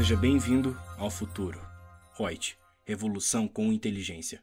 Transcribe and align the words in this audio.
Seja 0.00 0.16
bem-vindo 0.16 0.74
ao 0.96 1.10
futuro. 1.10 1.60
Reut, 2.16 2.56
revolução 2.86 3.46
com 3.46 3.70
inteligência. 3.70 4.42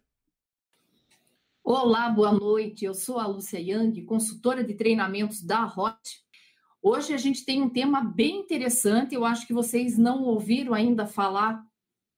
Olá, 1.63 2.11
boa 2.11 2.31
noite. 2.31 2.85
Eu 2.85 2.93
sou 2.93 3.17
a 3.17 3.25
Lúcia 3.25 3.57
Yang, 3.59 4.03
consultora 4.03 4.63
de 4.63 4.75
treinamentos 4.75 5.41
da 5.41 5.65
Reut. 5.65 6.23
Hoje 6.79 7.11
a 7.11 7.17
gente 7.17 7.43
tem 7.43 7.63
um 7.63 7.71
tema 7.71 8.03
bem 8.03 8.41
interessante. 8.41 9.15
Eu 9.15 9.25
acho 9.25 9.47
que 9.47 9.53
vocês 9.53 9.97
não 9.97 10.21
ouviram 10.25 10.75
ainda 10.75 11.07
falar 11.07 11.65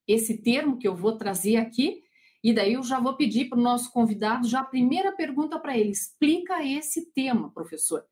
esse 0.06 0.36
termo 0.36 0.76
que 0.76 0.86
eu 0.86 0.94
vou 0.94 1.16
trazer 1.16 1.56
aqui. 1.56 2.02
E 2.44 2.52
daí 2.52 2.74
eu 2.74 2.82
já 2.82 3.00
vou 3.00 3.16
pedir 3.16 3.48
para 3.48 3.58
o 3.58 3.62
nosso 3.62 3.90
convidado 3.90 4.46
já 4.46 4.60
a 4.60 4.64
primeira 4.64 5.12
pergunta 5.12 5.58
para 5.58 5.78
ele. 5.78 5.92
Explica 5.92 6.62
esse 6.62 7.10
tema, 7.12 7.50
professor. 7.50 8.04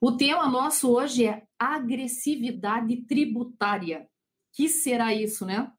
O 0.00 0.12
tema 0.12 0.48
nosso 0.48 0.90
hoje 0.90 1.26
é 1.26 1.42
agressividade 1.58 2.96
tributária. 3.02 4.08
Que 4.52 4.68
será 4.68 5.14
isso, 5.14 5.46
né? 5.46 5.70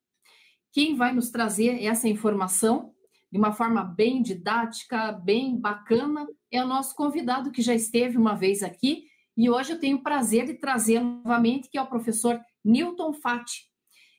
Quem 0.72 0.95
vai 0.95 1.13
nos 1.13 1.30
trazer 1.30 1.84
essa 1.84 2.08
informação 2.08 2.94
de 3.32 3.38
uma 3.38 3.52
forma 3.52 3.84
bem 3.84 4.22
didática, 4.22 5.12
bem 5.12 5.59
bacana, 5.59 6.27
é 6.52 6.63
o 6.63 6.68
nosso 6.68 6.96
convidado 6.96 7.52
que 7.52 7.62
já 7.62 7.73
esteve 7.73 8.18
uma 8.18 8.36
vez 8.36 8.62
aqui 8.62 9.05
e 9.36 9.49
hoje 9.49 9.73
eu 9.73 9.80
tenho 9.80 9.98
o 9.98 10.04
prazer 10.04 10.46
de 10.46 10.54
trazer 10.54 10.99
novamente, 10.99 11.68
que 11.70 11.77
é 11.77 11.82
o 11.82 11.88
professor 11.88 12.40
Newton 12.63 13.13
Fati. 13.13 13.68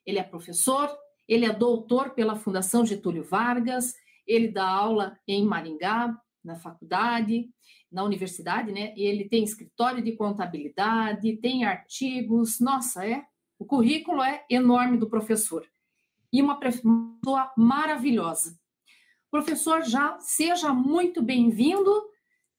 Ele 0.04 0.18
é 0.18 0.22
professor, 0.24 0.90
ele 1.28 1.46
é 1.46 1.52
doutor 1.52 2.10
pela 2.10 2.34
Fundação 2.34 2.84
Getúlio 2.84 3.22
Vargas, 3.22 3.94
ele 4.26 4.48
dá 4.48 4.68
aula 4.68 5.16
em 5.26 5.44
Maringá, 5.44 6.16
na 6.42 6.56
faculdade, 6.56 7.48
na 7.90 8.02
universidade, 8.02 8.72
né? 8.72 8.92
Ele 8.96 9.28
tem 9.28 9.44
escritório 9.44 10.02
de 10.02 10.12
contabilidade, 10.16 11.36
tem 11.36 11.64
artigos, 11.64 12.58
nossa, 12.58 13.06
é. 13.06 13.24
O 13.58 13.64
currículo 13.64 14.22
é 14.22 14.44
enorme 14.50 14.98
do 14.98 15.08
professor. 15.08 15.66
E 16.32 16.42
uma 16.42 16.58
pessoa 16.58 17.52
maravilhosa. 17.56 18.58
Professor, 19.30 19.82
já 19.82 20.18
seja 20.20 20.72
muito 20.72 21.22
bem-vindo, 21.22 21.90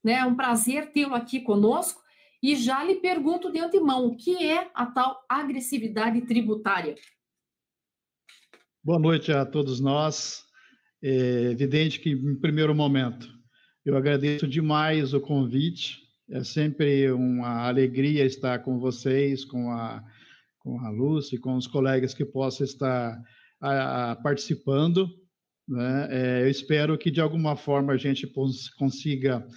né? 0.04 0.14
É 0.14 0.26
um 0.26 0.36
prazer 0.36 0.92
tê-lo 0.92 1.16
aqui 1.16 1.42
conosco. 1.42 2.02
E 2.42 2.56
já 2.56 2.84
lhe 2.84 2.96
pergunto 2.96 3.52
de 3.52 3.60
antemão, 3.60 4.06
o 4.06 4.16
que 4.16 4.46
é 4.46 4.70
a 4.74 4.86
tal 4.86 5.26
agressividade 5.28 6.22
tributária? 6.22 6.96
Boa 8.84 9.00
noite 9.00 9.32
a 9.32 9.46
todos 9.46 9.80
nós. 9.80 10.44
É 11.04 11.52
evidente 11.52 12.00
que, 12.00 12.12
em 12.12 12.36
primeiro 12.40 12.76
momento, 12.76 13.28
eu 13.84 13.98
agradeço 13.98 14.48
demais 14.48 15.14
o 15.14 15.20
convite. 15.20 16.04
É 16.30 16.44
sempre 16.44 17.12
uma 17.12 17.68
alegria 17.68 18.26
estar 18.26 18.60
com 18.60 18.80
vocês, 18.80 19.44
com 19.44 19.72
a, 19.72 20.04
com 20.66 20.80
a 20.80 20.90
Lúcia, 20.90 21.40
com 21.40 21.56
os 21.56 21.68
colegas 21.68 22.16
que 22.16 22.26
possam 22.26 22.66
estar 22.66 23.22
a, 23.62 24.12
a, 24.12 24.16
participando. 24.16 25.08
Né? 25.70 26.08
É, 26.10 26.42
eu 26.42 26.50
espero 26.50 26.98
que, 26.98 27.12
de 27.12 27.22
alguma 27.22 27.56
forma, 27.56 27.94
a 27.94 27.98
gente 27.98 28.28
consiga 28.76 29.48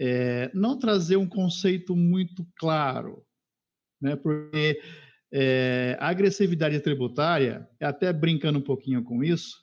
é, 0.00 0.50
não 0.54 0.78
trazer 0.78 1.18
um 1.18 1.28
conceito 1.28 1.94
muito 1.94 2.46
claro, 2.56 3.22
né? 4.00 4.16
porque 4.16 4.80
é, 5.30 5.98
a 6.00 6.08
agressividade 6.08 6.80
tributária, 6.80 7.68
até 7.78 8.10
brincando 8.10 8.58
um 8.58 8.62
pouquinho 8.62 9.04
com 9.04 9.22
isso, 9.22 9.62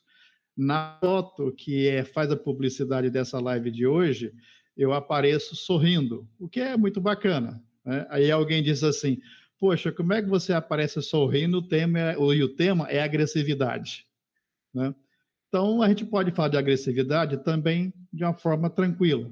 na 0.55 0.99
foto 1.01 1.51
que 1.51 1.87
é, 1.87 2.03
faz 2.03 2.29
a 2.29 2.37
publicidade 2.37 3.09
dessa 3.09 3.39
live 3.39 3.71
de 3.71 3.87
hoje, 3.87 4.31
eu 4.77 4.93
apareço 4.93 5.55
sorrindo, 5.55 6.29
o 6.39 6.47
que 6.47 6.59
é 6.59 6.77
muito 6.77 7.01
bacana. 7.01 7.59
Né? 7.83 8.05
Aí 8.11 8.29
alguém 8.29 8.61
diz 8.61 8.83
assim: 8.83 9.17
Poxa, 9.61 9.91
como 9.91 10.11
é 10.11 10.23
que 10.23 10.27
você 10.27 10.53
aparece 10.53 10.99
sorrindo? 11.03 11.59
O 11.59 11.61
tema 11.61 11.99
é, 11.99 12.15
e 12.15 12.43
o 12.43 12.55
tema 12.55 12.89
é 12.89 12.99
agressividade. 12.99 14.07
Né? 14.73 14.95
Então, 15.47 15.83
a 15.83 15.87
gente 15.87 16.03
pode 16.03 16.31
falar 16.31 16.47
de 16.47 16.57
agressividade 16.57 17.43
também 17.43 17.93
de 18.11 18.23
uma 18.23 18.33
forma 18.33 18.71
tranquila. 18.71 19.31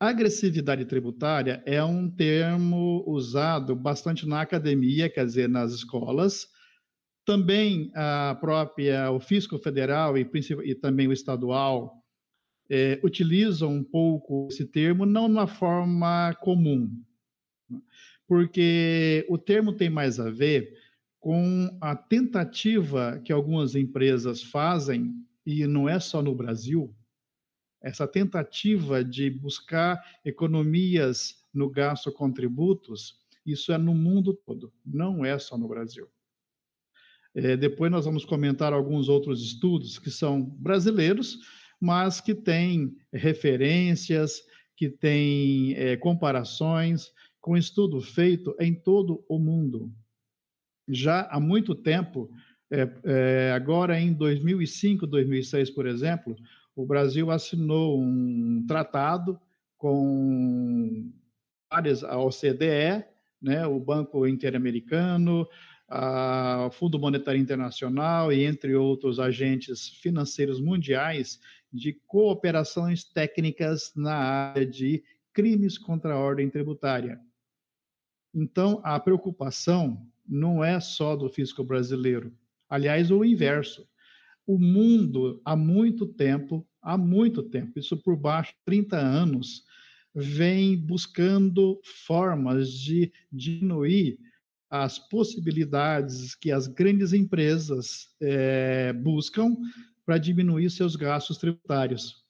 Agressividade 0.00 0.84
tributária 0.84 1.62
é 1.64 1.80
um 1.84 2.10
termo 2.10 3.04
usado 3.06 3.76
bastante 3.76 4.26
na 4.26 4.40
academia, 4.40 5.08
quer 5.08 5.24
dizer, 5.24 5.48
nas 5.48 5.70
escolas, 5.74 6.48
também 7.24 7.92
a 7.94 8.36
própria, 8.40 9.12
o 9.12 9.20
fisco 9.20 9.60
federal 9.60 10.18
e, 10.18 10.28
e 10.64 10.74
também 10.74 11.06
o 11.06 11.12
estadual 11.12 12.02
é, 12.68 12.98
utilizam 13.04 13.72
um 13.72 13.84
pouco 13.84 14.48
esse 14.50 14.66
termo, 14.66 15.06
não 15.06 15.28
na 15.28 15.46
forma 15.46 16.34
comum, 16.40 16.90
porque 18.30 19.26
o 19.28 19.36
termo 19.36 19.72
tem 19.72 19.90
mais 19.90 20.20
a 20.20 20.30
ver 20.30 20.78
com 21.18 21.76
a 21.80 21.96
tentativa 21.96 23.20
que 23.24 23.32
algumas 23.32 23.74
empresas 23.74 24.40
fazem, 24.40 25.12
e 25.44 25.66
não 25.66 25.88
é 25.88 25.98
só 25.98 26.22
no 26.22 26.32
Brasil, 26.32 26.94
essa 27.82 28.06
tentativa 28.06 29.02
de 29.02 29.28
buscar 29.30 30.00
economias 30.24 31.42
no 31.52 31.68
gasto 31.68 32.12
com 32.12 32.30
tributos, 32.30 33.16
isso 33.44 33.72
é 33.72 33.78
no 33.78 33.96
mundo 33.96 34.32
todo, 34.32 34.72
não 34.86 35.24
é 35.24 35.36
só 35.36 35.58
no 35.58 35.66
Brasil. 35.66 36.06
É, 37.34 37.56
depois 37.56 37.90
nós 37.90 38.04
vamos 38.04 38.24
comentar 38.24 38.72
alguns 38.72 39.08
outros 39.08 39.42
estudos 39.42 39.98
que 39.98 40.08
são 40.08 40.40
brasileiros, 40.40 41.36
mas 41.80 42.20
que 42.20 42.36
têm 42.36 42.96
referências, 43.12 44.40
que 44.76 44.88
têm 44.88 45.74
é, 45.74 45.96
comparações 45.96 47.10
com 47.40 47.56
estudo 47.56 48.00
feito 48.00 48.54
em 48.60 48.74
todo 48.74 49.24
o 49.28 49.38
mundo. 49.38 49.92
Já 50.88 51.22
há 51.30 51.40
muito 51.40 51.74
tempo, 51.74 52.30
é, 52.70 52.88
é 53.04 53.52
agora 53.52 53.98
em 53.98 54.12
2005, 54.12 55.06
2006, 55.06 55.70
por 55.70 55.86
exemplo, 55.86 56.36
o 56.74 56.86
Brasil 56.86 57.30
assinou 57.30 58.00
um 58.00 58.64
tratado 58.66 59.40
com 59.76 61.10
várias, 61.70 62.04
a 62.04 62.18
OCDE, 62.18 63.04
né, 63.40 63.66
o 63.66 63.80
Banco 63.80 64.26
Interamericano, 64.26 65.46
o 66.66 66.70
Fundo 66.70 66.98
Monetário 66.98 67.40
Internacional 67.40 68.32
e 68.32 68.44
entre 68.44 68.74
outros 68.74 69.18
agentes 69.18 69.88
financeiros 70.00 70.60
mundiais 70.60 71.40
de 71.72 71.94
cooperações 72.06 73.04
técnicas 73.04 73.92
na 73.96 74.14
área 74.14 74.66
de 74.66 75.02
crimes 75.32 75.78
contra 75.78 76.14
a 76.14 76.18
ordem 76.18 76.48
tributária. 76.48 77.20
Então, 78.34 78.80
a 78.84 78.98
preocupação 78.98 80.06
não 80.26 80.62
é 80.62 80.78
só 80.78 81.16
do 81.16 81.28
fisco 81.28 81.64
brasileiro. 81.64 82.32
Aliás, 82.68 83.10
o 83.10 83.24
inverso. 83.24 83.88
O 84.46 84.58
mundo, 84.58 85.40
há 85.44 85.56
muito 85.56 86.06
tempo, 86.06 86.66
há 86.80 86.96
muito 86.96 87.42
tempo, 87.42 87.78
isso 87.78 87.96
por 87.96 88.16
baixo 88.16 88.52
de 88.52 88.64
30 88.64 88.96
anos, 88.96 89.64
vem 90.14 90.76
buscando 90.76 91.80
formas 92.06 92.72
de 92.72 93.12
diminuir 93.30 94.18
as 94.68 94.98
possibilidades 94.98 96.34
que 96.34 96.52
as 96.52 96.68
grandes 96.68 97.12
empresas 97.12 98.08
é, 98.20 98.92
buscam 98.92 99.56
para 100.06 100.16
diminuir 100.18 100.70
seus 100.70 100.94
gastos 100.94 101.38
tributários. 101.38 102.24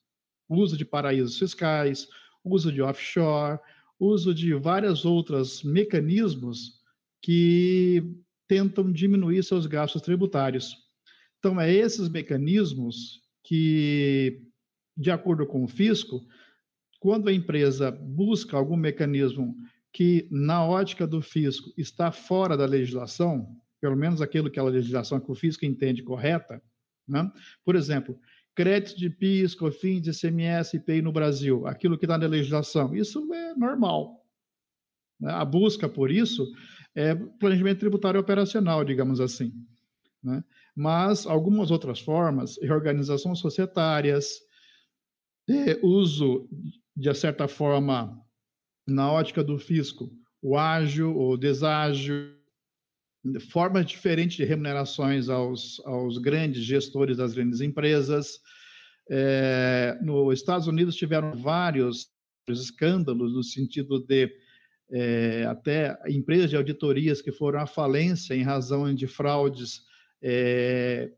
Uso 0.49 0.75
de 0.75 0.83
paraísos 0.83 1.37
fiscais, 1.37 2.07
uso 2.43 2.71
de 2.71 2.81
offshore, 2.81 3.59
uso 4.01 4.33
de 4.33 4.51
vários 4.55 5.05
outros 5.05 5.61
mecanismos 5.61 6.81
que 7.21 8.03
tentam 8.47 8.91
diminuir 8.91 9.43
seus 9.43 9.67
gastos 9.67 10.01
tributários. 10.01 10.75
Então, 11.37 11.61
é 11.61 11.71
esses 11.71 12.09
mecanismos 12.09 13.21
que, 13.43 14.41
de 14.97 15.11
acordo 15.11 15.45
com 15.45 15.63
o 15.63 15.67
fisco, 15.67 16.25
quando 16.99 17.29
a 17.29 17.33
empresa 17.33 17.91
busca 17.91 18.57
algum 18.57 18.75
mecanismo 18.75 19.55
que, 19.93 20.27
na 20.31 20.65
ótica 20.65 21.05
do 21.05 21.21
fisco, 21.21 21.71
está 21.77 22.11
fora 22.11 22.57
da 22.57 22.65
legislação, 22.65 23.55
pelo 23.79 23.95
menos 23.95 24.19
aquilo 24.19 24.49
que 24.49 24.59
a 24.59 24.63
legislação 24.63 25.19
que 25.19 25.31
o 25.31 25.35
fisco 25.35 25.63
entende 25.63 26.01
correta, 26.01 26.59
né? 27.07 27.31
por 27.63 27.75
exemplo, 27.75 28.19
créditos 28.55 28.95
de 28.95 29.09
PIS, 29.09 29.55
COFINS, 29.55 30.07
ICMS, 30.07 30.77
IPI 30.77 31.01
no 31.01 31.11
Brasil, 31.11 31.65
aquilo 31.67 31.97
que 31.97 32.05
está 32.05 32.17
na 32.17 32.27
legislação, 32.27 32.95
isso 32.95 33.33
é 33.33 33.55
normal. 33.55 34.25
Né? 35.19 35.31
A 35.31 35.45
busca 35.45 35.87
por 35.87 36.11
isso 36.11 36.45
é 36.95 37.15
planejamento 37.15 37.79
tributário 37.79 38.19
operacional, 38.19 38.83
digamos 38.83 39.19
assim. 39.19 39.53
Né? 40.23 40.43
Mas 40.75 41.25
algumas 41.25 41.71
outras 41.71 41.99
formas, 41.99 42.57
reorganizações 42.61 43.39
societárias, 43.39 44.39
é, 45.49 45.79
uso, 45.81 46.49
de 46.95 47.13
certa 47.13 47.47
forma, 47.47 48.19
na 48.87 49.11
ótica 49.11 49.43
do 49.43 49.57
fisco, 49.57 50.11
o 50.41 50.57
ágio, 50.57 51.15
o 51.15 51.37
deságio, 51.37 52.35
formas 53.49 53.85
diferentes 53.85 54.37
de 54.37 54.43
remunerações 54.43 55.29
aos, 55.29 55.79
aos 55.85 56.17
grandes 56.17 56.63
gestores 56.63 57.17
das 57.17 57.33
grandes 57.33 57.61
empresas. 57.61 58.39
É, 59.09 59.97
nos 60.01 60.33
Estados 60.39 60.67
Unidos 60.67 60.95
tiveram 60.95 61.35
vários 61.35 62.09
escândalos 62.47 63.33
no 63.33 63.43
sentido 63.43 63.99
de 63.99 64.31
é, 64.91 65.45
até 65.45 65.97
empresas 66.07 66.49
de 66.49 66.57
auditorias 66.57 67.21
que 67.21 67.31
foram 67.31 67.61
à 67.61 67.67
falência 67.67 68.33
em 68.33 68.43
razão 68.43 68.93
de 68.93 69.07
fraudes 69.07 69.83
é, 70.21 71.11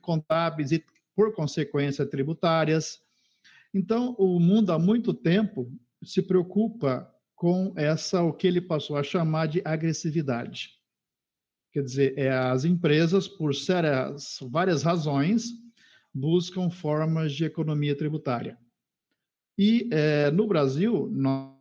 contábeis 0.00 0.72
e, 0.72 0.84
por 1.14 1.34
consequência, 1.34 2.06
tributárias. 2.06 3.00
Então, 3.72 4.14
o 4.18 4.38
mundo 4.40 4.72
há 4.72 4.78
muito 4.78 5.12
tempo 5.14 5.70
se 6.02 6.22
preocupa 6.22 7.12
com 7.34 7.72
essa, 7.76 8.22
o 8.22 8.32
que 8.32 8.46
ele 8.46 8.60
passou 8.60 8.96
a 8.96 9.02
chamar 9.02 9.46
de 9.46 9.62
agressividade. 9.64 10.77
Quer 11.72 11.82
dizer, 11.82 12.18
é, 12.18 12.30
as 12.30 12.64
empresas, 12.64 13.28
por 13.28 13.54
sérias, 13.54 14.38
várias 14.50 14.82
razões, 14.82 15.50
buscam 16.14 16.70
formas 16.70 17.32
de 17.32 17.44
economia 17.44 17.96
tributária. 17.96 18.58
E 19.56 19.88
é, 19.92 20.30
no 20.30 20.46
Brasil, 20.46 21.08
nós, 21.12 21.52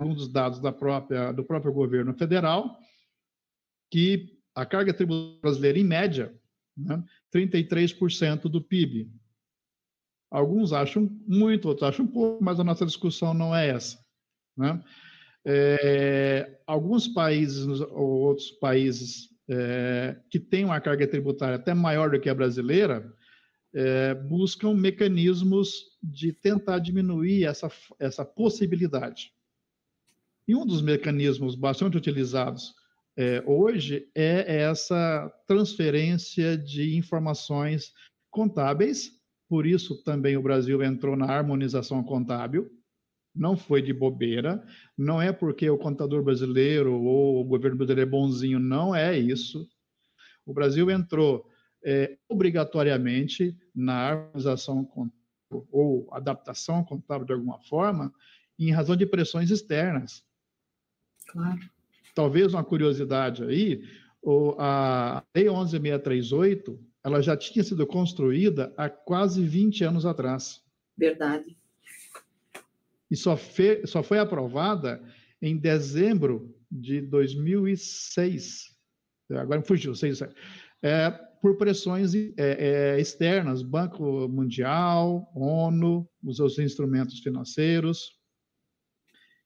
um 0.00 0.14
dos 0.14 0.28
dados 0.28 0.60
da 0.60 0.72
própria, 0.72 1.32
do 1.32 1.44
próprio 1.44 1.72
governo 1.72 2.14
federal, 2.14 2.78
que 3.90 4.38
a 4.54 4.64
carga 4.64 4.94
tributária 4.94 5.40
brasileira, 5.40 5.78
em 5.78 5.84
média, 5.84 6.34
né, 6.76 7.02
33% 7.32 8.42
do 8.42 8.60
PIB. 8.60 9.10
Alguns 10.30 10.72
acham 10.72 11.10
muito, 11.26 11.68
outros 11.68 11.88
acham 11.88 12.06
pouco, 12.06 12.42
mas 12.42 12.58
a 12.58 12.64
nossa 12.64 12.86
discussão 12.86 13.34
não 13.34 13.54
é 13.54 13.68
essa. 13.68 13.98
Né? 14.56 14.82
É, 15.44 16.60
alguns 16.66 17.06
países 17.08 17.66
ou 17.66 18.20
outros 18.22 18.50
países 18.52 19.31
é, 19.48 20.16
que 20.30 20.38
têm 20.38 20.64
uma 20.64 20.80
carga 20.80 21.06
tributária 21.06 21.56
até 21.56 21.74
maior 21.74 22.10
do 22.10 22.20
que 22.20 22.28
a 22.28 22.34
brasileira 22.34 23.12
é, 23.74 24.14
buscam 24.14 24.74
mecanismos 24.74 25.98
de 26.02 26.32
tentar 26.32 26.78
diminuir 26.78 27.44
essa, 27.44 27.70
essa 27.98 28.24
possibilidade. 28.24 29.32
E 30.46 30.54
um 30.54 30.66
dos 30.66 30.82
mecanismos 30.82 31.54
bastante 31.54 31.96
utilizados 31.96 32.74
é, 33.16 33.42
hoje 33.46 34.08
é 34.14 34.62
essa 34.62 35.30
transferência 35.46 36.56
de 36.56 36.96
informações 36.96 37.92
contábeis 38.30 39.22
por 39.52 39.66
isso 39.66 40.02
também 40.02 40.34
o 40.34 40.42
Brasil 40.42 40.82
entrou 40.82 41.14
na 41.14 41.26
harmonização 41.26 42.02
contábil. 42.02 42.70
Não 43.34 43.56
foi 43.56 43.80
de 43.80 43.92
bobeira, 43.92 44.62
não 44.96 45.20
é 45.20 45.32
porque 45.32 45.68
o 45.68 45.78
contador 45.78 46.22
brasileiro 46.22 46.94
ou 47.00 47.40
o 47.40 47.44
governo 47.44 47.78
brasileiro 47.78 48.08
é 48.08 48.10
bonzinho, 48.10 48.58
não 48.58 48.94
é 48.94 49.18
isso. 49.18 49.66
O 50.44 50.52
Brasil 50.52 50.90
entrou 50.90 51.48
é, 51.84 52.18
obrigatoriamente 52.28 53.56
na 53.74 53.94
harmonização 53.94 54.84
contábil 54.84 55.22
ou 55.70 56.08
adaptação 56.12 56.84
contábil 56.84 57.26
de 57.26 57.32
alguma 57.32 57.58
forma, 57.60 58.12
em 58.58 58.70
razão 58.70 58.96
de 58.96 59.06
pressões 59.06 59.50
externas. 59.50 60.24
Claro. 61.26 61.60
Talvez 62.14 62.52
uma 62.52 62.64
curiosidade 62.64 63.42
aí, 63.44 63.82
a 64.58 65.22
Lei 65.34 65.48
11638 65.48 66.78
ela 67.04 67.20
já 67.20 67.36
tinha 67.36 67.64
sido 67.64 67.86
construída 67.86 68.72
há 68.76 68.88
quase 68.88 69.44
20 69.44 69.84
anos 69.84 70.06
atrás. 70.06 70.62
Verdade. 70.96 71.56
E 73.12 73.16
só, 73.16 73.36
fe, 73.36 73.86
só 73.86 74.02
foi 74.02 74.18
aprovada 74.18 74.98
em 75.42 75.58
dezembro 75.58 76.56
de 76.70 77.02
2006. 77.02 78.74
Agora 79.32 79.60
fugiu, 79.60 79.94
seis, 79.94 80.22
é, 80.82 81.10
por 81.42 81.58
pressões 81.58 82.14
é, 82.14 82.32
é, 82.38 82.98
externas, 82.98 83.62
Banco 83.62 84.26
Mundial, 84.28 85.30
ONU, 85.34 86.08
os 86.24 86.38
seus 86.38 86.58
instrumentos 86.58 87.18
financeiros. 87.18 88.18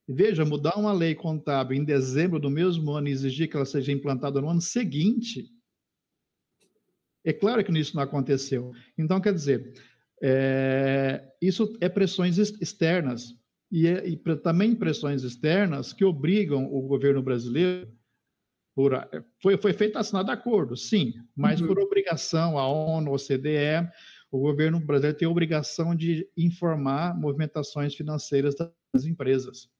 Veja, 0.09 0.45
mudar 0.45 0.79
uma 0.79 0.93
lei 0.93 1.17
contábil 1.17 1.77
em 1.77 1.85
dezembro 1.85 2.39
do 2.39 2.49
mesmo 2.49 2.93
ano 2.93 3.09
e 3.09 3.11
exigir 3.11 3.51
que 3.51 3.57
ela 3.57 3.67
seja 3.67 3.91
implantada 3.91 4.41
no 4.41 4.49
ano 4.49 4.61
seguinte 4.61 5.51
é 7.25 7.33
claro 7.33 7.65
que 7.65 7.77
isso 7.77 7.97
não 7.97 8.05
aconteceu. 8.05 8.71
Então, 8.97 9.21
quer 9.21 9.35
dizer, 9.35 9.73
é, 10.23 11.29
isso 11.43 11.77
é 11.81 11.89
pressões 11.89 12.39
externas 12.39 13.35
e, 13.71 13.87
é, 13.87 14.07
e, 14.07 14.17
também 14.37 14.75
pressões 14.75 15.23
externas 15.23 15.93
que 15.93 16.05
obrigam 16.05 16.67
o 16.73 16.83
governo 16.83 17.23
brasileiro 17.23 17.91
por, 18.75 18.93
foi, 19.43 19.57
foi 19.57 19.73
feito 19.73 19.97
assinado 19.97 20.31
acordo, 20.31 20.77
sim, 20.77 21.15
mas 21.35 21.61
uhum. 21.61 21.67
por 21.67 21.79
obrigação, 21.79 22.59
a 22.59 22.69
ONU, 22.69 23.11
a 23.11 23.15
OCDE, 23.15 23.91
o 24.31 24.39
governo 24.39 24.79
brasileiro 24.79 25.17
tem 25.17 25.27
a 25.27 25.31
obrigação 25.31 25.95
de 25.95 26.29
informar 26.37 27.19
movimentações 27.19 27.95
financeiras 27.95 28.55
das 28.55 29.05
empresas. 29.05 29.71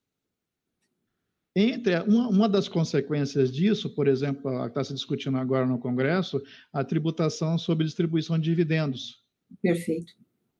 Entre 1.55 1.99
uma, 2.01 2.27
uma 2.27 2.49
das 2.49 2.67
consequências 2.67 3.51
disso, 3.51 3.89
por 3.93 4.07
exemplo, 4.07 4.49
a 4.61 4.63
que 4.63 4.69
está 4.69 4.83
se 4.83 4.93
discutindo 4.93 5.37
agora 5.37 5.65
no 5.65 5.79
Congresso, 5.79 6.41
a 6.71 6.83
tributação 6.83 7.57
sobre 7.57 7.85
distribuição 7.85 8.37
de 8.37 8.45
dividendos. 8.45 9.23
Perfeito. 9.61 10.13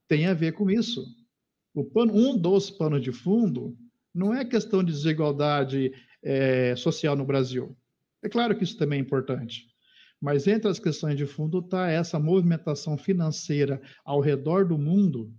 Tem 0.08 0.26
a 0.26 0.34
ver 0.34 0.52
com 0.52 0.70
isso. 0.70 1.04
O 1.78 1.84
pano, 1.84 2.12
um 2.12 2.36
dos 2.36 2.70
panos 2.70 3.00
de 3.00 3.12
fundo 3.12 3.78
não 4.12 4.34
é 4.34 4.44
questão 4.44 4.82
de 4.82 4.90
desigualdade 4.90 5.92
é, 6.20 6.74
social 6.74 7.14
no 7.14 7.24
Brasil. 7.24 7.76
É 8.20 8.28
claro 8.28 8.56
que 8.58 8.64
isso 8.64 8.76
também 8.76 8.98
é 8.98 9.02
importante. 9.02 9.68
Mas 10.20 10.48
entre 10.48 10.68
as 10.68 10.80
questões 10.80 11.16
de 11.16 11.24
fundo 11.24 11.60
está 11.60 11.88
essa 11.88 12.18
movimentação 12.18 12.98
financeira 12.98 13.80
ao 14.04 14.18
redor 14.20 14.66
do 14.66 14.76
mundo, 14.76 15.32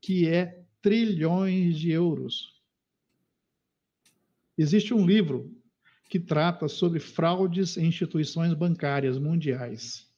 que 0.00 0.26
é 0.26 0.64
trilhões 0.80 1.78
de 1.78 1.90
euros. 1.90 2.58
Existe 4.56 4.94
um 4.94 5.04
livro 5.04 5.54
que 6.08 6.18
trata 6.18 6.68
sobre 6.68 6.98
fraudes 6.98 7.76
em 7.76 7.84
instituições 7.84 8.54
bancárias 8.54 9.18
mundiais. 9.18 10.10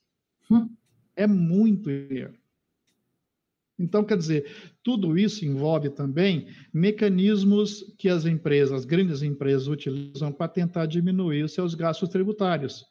Hum. 0.49 0.71
É 1.17 1.27
muito 1.27 1.91
dinheiro. 1.91 2.42
Então, 3.79 4.05
quer 4.05 4.17
dizer, 4.17 4.51
tudo 4.83 5.19
isso 5.19 5.45
envolve 5.45 5.91
também 5.91 6.47
mecanismos 6.73 7.83
que 7.99 8.09
as 8.09 8.27
empresas, 8.27 8.73
as 8.81 8.85
grandes 8.85 9.23
empresas, 9.23 9.67
utilizam 9.67 10.31
para 10.31 10.49
tentar 10.49 10.87
diminuir 10.87 11.43
os 11.43 11.53
seus 11.53 11.75
gastos 11.75 12.09
tributários. 12.09 12.85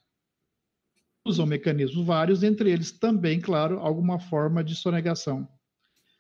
Usam 1.25 1.45
mecanismos 1.45 2.06
vários, 2.06 2.42
entre 2.44 2.72
eles 2.72 2.92
também, 2.92 3.39
claro, 3.39 3.80
alguma 3.80 4.19
forma 4.19 4.63
de 4.63 4.75
sonegação. 4.75 5.48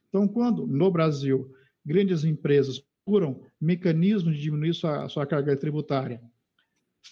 Então, 0.07 0.27
quando 0.27 0.67
no 0.67 0.91
Brasil 0.91 1.51
grandes 1.83 2.23
empresas 2.23 2.79
procuram 2.79 3.41
mecanismos 3.59 4.35
de 4.35 4.41
diminuir 4.41 4.73
sua, 4.73 5.09
sua 5.09 5.25
carga 5.25 5.57
tributária, 5.57 6.21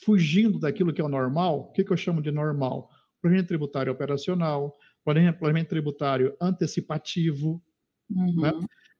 fugindo 0.05 0.59
daquilo 0.59 0.93
que 0.93 1.01
é 1.01 1.03
o 1.03 1.09
normal, 1.09 1.59
o 1.61 1.71
que, 1.71 1.83
que 1.83 1.91
eu 1.91 1.97
chamo 1.97 2.21
de 2.21 2.31
normal? 2.31 2.89
Planejamento 3.21 3.47
tributário 3.47 3.91
operacional, 3.91 4.77
planejamento 5.03 5.69
tributário 5.69 6.35
antecipativo, 6.39 7.63
uhum. 8.09 8.41
né? 8.41 8.51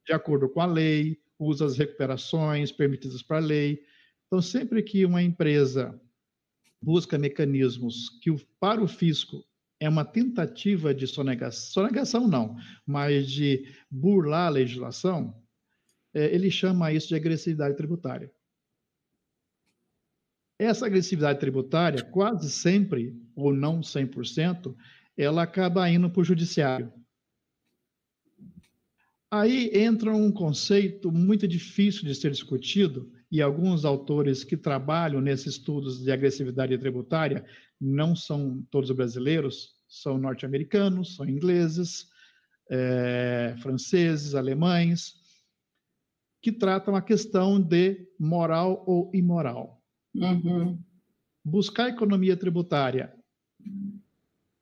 de 0.06 0.14
acordo 0.14 0.50
com 0.50 0.62
a 0.62 0.66
lei, 0.66 1.20
usa 1.38 1.66
as 1.66 1.78
recuperações 1.78 2.72
permitidas 2.72 3.22
para 3.22 3.38
a 3.38 3.42
lei. 3.42 3.84
Então, 4.28 4.42
sempre 4.42 4.82
que 4.84 5.06
uma 5.06 5.22
empresa 5.22 6.00
busca 6.82 7.18
mecanismos 7.18 8.10
que, 8.22 8.36
para 8.60 8.82
o 8.82 8.88
fisco, 8.88 9.46
é 9.80 9.88
uma 9.88 10.04
tentativa 10.04 10.94
de 10.94 11.08
sonegação, 11.08 11.84
sonegação 11.84 12.28
não, 12.28 12.58
mas 12.86 13.30
de 13.30 13.66
burlar 13.90 14.48
a 14.48 14.50
legislação, 14.50 15.34
é, 16.14 16.26
ele 16.34 16.52
chama 16.52 16.92
isso 16.92 17.08
de 17.08 17.16
agressividade 17.16 17.78
tributária. 17.78 18.32
Essa 20.60 20.86
agressividade 20.86 21.40
tributária, 21.40 22.04
quase 22.04 22.52
sempre, 22.52 23.16
ou 23.34 23.54
não 23.54 23.80
100%, 23.80 24.76
ela 25.20 25.44
acaba 25.44 25.90
indo 25.90 26.10
para 26.10 26.22
o 26.22 26.24
judiciário. 26.24 26.94
Aí 29.30 29.70
entra 29.74 30.16
um 30.16 30.32
conceito 30.32 31.12
muito 31.12 31.46
difícil 31.46 32.06
de 32.06 32.16
ser 32.16 32.32
discutido, 32.32 33.12
e 33.30 33.42
alguns 33.42 33.86
autores 33.86 34.44
que 34.44 34.58
trabalham 34.58 35.22
nesses 35.22 35.58
estudos 35.58 36.02
de 36.02 36.12
agressividade 36.12 36.76
tributária 36.80 37.46
não 37.80 38.16
são 38.16 38.66
todos 38.72 38.90
brasileiros, 38.92 39.76
são 39.88 40.18
norte-americanos, 40.18 41.16
são 41.16 41.30
ingleses, 41.30 42.08
é, 42.72 43.56
franceses, 43.62 44.34
alemães, 44.34 45.16
que 46.42 46.52
tratam 46.52 46.96
a 46.96 47.02
questão 47.02 47.62
de 47.62 48.08
moral 48.18 48.84
ou 48.88 49.12
imoral. 49.14 49.84
Uhum. 50.16 50.82
Buscar 51.44 51.90
economia 51.90 52.36
tributária 52.36 53.19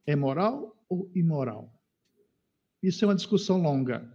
é 0.08 0.16
moral 0.16 0.76
ou 0.90 1.12
imoral? 1.14 1.72
Isso 2.82 3.04
é 3.04 3.08
uma 3.08 3.16
discussão 3.16 3.62
longa. 3.62 4.12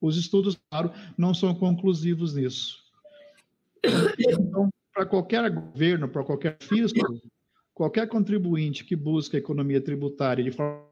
Os 0.00 0.16
estudos, 0.16 0.56
claro, 0.70 0.92
não 1.18 1.34
são 1.34 1.54
conclusivos 1.54 2.34
nisso. 2.34 2.82
Então, 4.18 4.70
para 4.92 5.04
qualquer 5.04 5.50
governo, 5.50 6.08
para 6.08 6.24
qualquer 6.24 6.56
fisco, 6.60 6.98
qualquer 7.74 8.08
contribuinte 8.08 8.84
que 8.84 8.96
busca 8.96 9.36
economia 9.36 9.80
tributária 9.80 10.42
de 10.42 10.50
forma 10.50 10.86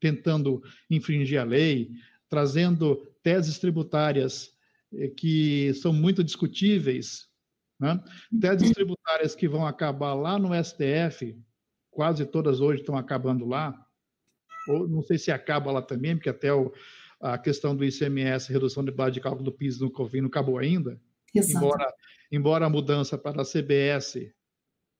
tentando 0.00 0.62
infringir 0.88 1.40
a 1.40 1.44
lei, 1.44 1.90
trazendo 2.28 2.96
teses 3.22 3.58
tributárias 3.58 4.50
eh, 4.94 5.08
que 5.08 5.74
são 5.74 5.92
muito 5.92 6.24
discutíveis, 6.24 7.28
né? 7.78 8.02
teses 8.40 8.70
tributárias 8.70 9.34
que 9.34 9.46
vão 9.46 9.66
acabar 9.66 10.14
lá 10.14 10.38
no 10.38 10.54
STF, 10.54 11.38
quase 12.00 12.24
todas 12.24 12.62
hoje 12.62 12.80
estão 12.80 12.96
acabando 12.96 13.44
lá, 13.44 13.78
ou 14.66 14.88
não 14.88 15.02
sei 15.02 15.18
se 15.18 15.30
acaba 15.30 15.70
lá 15.70 15.82
também, 15.82 16.16
porque 16.16 16.30
até 16.30 16.50
o, 16.50 16.72
a 17.20 17.36
questão 17.36 17.76
do 17.76 17.84
ICMS, 17.84 18.50
redução 18.50 18.82
de 18.82 18.90
base 18.90 19.12
de 19.12 19.20
cálculo 19.20 19.44
do 19.44 19.52
PIS 19.52 19.80
no 19.80 19.90
COFIN 19.90 20.22
não 20.22 20.28
acabou 20.28 20.56
ainda, 20.56 20.98
embora, 21.34 21.94
embora 22.32 22.64
a 22.64 22.70
mudança 22.70 23.18
para 23.18 23.42
a 23.42 23.44
CBS, 23.44 24.32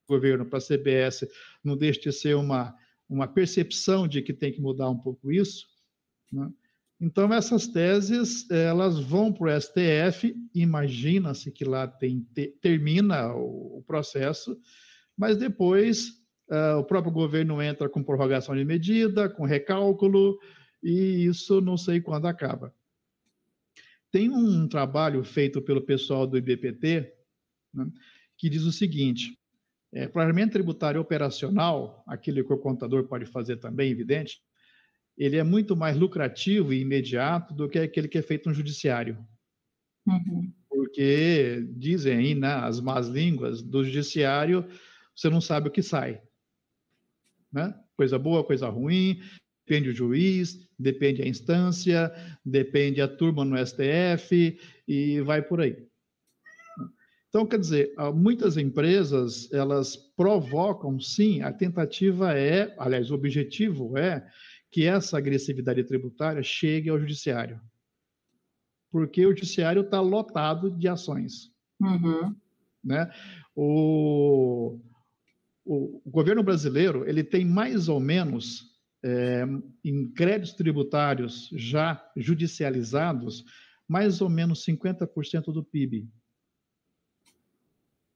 governo 0.07 0.45
para 0.45 0.59
a 0.59 0.61
CBS, 0.61 1.27
não 1.63 1.75
deixe 1.75 2.01
de 2.01 2.11
ser 2.11 2.35
uma, 2.35 2.77
uma 3.09 3.27
percepção 3.27 4.07
de 4.07 4.21
que 4.21 4.31
tem 4.31 4.51
que 4.51 4.61
mudar 4.61 4.87
um 4.87 4.97
pouco 4.99 5.31
isso, 5.31 5.65
né? 6.31 6.51
Então, 7.03 7.33
essas 7.33 7.65
teses, 7.65 8.47
elas 8.51 8.99
vão 8.99 9.33
para 9.33 9.57
o 9.57 9.59
STF, 9.59 10.35
imagina-se 10.53 11.51
que 11.51 11.65
lá 11.65 11.87
tem, 11.87 12.21
te, 12.31 12.49
termina 12.61 13.33
o, 13.33 13.79
o, 13.79 13.83
processo, 13.87 14.55
mas 15.17 15.35
depois 15.35 16.20
uh, 16.51 16.77
o 16.77 16.83
próprio 16.83 17.11
governo 17.11 17.61
entra 17.61 17.89
com 17.89 18.03
prorrogação 18.03 18.55
de 18.55 18.65
medida, 18.65 19.29
com 19.29 19.45
recálculo, 19.45 20.37
e 20.83 21.25
isso 21.25 21.61
não 21.61 21.77
sei 21.77 22.01
quando 22.01 22.27
acaba. 22.27 22.73
Tem 24.11 24.29
um 24.29 24.67
trabalho 24.67 25.23
feito 25.23 25.61
pelo 25.61 25.81
pessoal 25.81 26.27
do 26.27 26.37
IBPT, 26.37 27.13
né, 27.73 27.89
que 28.37 28.49
diz 28.49 28.63
o 28.63 28.71
seguinte, 28.71 29.39
é, 29.93 30.07
planejamento 30.07 30.53
tributário 30.53 30.99
operacional, 30.99 32.03
aquele 32.05 32.43
que 32.43 32.53
o 32.53 32.57
contador 32.57 33.07
pode 33.07 33.25
fazer 33.25 33.57
também, 33.57 33.91
evidente, 33.91 34.41
ele 35.17 35.37
é 35.37 35.43
muito 35.43 35.75
mais 35.75 35.97
lucrativo 35.97 36.73
e 36.73 36.81
imediato 36.81 37.53
do 37.53 37.69
que 37.69 37.79
aquele 37.79 38.07
que 38.07 38.17
é 38.17 38.21
feito 38.21 38.49
no 38.49 38.55
judiciário. 38.55 39.17
Uhum. 40.07 40.51
Porque 40.69 41.67
dizem 41.75 42.17
aí, 42.17 42.35
né, 42.35 42.53
as 42.53 42.79
más 42.79 43.07
línguas 43.07 43.61
do 43.61 43.83
judiciário, 43.83 44.65
você 45.15 45.29
não 45.29 45.41
sabe 45.41 45.67
o 45.67 45.71
que 45.71 45.83
sai. 45.83 46.21
Né? 47.51 47.73
Coisa 47.95 48.17
boa, 48.17 48.43
coisa 48.43 48.69
ruim, 48.69 49.21
depende 49.65 49.89
o 49.89 49.93
juiz, 49.93 50.67
depende 50.77 51.21
a 51.21 51.27
instância, 51.27 52.11
depende 52.45 53.01
a 53.01 53.07
turma 53.07 53.45
no 53.45 53.57
STF 53.57 54.59
e 54.87 55.21
vai 55.21 55.41
por 55.41 55.61
aí. 55.61 55.87
Então, 57.29 57.47
quer 57.47 57.59
dizer, 57.59 57.93
muitas 58.13 58.57
empresas, 58.57 59.49
elas 59.53 59.95
provocam, 59.95 60.99
sim, 60.99 61.41
a 61.41 61.53
tentativa 61.53 62.37
é, 62.37 62.75
aliás, 62.77 63.09
o 63.09 63.15
objetivo 63.15 63.97
é 63.97 64.27
que 64.69 64.85
essa 64.85 65.17
agressividade 65.17 65.81
tributária 65.85 66.43
chegue 66.43 66.89
ao 66.89 66.99
judiciário. 66.99 67.61
Porque 68.91 69.25
o 69.25 69.29
judiciário 69.29 69.81
está 69.81 70.01
lotado 70.01 70.69
de 70.71 70.89
ações. 70.89 71.49
Uhum. 71.79 72.35
Né? 72.83 73.09
O, 73.55 74.77
o, 75.71 76.01
governo 76.05 76.43
brasileiro 76.43 77.07
ele 77.07 77.23
tem 77.23 77.45
mais 77.45 77.87
ou 77.87 77.99
menos, 77.99 78.75
é, 79.01 79.45
em 79.83 80.11
créditos 80.11 80.53
tributários 80.53 81.49
já 81.53 82.03
judicializados, 82.17 83.45
mais 83.87 84.19
ou 84.21 84.29
menos 84.29 84.65
50% 84.65 85.45
do 85.53 85.63
PIB. 85.63 86.09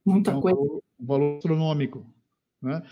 Muita 0.05 0.31
então, 0.31 0.41
coisa. 0.41 0.59
Um 0.59 1.05
valor 1.05 1.37
astronômico. 1.37 2.05
Né? 2.61 2.83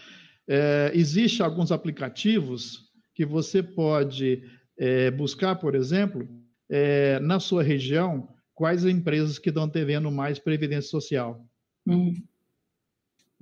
É, 0.47 0.91
Existem 0.93 1.45
alguns 1.45 1.71
aplicativos 1.71 2.91
que 3.13 3.25
você 3.25 3.61
pode 3.61 4.49
é, 4.77 5.11
buscar, 5.11 5.55
por 5.57 5.75
exemplo, 5.75 6.27
é, 6.69 7.19
na 7.19 7.39
sua 7.39 7.63
região, 7.63 8.33
quais 8.55 8.85
empresas 8.85 9.37
que 9.37 9.49
estão 9.49 9.67
devendo 9.67 10.09
mais 10.09 10.39
previdência 10.39 10.89
social. 10.89 11.45
Hum. 11.85 12.13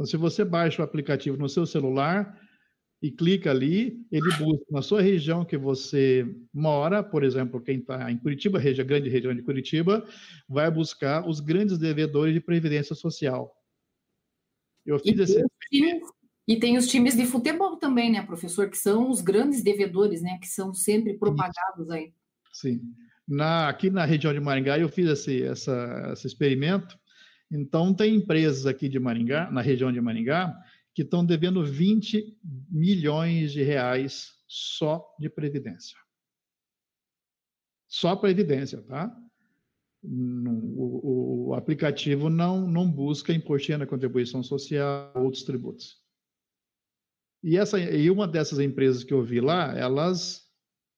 Então, 0.01 0.09
se 0.09 0.17
você 0.17 0.43
baixa 0.43 0.81
o 0.81 0.85
aplicativo 0.85 1.37
no 1.37 1.47
seu 1.47 1.63
celular 1.63 2.35
e 3.03 3.11
clica 3.11 3.51
ali, 3.51 4.03
ele 4.11 4.31
busca 4.39 4.65
na 4.71 4.81
sua 4.81 4.99
região 4.99 5.45
que 5.45 5.55
você 5.55 6.25
mora, 6.51 7.03
por 7.03 7.23
exemplo, 7.23 7.61
quem 7.61 7.77
está 7.77 8.11
em 8.11 8.17
Curitiba, 8.17 8.57
região, 8.57 8.87
grande 8.87 9.09
região 9.09 9.35
de 9.35 9.43
Curitiba, 9.43 10.03
vai 10.49 10.71
buscar 10.71 11.29
os 11.29 11.39
grandes 11.39 11.77
devedores 11.77 12.33
de 12.33 12.39
previdência 12.39 12.95
social. 12.95 13.53
Eu 14.83 14.97
fiz 14.97 15.15
e 15.15 15.21
esse 15.21 16.01
e 16.47 16.57
tem 16.57 16.75
os 16.75 16.87
times 16.87 17.15
de 17.15 17.27
futebol 17.27 17.77
também, 17.77 18.11
né, 18.11 18.25
professor, 18.25 18.71
que 18.71 18.77
são 18.77 19.11
os 19.11 19.21
grandes 19.21 19.61
devedores, 19.61 20.23
né, 20.23 20.39
que 20.41 20.47
são 20.47 20.73
sempre 20.73 21.13
propagados 21.13 21.91
aí. 21.91 22.11
Sim. 22.51 22.81
Na, 23.27 23.69
aqui 23.69 23.91
na 23.91 24.03
região 24.03 24.33
de 24.33 24.39
Maringá, 24.39 24.79
eu 24.79 24.89
fiz 24.89 25.07
esse, 25.07 25.43
essa, 25.43 26.09
esse 26.11 26.25
experimento. 26.25 26.99
Então, 27.51 27.93
tem 27.93 28.15
empresas 28.15 28.65
aqui 28.65 28.87
de 28.87 28.97
Maringá, 28.97 29.51
na 29.51 29.61
região 29.61 29.91
de 29.91 29.99
Maringá, 29.99 30.57
que 30.93 31.01
estão 31.01 31.25
devendo 31.25 31.65
20 31.65 32.37
milhões 32.69 33.51
de 33.51 33.61
reais 33.61 34.31
só 34.47 35.05
de 35.19 35.29
previdência. 35.29 35.97
Só 37.87 38.15
previdência, 38.15 38.81
tá? 38.83 39.13
O, 40.03 41.49
o, 41.49 41.53
aplicativo 41.53 42.29
não, 42.29 42.67
não 42.67 42.89
busca 42.89 43.33
imposto 43.33 43.77
na 43.77 43.85
contribuição 43.85 44.41
social, 44.41 45.11
outros 45.15 45.43
tributos. 45.43 46.01
E, 47.43 47.57
essa, 47.57 47.79
e 47.79 48.09
uma 48.09 48.27
dessas 48.27 48.59
empresas 48.59 49.03
que 49.03 49.13
eu 49.13 49.21
vi 49.21 49.41
lá, 49.41 49.77
elas 49.77 50.49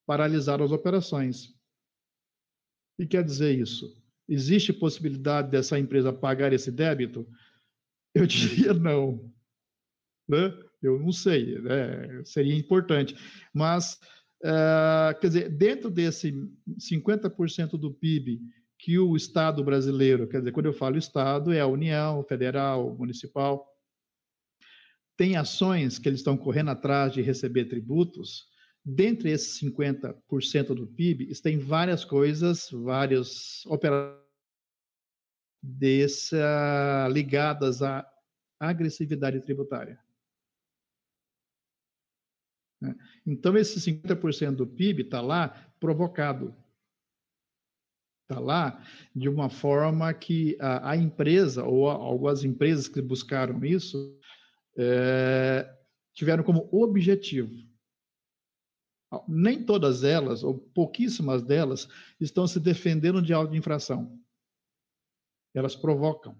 paralisaram 0.05 0.63
as 0.63 0.71
operações. 0.71 1.47
O 1.47 3.01
que 3.01 3.07
quer 3.07 3.23
dizer 3.23 3.57
isso? 3.57 4.02
Existe 4.33 4.73
possibilidade 4.73 5.51
dessa 5.51 5.77
empresa 5.77 6.11
pagar 6.11 6.51
esse 6.53 6.71
débito? 6.71 7.27
Eu 8.13 8.25
diria 8.27 8.73
não. 8.73 9.31
Né? 10.27 10.51
Eu 10.81 10.99
não 10.99 11.11
sei, 11.11 11.59
né? 11.61 12.23
seria 12.25 12.55
importante. 12.55 13.15
Mas, 13.53 13.99
uh, 14.43 15.19
quer 15.19 15.27
dizer, 15.27 15.49
dentro 15.49 15.89
desse 15.89 16.33
50% 16.77 17.77
do 17.77 17.93
PIB 17.93 18.41
que 18.79 18.99
o 18.99 19.15
Estado 19.15 19.63
brasileiro, 19.63 20.27
quer 20.27 20.39
dizer, 20.39 20.51
quando 20.51 20.65
eu 20.65 20.73
falo 20.73 20.97
Estado, 20.97 21.53
é 21.53 21.61
a 21.61 21.67
União, 21.67 22.23
Federal, 22.23 22.97
Municipal, 22.97 23.65
tem 25.15 25.37
ações 25.37 25.99
que 25.99 26.09
eles 26.09 26.19
estão 26.19 26.35
correndo 26.35 26.71
atrás 26.71 27.13
de 27.13 27.21
receber 27.21 27.65
tributos, 27.65 28.45
dentre 28.83 29.29
esses 29.29 29.61
50% 29.61 30.73
do 30.73 30.87
PIB, 30.87 31.31
tem 31.41 31.57
várias 31.57 32.03
coisas, 32.03 32.67
várias 32.71 33.65
operações 33.67 34.22
dessa, 35.63 37.07
ligadas 37.09 37.81
à 37.81 38.05
agressividade 38.59 39.39
tributária. 39.39 39.97
Né? 42.81 42.93
Então, 43.25 43.55
esse 43.55 43.79
50% 43.79 44.55
do 44.57 44.67
PIB 44.67 45.03
está 45.03 45.21
lá 45.21 45.49
provocado. 45.79 46.53
Está 48.23 48.41
lá 48.41 48.83
de 49.15 49.29
uma 49.29 49.49
forma 49.49 50.13
que 50.13 50.57
a, 50.59 50.91
a 50.91 50.97
empresa, 50.97 51.63
ou 51.63 51.89
a, 51.89 51.93
algumas 51.93 52.43
empresas 52.43 52.89
que 52.89 53.01
buscaram 53.01 53.63
isso, 53.63 54.19
é, 54.77 55.73
tiveram 56.13 56.43
como 56.43 56.67
objetivo. 56.71 57.53
Nem 59.27 59.63
todas 59.63 60.03
elas, 60.03 60.43
ou 60.43 60.57
pouquíssimas 60.57 61.43
delas, 61.43 61.87
estão 62.19 62.47
se 62.47 62.59
defendendo 62.59 63.21
de 63.21 63.31
auto-infração. 63.31 64.22
Elas 65.53 65.75
provocam, 65.75 66.35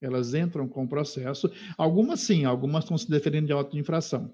elas 0.00 0.34
entram 0.34 0.68
com 0.68 0.84
o 0.84 0.88
processo. 0.88 1.50
Algumas 1.76 2.20
sim, 2.20 2.44
algumas 2.44 2.84
estão 2.84 2.96
se 2.96 3.10
defendendo 3.10 3.46
de 3.46 3.52
auto-infração. 3.52 4.32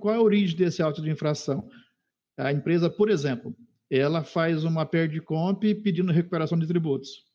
Qual 0.00 0.14
é 0.14 0.18
a 0.18 0.22
origem 0.22 0.56
desse 0.56 0.82
auto 0.82 1.00
de 1.00 1.10
infração? 1.10 1.68
A 2.36 2.52
empresa, 2.52 2.88
por 2.90 3.10
exemplo, 3.10 3.56
ela 3.90 4.22
faz 4.22 4.62
uma 4.64 4.86
comp 5.24 5.62
pedindo 5.82 6.12
recuperação 6.12 6.58
de 6.58 6.66
tributos. 6.66 7.26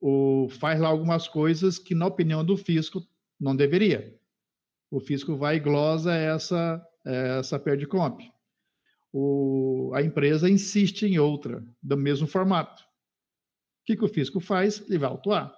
Ou 0.00 0.48
faz 0.48 0.78
lá 0.78 0.88
algumas 0.88 1.26
coisas 1.26 1.78
que, 1.78 1.94
na 1.94 2.06
opinião 2.06 2.44
do 2.44 2.56
fisco, 2.56 3.02
não 3.40 3.56
deveria. 3.56 4.14
O 4.90 5.00
fisco 5.00 5.36
vai 5.36 5.56
e 5.56 5.60
glosa 5.60 6.14
essa, 6.14 6.86
essa 7.04 7.58
perde 7.58 7.86
comp. 7.86 8.20
O, 9.10 9.90
a 9.94 10.02
empresa 10.02 10.50
insiste 10.50 11.04
em 11.04 11.18
outra, 11.18 11.64
do 11.82 11.96
mesmo 11.96 12.26
formato. 12.26 12.83
O 13.84 13.86
que, 13.86 13.96
que 13.96 14.04
o 14.04 14.08
fisco 14.08 14.40
faz? 14.40 14.80
Ele 14.88 14.96
vai 14.96 15.10
autuar. 15.10 15.54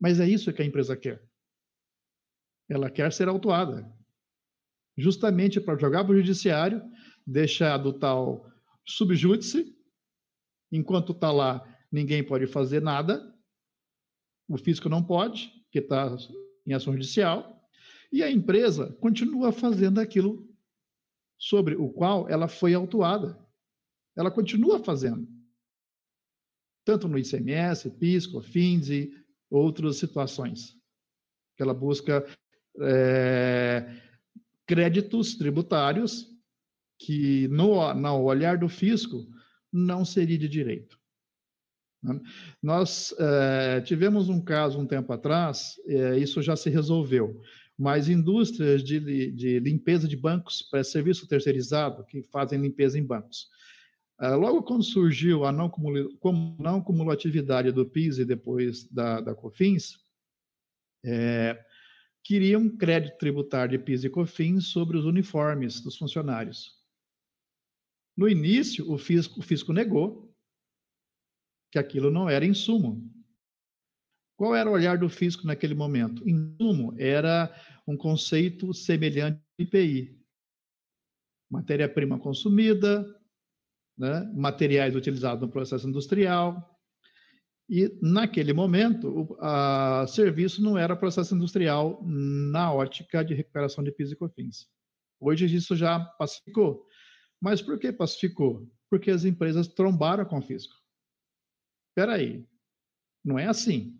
Mas 0.00 0.18
é 0.18 0.28
isso 0.28 0.52
que 0.52 0.60
a 0.60 0.64
empresa 0.64 0.96
quer. 0.96 1.24
Ela 2.68 2.90
quer 2.90 3.12
ser 3.12 3.28
autuada. 3.28 3.88
Justamente 4.98 5.60
para 5.60 5.78
jogar 5.78 6.02
para 6.02 6.14
o 6.14 6.16
judiciário, 6.16 6.82
deixar 7.24 7.78
do 7.78 7.92
tal 7.92 8.44
subjúdice, 8.84 9.72
enquanto 10.72 11.12
está 11.12 11.30
lá, 11.30 11.64
ninguém 11.92 12.26
pode 12.26 12.48
fazer 12.48 12.82
nada, 12.82 13.32
o 14.48 14.58
fisco 14.58 14.88
não 14.88 15.00
pode, 15.00 15.48
que 15.70 15.78
está 15.78 16.16
em 16.66 16.74
ação 16.74 16.92
judicial, 16.92 17.64
e 18.10 18.20
a 18.20 18.30
empresa 18.30 18.92
continua 18.94 19.52
fazendo 19.52 20.00
aquilo 20.00 20.52
sobre 21.38 21.76
o 21.76 21.88
qual 21.88 22.28
ela 22.28 22.48
foi 22.48 22.74
autuada. 22.74 23.38
Ela 24.16 24.30
continua 24.30 24.82
fazendo. 24.82 25.41
Tanto 26.84 27.08
no 27.08 27.18
ICMS, 27.18 27.90
PIS, 27.90 28.26
COFINS 28.26 28.88
e 28.90 29.12
outras 29.50 29.96
situações. 29.96 30.76
Ela 31.58 31.74
busca 31.74 32.26
é, 32.80 33.94
créditos 34.66 35.34
tributários 35.34 36.26
que, 36.98 37.48
no, 37.48 37.92
no 37.94 38.22
olhar 38.22 38.58
do 38.58 38.68
fisco, 38.68 39.26
não 39.72 40.04
seria 40.04 40.38
de 40.38 40.48
direito. 40.48 40.98
Né? 42.02 42.20
Nós 42.62 43.14
é, 43.18 43.80
tivemos 43.82 44.28
um 44.28 44.40
caso 44.40 44.78
um 44.78 44.86
tempo 44.86 45.12
atrás, 45.12 45.74
é, 45.86 46.18
isso 46.18 46.42
já 46.42 46.56
se 46.56 46.68
resolveu, 46.68 47.40
mas 47.78 48.08
indústrias 48.08 48.82
de, 48.82 49.30
de 49.30 49.60
limpeza 49.60 50.08
de 50.08 50.16
bancos 50.16 50.62
para 50.62 50.84
serviço 50.84 51.28
terceirizado, 51.28 52.04
que 52.04 52.22
fazem 52.22 52.60
limpeza 52.60 52.98
em 52.98 53.04
bancos. 53.04 53.48
É, 54.22 54.28
logo 54.36 54.62
quando 54.62 54.84
surgiu 54.84 55.44
a 55.44 55.50
não, 55.50 55.68
cumulatividade 55.68 57.72
do 57.72 57.84
PIS 57.84 58.18
e 58.18 58.24
depois 58.24 58.84
da, 58.84 59.20
da 59.20 59.34
COFINS, 59.34 59.98
é, 61.04 61.60
queriam 62.22 62.68
crédito 62.76 63.18
tributário 63.18 63.76
de 63.76 63.84
PIS 63.84 64.04
e 64.04 64.10
COFINS 64.10 64.66
sobre 64.66 64.96
os 64.96 65.06
uniformes 65.06 65.80
dos 65.80 65.96
funcionários. 65.96 66.80
No 68.16 68.28
início, 68.28 68.92
o 68.92 68.96
fisco, 68.96 69.40
o 69.40 69.42
fisco 69.42 69.72
negou, 69.72 70.32
que 71.72 71.78
aquilo 71.78 72.08
não 72.08 72.30
era 72.30 72.46
insumo. 72.46 73.12
Qual 74.36 74.54
era 74.54 74.70
o 74.70 74.72
olhar 74.72 74.98
do 74.98 75.08
fisco 75.08 75.48
naquele 75.48 75.74
momento? 75.74 76.22
Insumo 76.28 76.94
era 76.96 77.52
um 77.88 77.96
conceito 77.96 78.72
semelhante 78.72 79.42
ao 79.58 79.66
IPI. 79.66 80.16
Matéria-prima 81.50 82.20
consumida, 82.20 83.20
né? 83.96 84.30
materiais 84.34 84.94
utilizados 84.94 85.40
no 85.42 85.52
processo 85.52 85.88
industrial. 85.88 86.68
E, 87.68 87.98
naquele 88.02 88.52
momento, 88.52 89.08
o 89.08 89.36
a, 89.40 90.06
serviço 90.08 90.62
não 90.62 90.76
era 90.76 90.96
processo 90.96 91.34
industrial 91.34 92.02
na 92.04 92.72
ótica 92.72 93.24
de 93.24 93.34
recuperação 93.34 93.82
de 93.82 93.92
PIS 93.92 94.12
e 94.12 94.16
COFINS. 94.16 94.68
Hoje 95.20 95.46
isso 95.46 95.76
já 95.76 96.00
pacificou. 96.00 96.86
Mas 97.40 97.62
por 97.62 97.78
que 97.78 97.92
pacificou? 97.92 98.68
Porque 98.90 99.10
as 99.10 99.24
empresas 99.24 99.68
trombaram 99.68 100.24
com 100.24 100.38
o 100.38 100.42
fisco. 100.42 100.74
Espera 101.90 102.14
aí, 102.14 102.46
não 103.24 103.38
é 103.38 103.46
assim. 103.46 103.98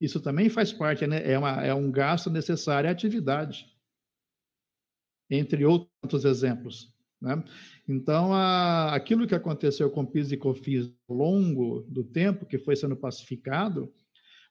Isso 0.00 0.20
também 0.20 0.48
faz 0.48 0.72
parte, 0.72 1.06
né? 1.06 1.28
é, 1.28 1.38
uma, 1.38 1.64
é 1.64 1.74
um 1.74 1.90
gasto 1.90 2.30
necessário 2.30 2.88
à 2.88 2.92
atividade, 2.92 3.66
entre 5.28 5.64
outros 5.64 6.24
exemplos. 6.24 6.94
Né? 7.20 7.42
Então, 7.88 8.32
a, 8.32 8.94
aquilo 8.94 9.26
que 9.26 9.34
aconteceu 9.34 9.90
com 9.90 10.06
PIS 10.06 10.32
e 10.32 10.36
COFINS 10.36 10.92
ao 11.08 11.16
longo 11.16 11.80
do 11.88 12.04
tempo 12.04 12.46
que 12.46 12.58
foi 12.58 12.76
sendo 12.76 12.96
pacificado, 12.96 13.92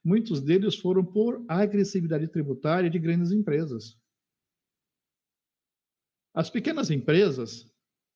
muitos 0.03 0.41
deles 0.41 0.75
foram 0.75 1.03
por 1.03 1.43
agressividade 1.47 2.27
tributária 2.27 2.89
de 2.89 2.99
grandes 2.99 3.31
empresas. 3.31 3.97
As 6.33 6.49
pequenas 6.49 6.91
empresas, 6.91 7.65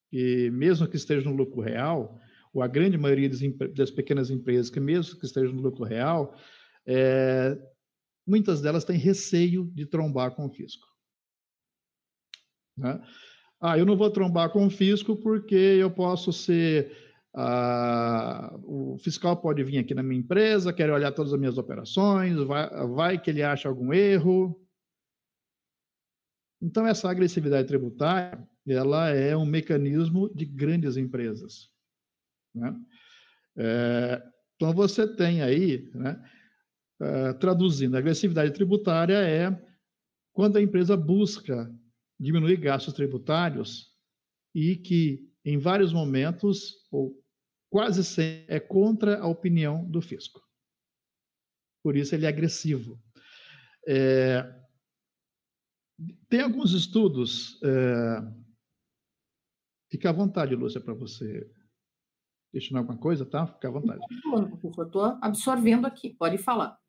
que 0.09 0.49
mesmo 0.51 0.87
que 0.87 0.97
estejam 0.97 1.31
no 1.31 1.37
lucro 1.37 1.61
real, 1.61 2.19
ou 2.53 2.61
a 2.61 2.67
grande 2.67 2.97
maioria 2.97 3.29
das, 3.29 3.39
das 3.73 3.91
pequenas 3.91 4.29
empresas, 4.29 4.69
que 4.69 4.79
mesmo 4.79 5.17
que 5.17 5.25
estejam 5.25 5.53
no 5.53 5.61
lucro 5.61 5.85
real, 5.85 6.37
é, 6.85 7.57
muitas 8.27 8.61
delas 8.61 8.83
têm 8.83 8.97
receio 8.97 9.71
de 9.73 9.85
trombar 9.85 10.35
com 10.35 10.45
o 10.45 10.49
fisco. 10.49 10.85
Né? 12.77 13.01
Ah, 13.61 13.77
eu 13.77 13.85
não 13.85 13.95
vou 13.95 14.09
trombar 14.09 14.49
com 14.49 14.65
o 14.65 14.71
fisco 14.71 15.15
porque 15.15 15.55
eu 15.55 15.91
posso 15.91 16.33
ser. 16.33 16.97
Ah, 17.33 18.59
o 18.63 18.97
fiscal 18.97 19.37
pode 19.37 19.63
vir 19.63 19.77
aqui 19.77 19.93
na 19.93 20.03
minha 20.03 20.19
empresa, 20.19 20.73
quer 20.73 20.91
olhar 20.91 21.11
todas 21.11 21.31
as 21.31 21.39
minhas 21.39 21.57
operações, 21.57 22.35
vai, 22.39 22.69
vai 22.87 23.21
que 23.21 23.29
ele 23.29 23.43
acha 23.43 23.69
algum 23.69 23.93
erro. 23.93 24.59
Então, 26.61 26.85
essa 26.85 27.09
agressividade 27.09 27.67
tributária, 27.67 28.37
ela 28.67 29.09
é 29.09 29.37
um 29.37 29.45
mecanismo 29.45 30.29
de 30.33 30.45
grandes 30.45 30.97
empresas. 30.97 31.69
Né? 32.53 32.75
É, 33.57 34.21
então, 34.55 34.73
você 34.73 35.07
tem 35.15 35.41
aí, 35.41 35.89
né, 35.93 36.21
é, 36.99 37.33
traduzindo, 37.33 37.95
a 37.95 37.99
agressividade 37.99 38.53
tributária 38.53 39.17
é 39.17 39.57
quando 40.33 40.57
a 40.57 40.61
empresa 40.61 40.97
busca 40.97 41.73
diminuir 42.21 42.57
gastos 42.57 42.93
tributários 42.93 43.91
e 44.53 44.75
que, 44.75 45.27
em 45.43 45.57
vários 45.57 45.91
momentos, 45.91 46.87
ou 46.91 47.19
quase 47.69 48.03
sempre, 48.03 48.45
é 48.47 48.59
contra 48.59 49.19
a 49.19 49.27
opinião 49.27 49.89
do 49.89 50.01
fisco. 50.01 50.39
Por 51.83 51.97
isso, 51.97 52.13
ele 52.13 52.27
é 52.27 52.29
agressivo. 52.29 53.01
É, 53.87 54.43
tem 56.29 56.41
alguns 56.41 56.73
estudos. 56.73 57.59
É, 57.63 58.21
fica 59.89 60.11
à 60.11 60.13
vontade, 60.13 60.55
Lúcia, 60.55 60.79
para 60.79 60.93
você 60.93 61.49
questionar 62.51 62.81
alguma 62.81 62.99
coisa, 62.99 63.25
tá? 63.25 63.47
Fica 63.47 63.67
à 63.67 63.71
vontade. 63.71 63.99
estou 64.85 65.17
absorvendo 65.21 65.87
aqui, 65.87 66.11
pode 66.11 66.37
falar. 66.37 66.80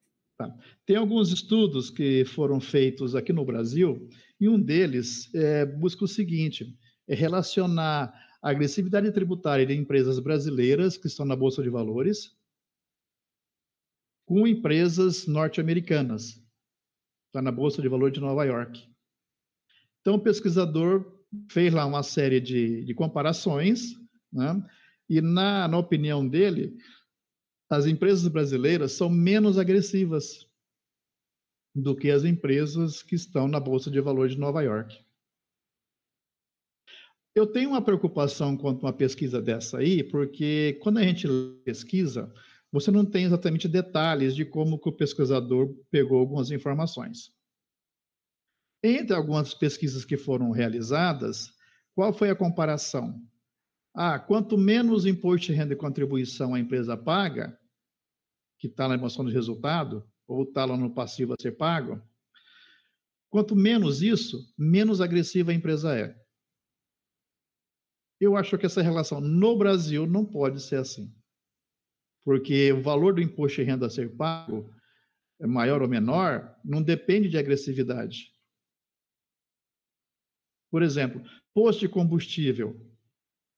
Tá. 0.48 0.56
Tem 0.84 0.96
alguns 0.96 1.32
estudos 1.32 1.90
que 1.90 2.24
foram 2.24 2.60
feitos 2.60 3.14
aqui 3.14 3.32
no 3.32 3.44
Brasil, 3.44 4.08
e 4.40 4.48
um 4.48 4.60
deles 4.60 5.32
é, 5.34 5.64
busca 5.64 6.04
o 6.04 6.08
seguinte: 6.08 6.76
é 7.08 7.14
relacionar 7.14 8.12
a 8.42 8.50
agressividade 8.50 9.12
tributária 9.12 9.64
de 9.64 9.74
empresas 9.74 10.18
brasileiras 10.18 10.96
que 10.96 11.06
estão 11.06 11.24
na 11.24 11.36
Bolsa 11.36 11.62
de 11.62 11.70
Valores 11.70 12.36
com 14.26 14.46
empresas 14.46 15.26
norte-americanas, 15.26 16.40
está 17.26 17.42
na 17.42 17.52
Bolsa 17.52 17.82
de 17.82 17.88
Valores 17.88 18.14
de 18.14 18.20
Nova 18.20 18.44
York. 18.44 18.88
Então, 20.00 20.14
o 20.14 20.20
pesquisador 20.20 21.04
fez 21.50 21.72
lá 21.72 21.86
uma 21.86 22.02
série 22.02 22.40
de, 22.40 22.84
de 22.84 22.94
comparações, 22.94 23.92
né? 24.32 24.60
E 25.08 25.20
na, 25.20 25.68
na 25.68 25.78
opinião 25.78 26.26
dele, 26.26 26.76
as 27.72 27.86
empresas 27.86 28.28
brasileiras 28.28 28.92
são 28.92 29.08
menos 29.08 29.56
agressivas 29.58 30.46
do 31.74 31.96
que 31.96 32.10
as 32.10 32.22
empresas 32.22 33.02
que 33.02 33.14
estão 33.14 33.48
na 33.48 33.58
Bolsa 33.58 33.90
de 33.90 33.98
Valores 33.98 34.34
de 34.34 34.38
Nova 34.38 34.60
York. 34.62 35.02
Eu 37.34 37.46
tenho 37.46 37.70
uma 37.70 37.80
preocupação 37.80 38.58
quanto 38.58 38.84
a 38.84 38.90
uma 38.90 38.92
pesquisa 38.92 39.40
dessa 39.40 39.78
aí, 39.78 40.04
porque 40.04 40.78
quando 40.82 40.98
a 40.98 41.02
gente 41.02 41.26
pesquisa, 41.64 42.30
você 42.70 42.90
não 42.90 43.06
tem 43.06 43.24
exatamente 43.24 43.66
detalhes 43.66 44.36
de 44.36 44.44
como 44.44 44.76
o 44.76 44.92
pesquisador 44.92 45.74
pegou 45.90 46.18
algumas 46.18 46.50
informações. 46.50 47.32
Entre 48.84 49.16
algumas 49.16 49.54
pesquisas 49.54 50.04
que 50.04 50.18
foram 50.18 50.50
realizadas, 50.50 51.54
qual 51.94 52.12
foi 52.12 52.28
a 52.28 52.36
comparação? 52.36 53.18
Ah, 53.94 54.18
quanto 54.18 54.58
menos 54.58 55.06
imposto 55.06 55.46
de 55.46 55.52
renda 55.54 55.72
e 55.72 55.76
contribuição 55.76 56.54
a 56.54 56.60
empresa 56.60 56.96
paga, 56.98 57.58
que 58.62 58.68
está 58.68 58.86
na 58.86 58.94
emoção 58.94 59.24
de 59.24 59.32
resultado, 59.32 60.08
ou 60.24 60.44
está 60.44 60.64
lá 60.64 60.76
no 60.76 60.94
passivo 60.94 61.32
a 61.32 61.36
ser 61.42 61.56
pago, 61.56 62.00
quanto 63.28 63.56
menos 63.56 64.02
isso, 64.02 64.38
menos 64.56 65.00
agressiva 65.00 65.50
a 65.50 65.54
empresa 65.54 65.98
é. 65.98 66.16
Eu 68.20 68.36
acho 68.36 68.56
que 68.56 68.64
essa 68.64 68.80
relação 68.80 69.20
no 69.20 69.58
Brasil 69.58 70.06
não 70.06 70.24
pode 70.24 70.62
ser 70.62 70.76
assim. 70.76 71.12
Porque 72.24 72.72
o 72.72 72.80
valor 72.80 73.14
do 73.14 73.20
imposto 73.20 73.60
de 73.60 73.64
renda 73.66 73.86
a 73.86 73.90
ser 73.90 74.16
pago, 74.16 74.72
é 75.40 75.46
maior 75.46 75.82
ou 75.82 75.88
menor, 75.88 76.56
não 76.64 76.80
depende 76.80 77.28
de 77.28 77.36
agressividade. 77.36 78.32
Por 80.70 80.84
exemplo, 80.84 81.20
posto 81.52 81.80
de 81.80 81.88
combustível 81.88 82.80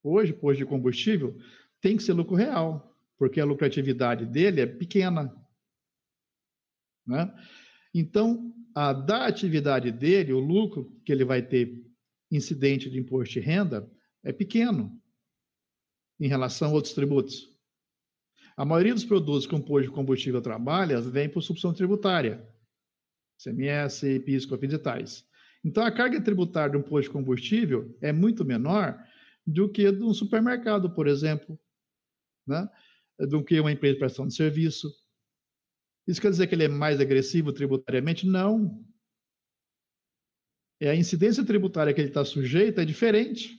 Hoje, 0.03 0.35
posto 0.35 0.59
de 0.59 0.67
combustível 0.67 1.35
tem 1.81 1.97
que 1.97 2.03
ser 2.03 2.12
lucro 2.12 2.35
real, 2.35 2.94
porque 3.25 3.41
a 3.41 3.45
lucratividade 3.47 4.27
dele 4.27 4.61
é 4.61 4.67
pequena. 4.67 5.35
Né? 7.07 7.35
Então, 7.95 8.55
a, 8.75 8.93
da 8.93 9.25
atividade 9.25 9.91
dele, 9.91 10.35
o 10.35 10.39
lucro 10.39 10.95
que 11.07 11.11
ele 11.11 11.25
vai 11.25 11.41
ter 11.41 11.83
incidente 12.31 12.91
de 12.91 12.99
imposto 12.99 13.33
de 13.33 13.41
renda 13.41 13.91
é 14.23 14.31
pequeno 14.31 15.01
em 16.21 16.29
relação 16.29 16.69
a 16.69 16.73
outros 16.75 16.93
tributos. 16.93 17.51
A 18.59 18.65
maioria 18.67 18.93
dos 18.93 19.07
produtos 19.07 19.47
com 19.47 19.59
posto 19.59 19.89
de 19.89 19.95
combustível 19.95 20.43
trabalha 20.43 21.01
vem 21.01 21.27
por 21.27 21.41
subção 21.41 21.73
tributária, 21.73 22.47
CMS, 23.43 24.03
PIS, 24.27 24.45
COFINS 24.45 24.75
e 24.75 24.79
tais. 24.79 25.27
Então, 25.65 25.83
a 25.83 25.91
carga 25.91 26.21
tributária 26.21 26.73
de 26.73 26.77
um 26.77 26.83
posto 26.83 27.09
de 27.09 27.15
combustível 27.15 27.97
é 28.03 28.13
muito 28.13 28.45
menor 28.45 29.03
do 29.47 29.67
que 29.67 29.91
de 29.91 30.03
um 30.03 30.13
supermercado, 30.13 30.91
por 30.91 31.07
exemplo, 31.07 31.59
né? 32.47 32.69
Do 33.18 33.44
que 33.44 33.61
uma 33.61 33.72
empresa 33.72 33.94
de 33.94 33.98
prestação 34.00 34.27
de 34.27 34.35
serviço. 34.35 34.88
Isso 36.07 36.20
quer 36.20 36.31
dizer 36.31 36.46
que 36.46 36.55
ele 36.55 36.64
é 36.64 36.68
mais 36.68 37.00
agressivo 37.00 37.53
tributariamente? 37.53 38.27
Não. 38.27 38.85
É 40.81 40.90
a 40.90 40.94
incidência 40.94 41.44
tributária 41.44 41.94
que 41.94 42.00
ele 42.00 42.09
está 42.09 42.24
sujeito 42.24 42.81
é 42.81 42.85
diferente. 42.85 43.59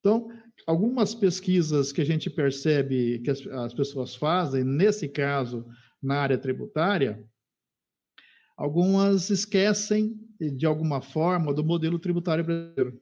Então, 0.00 0.30
algumas 0.66 1.14
pesquisas 1.14 1.90
que 1.90 2.00
a 2.00 2.04
gente 2.04 2.30
percebe 2.30 3.18
que 3.20 3.30
as, 3.30 3.44
as 3.46 3.74
pessoas 3.74 4.14
fazem, 4.14 4.62
nesse 4.62 5.08
caso, 5.08 5.66
na 6.00 6.20
área 6.20 6.38
tributária, 6.38 7.24
algumas 8.56 9.30
esquecem, 9.30 10.16
de 10.38 10.66
alguma 10.66 11.00
forma, 11.00 11.52
do 11.52 11.64
modelo 11.64 11.98
tributário 11.98 12.44
brasileiro. 12.44 13.00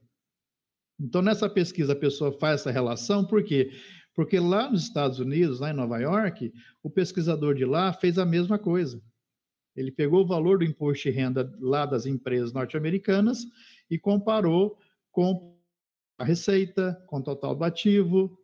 Então, 0.99 1.21
nessa 1.21 1.49
pesquisa, 1.49 1.93
a 1.93 1.97
pessoa 1.97 2.39
faz 2.39 2.61
essa 2.61 2.71
relação, 2.71 3.27
por 3.27 3.45
quê? 3.45 3.71
Porque 4.17 4.41
lá 4.41 4.71
nos 4.71 4.85
Estados 4.85 5.21
Unidos, 5.21 5.61
lá 5.61 5.71
em 5.71 5.75
Nova 5.75 5.99
York, 5.99 6.51
o 6.83 6.89
pesquisador 6.89 7.55
de 7.55 7.67
lá 7.67 7.93
fez 7.93 8.19
a 8.19 8.25
mesma 8.25 8.59
coisa. 8.59 9.01
Ele 9.77 9.93
pegou 9.93 10.25
o 10.25 10.27
valor 10.27 10.59
do 10.59 10.65
imposto 10.65 11.03
de 11.03 11.11
renda 11.11 11.55
lá 11.61 11.85
das 11.85 12.07
empresas 12.07 12.51
norte-americanas 12.51 13.45
e 13.91 13.99
comparou 13.99 14.79
com 15.13 15.55
a 16.19 16.25
receita, 16.25 16.95
com 17.07 17.19
o 17.19 17.23
total 17.23 17.55
do 17.55 17.63
ativo, 17.63 18.43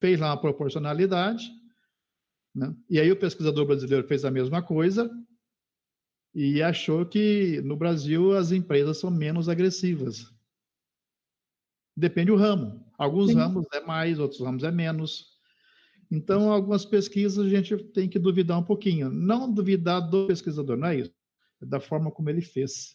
fez 0.00 0.18
lá 0.18 0.28
uma 0.28 0.40
proporcionalidade, 0.40 1.50
né? 2.54 2.74
e 2.88 2.98
aí 2.98 3.12
o 3.12 3.18
pesquisador 3.18 3.66
brasileiro 3.66 4.08
fez 4.08 4.24
a 4.24 4.30
mesma 4.30 4.62
coisa 4.62 5.10
e 6.34 6.62
achou 6.62 7.04
que 7.04 7.60
no 7.60 7.76
Brasil 7.76 8.34
as 8.34 8.50
empresas 8.50 8.98
são 8.98 9.10
menos 9.10 9.46
agressivas. 9.46 10.32
Depende 11.94 12.30
do 12.30 12.36
ramo. 12.36 12.89
Alguns 13.00 13.30
Sim. 13.30 13.36
ramos 13.36 13.66
é 13.72 13.80
mais, 13.80 14.18
outros 14.18 14.42
ramos 14.42 14.62
é 14.62 14.70
menos. 14.70 15.24
Então, 16.10 16.52
algumas 16.52 16.84
pesquisas 16.84 17.46
a 17.46 17.48
gente 17.48 17.74
tem 17.94 18.06
que 18.10 18.18
duvidar 18.18 18.58
um 18.58 18.62
pouquinho. 18.62 19.08
Não 19.08 19.50
duvidar 19.50 20.00
do 20.00 20.26
pesquisador, 20.26 20.76
não 20.76 20.88
é 20.88 20.98
isso. 20.98 21.14
É 21.62 21.64
da 21.64 21.80
forma 21.80 22.10
como 22.10 22.28
ele 22.28 22.42
fez. 22.42 22.94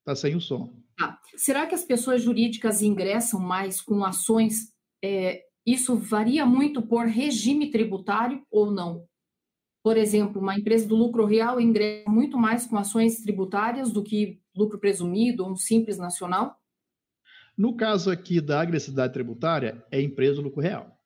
Está 0.00 0.16
sem 0.16 0.34
o 0.34 0.40
som. 0.40 0.74
Ah, 1.00 1.16
será 1.36 1.64
que 1.68 1.74
as 1.76 1.84
pessoas 1.84 2.20
jurídicas 2.22 2.82
ingressam 2.82 3.38
mais 3.38 3.80
com 3.80 4.04
ações? 4.04 4.72
É, 5.00 5.44
isso 5.64 5.94
varia 5.94 6.44
muito 6.44 6.82
por 6.82 7.06
regime 7.06 7.70
tributário 7.70 8.44
ou 8.50 8.72
não? 8.72 9.06
Por 9.84 9.96
exemplo, 9.96 10.42
uma 10.42 10.56
empresa 10.56 10.88
do 10.88 10.96
lucro 10.96 11.24
real 11.24 11.60
ingressa 11.60 12.10
muito 12.10 12.36
mais 12.36 12.66
com 12.66 12.76
ações 12.76 13.22
tributárias 13.22 13.92
do 13.92 14.02
que 14.02 14.40
lucro 14.56 14.78
presumido 14.78 15.44
ou 15.44 15.52
um 15.52 15.56
simples 15.56 15.98
nacional? 15.98 16.58
No 17.56 17.76
caso 17.76 18.10
aqui 18.10 18.40
da 18.40 18.60
agressividade 18.60 19.12
tributária, 19.12 19.84
é 19.90 20.00
empresa 20.00 20.40
lucro 20.40 20.60
real. 20.60 20.96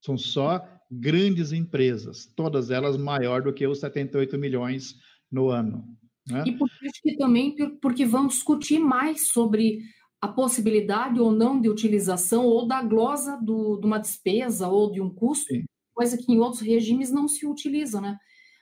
São 0.00 0.18
só 0.18 0.66
grandes 0.90 1.52
empresas, 1.52 2.26
todas 2.36 2.70
elas 2.70 2.96
maior 2.96 3.42
do 3.42 3.52
que 3.52 3.66
os 3.66 3.80
78 3.80 4.36
milhões 4.38 4.96
no 5.30 5.48
ano. 5.48 5.84
Né? 6.28 6.44
E 6.46 6.52
por 6.56 6.68
isso 6.82 7.00
que 7.02 7.16
também 7.16 7.54
porque 7.80 8.04
vamos 8.04 8.34
discutir 8.34 8.78
mais 8.78 9.28
sobre 9.28 9.80
a 10.20 10.28
possibilidade 10.28 11.20
ou 11.20 11.30
não 11.30 11.60
de 11.60 11.68
utilização 11.68 12.46
ou 12.46 12.66
da 12.66 12.82
glosa 12.82 13.38
do, 13.42 13.78
de 13.78 13.86
uma 13.86 13.98
despesa 13.98 14.68
ou 14.68 14.90
de 14.90 15.00
um 15.00 15.10
custo, 15.10 15.52
Sim. 15.52 15.64
coisa 15.92 16.16
que 16.16 16.32
em 16.32 16.38
outros 16.38 16.62
regimes 16.62 17.10
não 17.10 17.28
se 17.28 17.46
utiliza, 17.46 18.00
né? 18.00 18.16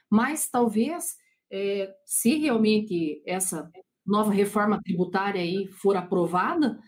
Mas 0.09 0.49
talvez, 0.49 1.15
é, 1.53 1.93
se 2.03 2.35
realmente 2.37 3.21
essa 3.27 3.71
nova 4.03 4.31
reforma 4.31 4.81
tributária 4.81 5.39
aí 5.39 5.67
for 5.67 5.95
aprovada, 5.95 6.79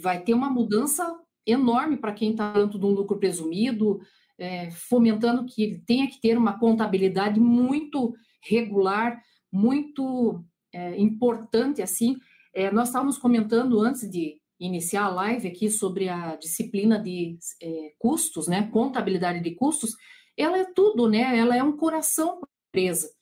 vai 0.00 0.20
ter 0.20 0.34
uma 0.34 0.50
mudança 0.50 1.16
enorme 1.46 1.96
para 1.96 2.12
quem 2.12 2.32
está 2.32 2.52
dentro 2.52 2.76
de 2.76 2.84
um 2.84 2.90
lucro 2.90 3.18
presumido, 3.20 4.00
é, 4.36 4.68
fomentando 4.72 5.46
que 5.46 5.62
ele 5.62 5.78
tenha 5.86 6.08
que 6.08 6.20
ter 6.20 6.36
uma 6.36 6.58
contabilidade 6.58 7.38
muito 7.38 8.12
regular, 8.42 9.22
muito 9.52 10.44
é, 10.72 10.98
importante, 10.98 11.80
assim. 11.80 12.16
É, 12.52 12.72
nós 12.72 12.88
estávamos 12.88 13.16
comentando 13.16 13.78
antes 13.80 14.10
de 14.10 14.40
iniciar 14.58 15.04
a 15.04 15.10
live 15.10 15.46
aqui 15.46 15.70
sobre 15.70 16.08
a 16.08 16.34
disciplina 16.34 16.98
de 16.98 17.38
é, 17.62 17.92
custos, 17.96 18.48
né? 18.48 18.68
Contabilidade 18.72 19.40
de 19.40 19.54
custos. 19.54 19.94
Ela 20.36 20.58
é 20.58 20.64
tudo, 20.64 21.08
né? 21.08 21.38
Ela 21.38 21.56
é 21.56 21.62
um 21.62 21.76
coração 21.76 22.40
para 22.40 22.48
a 22.48 22.68
empresa. 22.70 23.13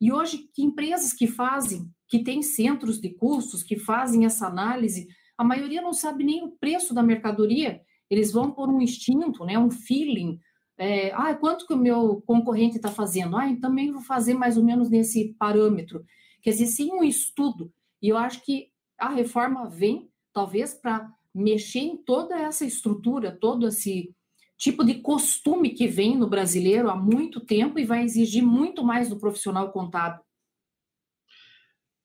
E 0.00 0.12
hoje, 0.12 0.48
que 0.54 0.62
empresas 0.62 1.12
que 1.12 1.26
fazem, 1.26 1.90
que 2.08 2.24
têm 2.24 2.42
centros 2.42 3.00
de 3.00 3.10
custos, 3.10 3.62
que 3.62 3.76
fazem 3.76 4.24
essa 4.24 4.46
análise, 4.46 5.08
a 5.36 5.44
maioria 5.44 5.82
não 5.82 5.92
sabe 5.92 6.24
nem 6.24 6.42
o 6.42 6.52
preço 6.52 6.94
da 6.94 7.02
mercadoria. 7.02 7.80
Eles 8.08 8.32
vão 8.32 8.50
por 8.50 8.68
um 8.68 8.80
instinto, 8.80 9.44
né? 9.44 9.58
Um 9.58 9.70
feeling 9.70 10.40
é, 10.80 11.12
ah, 11.12 11.34
quanto 11.34 11.66
que 11.66 11.74
o 11.74 11.76
meu 11.76 12.22
concorrente 12.22 12.76
está 12.76 12.90
fazendo? 12.90 13.36
Ah, 13.36 13.54
também 13.60 13.92
vou 13.92 14.00
fazer 14.00 14.32
mais 14.32 14.56
ou 14.56 14.64
menos 14.64 14.88
nesse 14.88 15.34
parâmetro. 15.38 16.02
Quer 16.40 16.52
dizer, 16.52 16.68
sim, 16.68 16.90
um 16.90 17.04
estudo. 17.04 17.70
E 18.00 18.08
eu 18.08 18.16
acho 18.16 18.42
que 18.42 18.68
a 18.98 19.10
reforma 19.10 19.68
vem, 19.68 20.10
talvez, 20.32 20.72
para 20.72 21.06
mexer 21.34 21.80
em 21.80 21.98
toda 21.98 22.34
essa 22.34 22.64
estrutura, 22.64 23.30
todo 23.30 23.68
esse 23.68 24.14
tipo 24.60 24.84
de 24.84 24.96
costume 24.96 25.70
que 25.70 25.88
vem 25.88 26.18
no 26.18 26.28
brasileiro 26.28 26.90
há 26.90 26.94
muito 26.94 27.40
tempo 27.40 27.78
e 27.78 27.84
vai 27.86 28.04
exigir 28.04 28.42
muito 28.42 28.84
mais 28.84 29.08
do 29.08 29.18
profissional 29.18 29.72
contábil. 29.72 30.22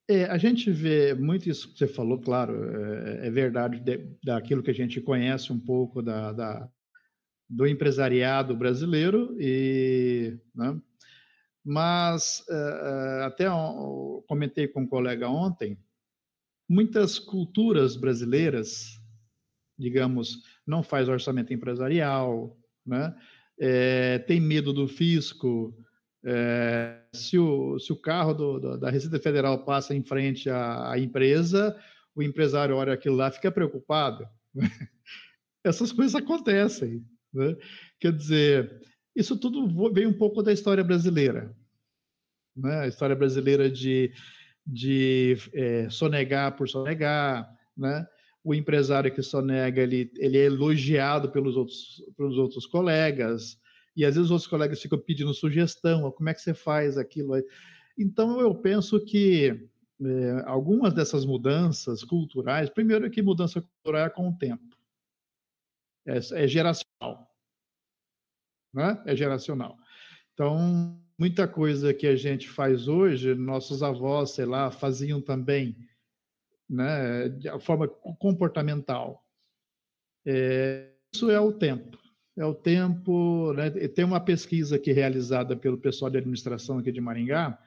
É, 0.07 0.25
a 0.25 0.37
gente 0.37 0.71
vê 0.71 1.13
muito 1.13 1.49
isso 1.49 1.73
que 1.73 1.77
você 1.77 1.87
falou, 1.87 2.17
claro, 2.17 2.53
é, 2.63 3.27
é 3.27 3.29
verdade 3.29 3.79
de, 3.81 4.07
daquilo 4.23 4.63
que 4.63 4.71
a 4.71 4.73
gente 4.73 5.01
conhece 5.01 5.51
um 5.51 5.59
pouco 5.59 6.01
da, 6.01 6.31
da, 6.31 6.69
do 7.49 7.67
empresariado 7.67 8.55
brasileiro 8.55 9.35
e 9.37 10.37
né? 10.53 10.79
mas 11.63 12.45
uh, 12.47 13.23
até 13.23 13.51
uh, 13.51 14.23
comentei 14.27 14.67
com 14.67 14.81
um 14.81 14.87
colega 14.87 15.27
ontem 15.27 15.77
muitas 16.69 17.17
culturas 17.17 17.95
brasileiras 17.95 19.01
digamos 19.77 20.43
não 20.65 20.83
faz 20.83 21.07
orçamento 21.07 21.53
empresarial 21.53 22.57
né 22.85 23.15
é, 23.59 24.19
tem 24.19 24.39
medo 24.39 24.73
do 24.73 24.87
fisco 24.87 25.75
é, 26.23 26.99
se, 27.13 27.37
o, 27.37 27.79
se 27.79 27.93
o 27.93 27.95
carro 27.95 28.33
do, 28.33 28.59
do, 28.59 28.77
da 28.77 28.89
Receita 28.89 29.19
Federal 29.19 29.63
passa 29.63 29.93
em 29.93 30.03
frente 30.03 30.49
à, 30.49 30.91
à 30.91 30.99
empresa 30.99 31.75
o 32.15 32.23
empresário 32.23 32.75
olha 32.75 32.93
aquilo 32.93 33.15
lá 33.15 33.31
fica 33.31 33.51
preocupado 33.51 34.27
essas 35.63 35.91
coisas 35.91 36.15
acontecem 36.15 37.05
né? 37.35 37.55
Quer 37.99 38.13
dizer, 38.13 38.81
isso 39.13 39.37
tudo 39.37 39.91
vem 39.91 40.07
um 40.07 40.17
pouco 40.17 40.41
da 40.41 40.53
história 40.53 40.83
brasileira. 40.83 41.53
Né? 42.55 42.79
A 42.79 42.87
história 42.87 43.15
brasileira 43.15 43.69
de, 43.69 44.13
de 44.65 45.37
é, 45.53 45.89
sonegar 45.89 46.55
por 46.55 46.69
sonegar, 46.69 47.53
né? 47.77 48.07
O 48.45 48.53
empresário 48.53 49.13
que 49.13 49.21
sonega, 49.21 49.81
ele, 49.81 50.09
ele 50.15 50.37
é 50.37 50.45
elogiado 50.45 51.31
pelos 51.31 51.57
outros, 51.57 52.01
pelos 52.15 52.37
outros 52.37 52.65
colegas, 52.65 53.59
e 53.97 54.05
às 54.05 54.15
vezes 54.15 54.27
os 54.27 54.31
outros 54.31 54.47
colegas 54.47 54.81
ficam 54.81 54.99
pedindo 54.99 55.33
sugestão, 55.33 56.11
como 56.11 56.29
é 56.29 56.33
que 56.33 56.41
você 56.41 56.53
faz 56.53 56.97
aquilo. 56.97 57.33
Então, 57.97 58.39
eu 58.39 58.53
penso 58.53 59.03
que 59.03 59.67
é, 60.01 60.43
algumas 60.45 60.93
dessas 60.93 61.25
mudanças 61.25 62.03
culturais, 62.03 62.69
primeiro 62.69 63.09
que 63.09 63.21
mudança 63.21 63.61
cultural 63.61 64.05
é 64.05 64.09
com 64.09 64.29
o 64.29 64.37
tempo 64.37 64.75
é, 66.05 66.17
é 66.43 66.47
geracional. 66.47 67.31
Né? 68.73 69.01
É 69.05 69.15
geracional. 69.15 69.77
Então, 70.33 70.99
muita 71.17 71.47
coisa 71.47 71.93
que 71.93 72.05
a 72.05 72.15
gente 72.15 72.49
faz 72.49 72.87
hoje, 72.87 73.33
nossos 73.33 73.81
avós, 73.81 74.31
sei 74.31 74.45
lá, 74.45 74.69
faziam 74.69 75.21
também, 75.21 75.75
né, 76.69 77.29
de 77.29 77.59
forma 77.59 77.87
comportamental. 77.87 79.23
É, 80.25 80.91
isso 81.13 81.29
é 81.29 81.39
o 81.39 81.51
tempo. 81.51 81.97
É 82.37 82.45
o 82.45 82.53
tempo. 82.53 83.53
Né? 83.53 83.69
Tem 83.69 84.03
uma 84.03 84.19
pesquisa 84.19 84.75
aqui 84.75 84.91
realizada 84.91 85.55
pelo 85.55 85.77
pessoal 85.77 86.11
de 86.11 86.17
administração 86.17 86.79
aqui 86.79 86.91
de 86.91 86.99
Maringá, 86.99 87.57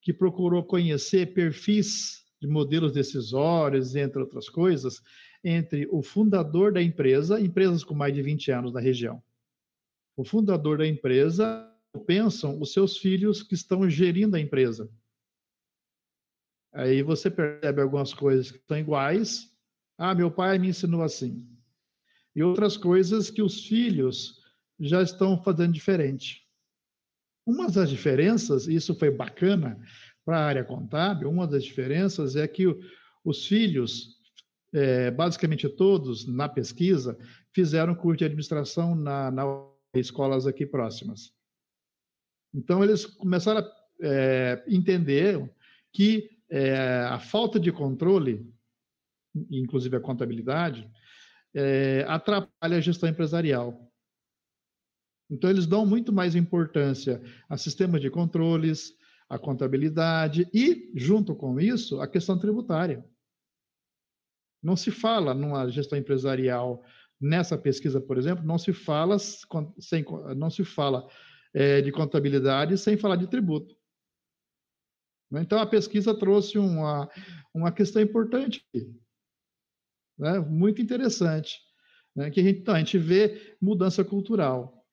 que 0.00 0.12
procurou 0.12 0.64
conhecer 0.64 1.32
perfis 1.32 2.22
de 2.40 2.48
modelos 2.48 2.92
decisórios, 2.92 3.94
entre 3.94 4.20
outras 4.20 4.48
coisas, 4.48 5.00
entre 5.44 5.88
o 5.90 6.02
fundador 6.02 6.72
da 6.72 6.82
empresa, 6.82 7.40
empresas 7.40 7.84
com 7.84 7.94
mais 7.94 8.12
de 8.12 8.20
20 8.20 8.50
anos 8.50 8.72
na 8.72 8.80
região. 8.80 9.22
O 10.16 10.24
fundador 10.24 10.78
da 10.78 10.86
empresa 10.86 11.68
pensam 12.06 12.60
os 12.60 12.72
seus 12.72 12.96
filhos 12.96 13.42
que 13.42 13.54
estão 13.54 13.88
gerindo 13.88 14.36
a 14.36 14.40
empresa. 14.40 14.90
Aí 16.72 17.02
você 17.02 17.30
percebe 17.30 17.82
algumas 17.82 18.14
coisas 18.14 18.50
que 18.50 18.60
são 18.66 18.78
iguais. 18.78 19.50
Ah, 19.98 20.14
meu 20.14 20.30
pai 20.30 20.58
me 20.58 20.68
ensinou 20.68 21.02
assim. 21.02 21.46
E 22.34 22.42
outras 22.42 22.76
coisas 22.76 23.30
que 23.30 23.42
os 23.42 23.66
filhos 23.66 24.40
já 24.80 25.02
estão 25.02 25.42
fazendo 25.42 25.72
diferente. 25.72 26.42
Uma 27.46 27.68
das 27.68 27.90
diferenças, 27.90 28.66
e 28.66 28.74
isso 28.74 28.94
foi 28.94 29.10
bacana 29.10 29.78
para 30.24 30.38
a 30.38 30.44
área 30.44 30.64
contábil, 30.64 31.28
uma 31.28 31.46
das 31.46 31.64
diferenças 31.64 32.36
é 32.36 32.46
que 32.46 32.64
os 33.24 33.46
filhos 33.46 34.20
é, 34.72 35.10
basicamente 35.10 35.68
todos, 35.68 36.26
na 36.26 36.48
pesquisa, 36.48 37.18
fizeram 37.52 37.94
curso 37.94 38.18
de 38.18 38.24
administração 38.24 38.94
na, 38.94 39.30
na 39.30 39.44
escolas 39.94 40.46
aqui 40.46 40.64
próximas. 40.64 41.32
Então, 42.54 42.82
eles 42.82 43.04
começaram 43.04 43.60
a 43.60 43.72
é, 44.00 44.64
entender 44.66 45.50
que 45.92 46.30
é, 46.52 47.06
a 47.08 47.18
falta 47.18 47.58
de 47.58 47.72
controle, 47.72 48.46
inclusive 49.50 49.96
a 49.96 50.00
contabilidade, 50.00 50.86
é, 51.54 52.04
atrapalha 52.06 52.76
a 52.76 52.80
gestão 52.80 53.08
empresarial. 53.08 53.90
Então, 55.30 55.48
eles 55.48 55.66
dão 55.66 55.86
muito 55.86 56.12
mais 56.12 56.34
importância 56.34 57.22
a 57.48 57.56
sistemas 57.56 58.02
de 58.02 58.10
controles, 58.10 58.94
a 59.30 59.38
contabilidade 59.38 60.46
e, 60.52 60.92
junto 60.94 61.34
com 61.34 61.58
isso, 61.58 62.02
a 62.02 62.06
questão 62.06 62.38
tributária. 62.38 63.02
Não 64.62 64.76
se 64.76 64.90
fala 64.90 65.32
numa 65.32 65.70
gestão 65.70 65.98
empresarial, 65.98 66.84
nessa 67.18 67.56
pesquisa, 67.56 67.98
por 67.98 68.18
exemplo, 68.18 68.44
não 68.44 68.58
se 68.58 68.74
fala, 68.74 69.18
sem, 69.18 70.04
não 70.36 70.50
se 70.50 70.64
fala 70.64 71.08
é, 71.54 71.80
de 71.80 71.90
contabilidade 71.90 72.76
sem 72.76 72.98
falar 72.98 73.16
de 73.16 73.26
tributo. 73.26 73.74
Então, 75.40 75.58
a 75.58 75.66
pesquisa 75.66 76.14
trouxe 76.14 76.58
uma, 76.58 77.08
uma 77.54 77.72
questão 77.72 78.02
importante, 78.02 78.64
né? 80.18 80.38
muito 80.40 80.82
interessante, 80.82 81.58
né? 82.14 82.30
que 82.30 82.40
a 82.40 82.42
gente, 82.42 82.60
então, 82.60 82.74
a 82.74 82.78
gente 82.78 82.98
vê 82.98 83.56
mudança 83.60 84.04
cultural. 84.04 84.84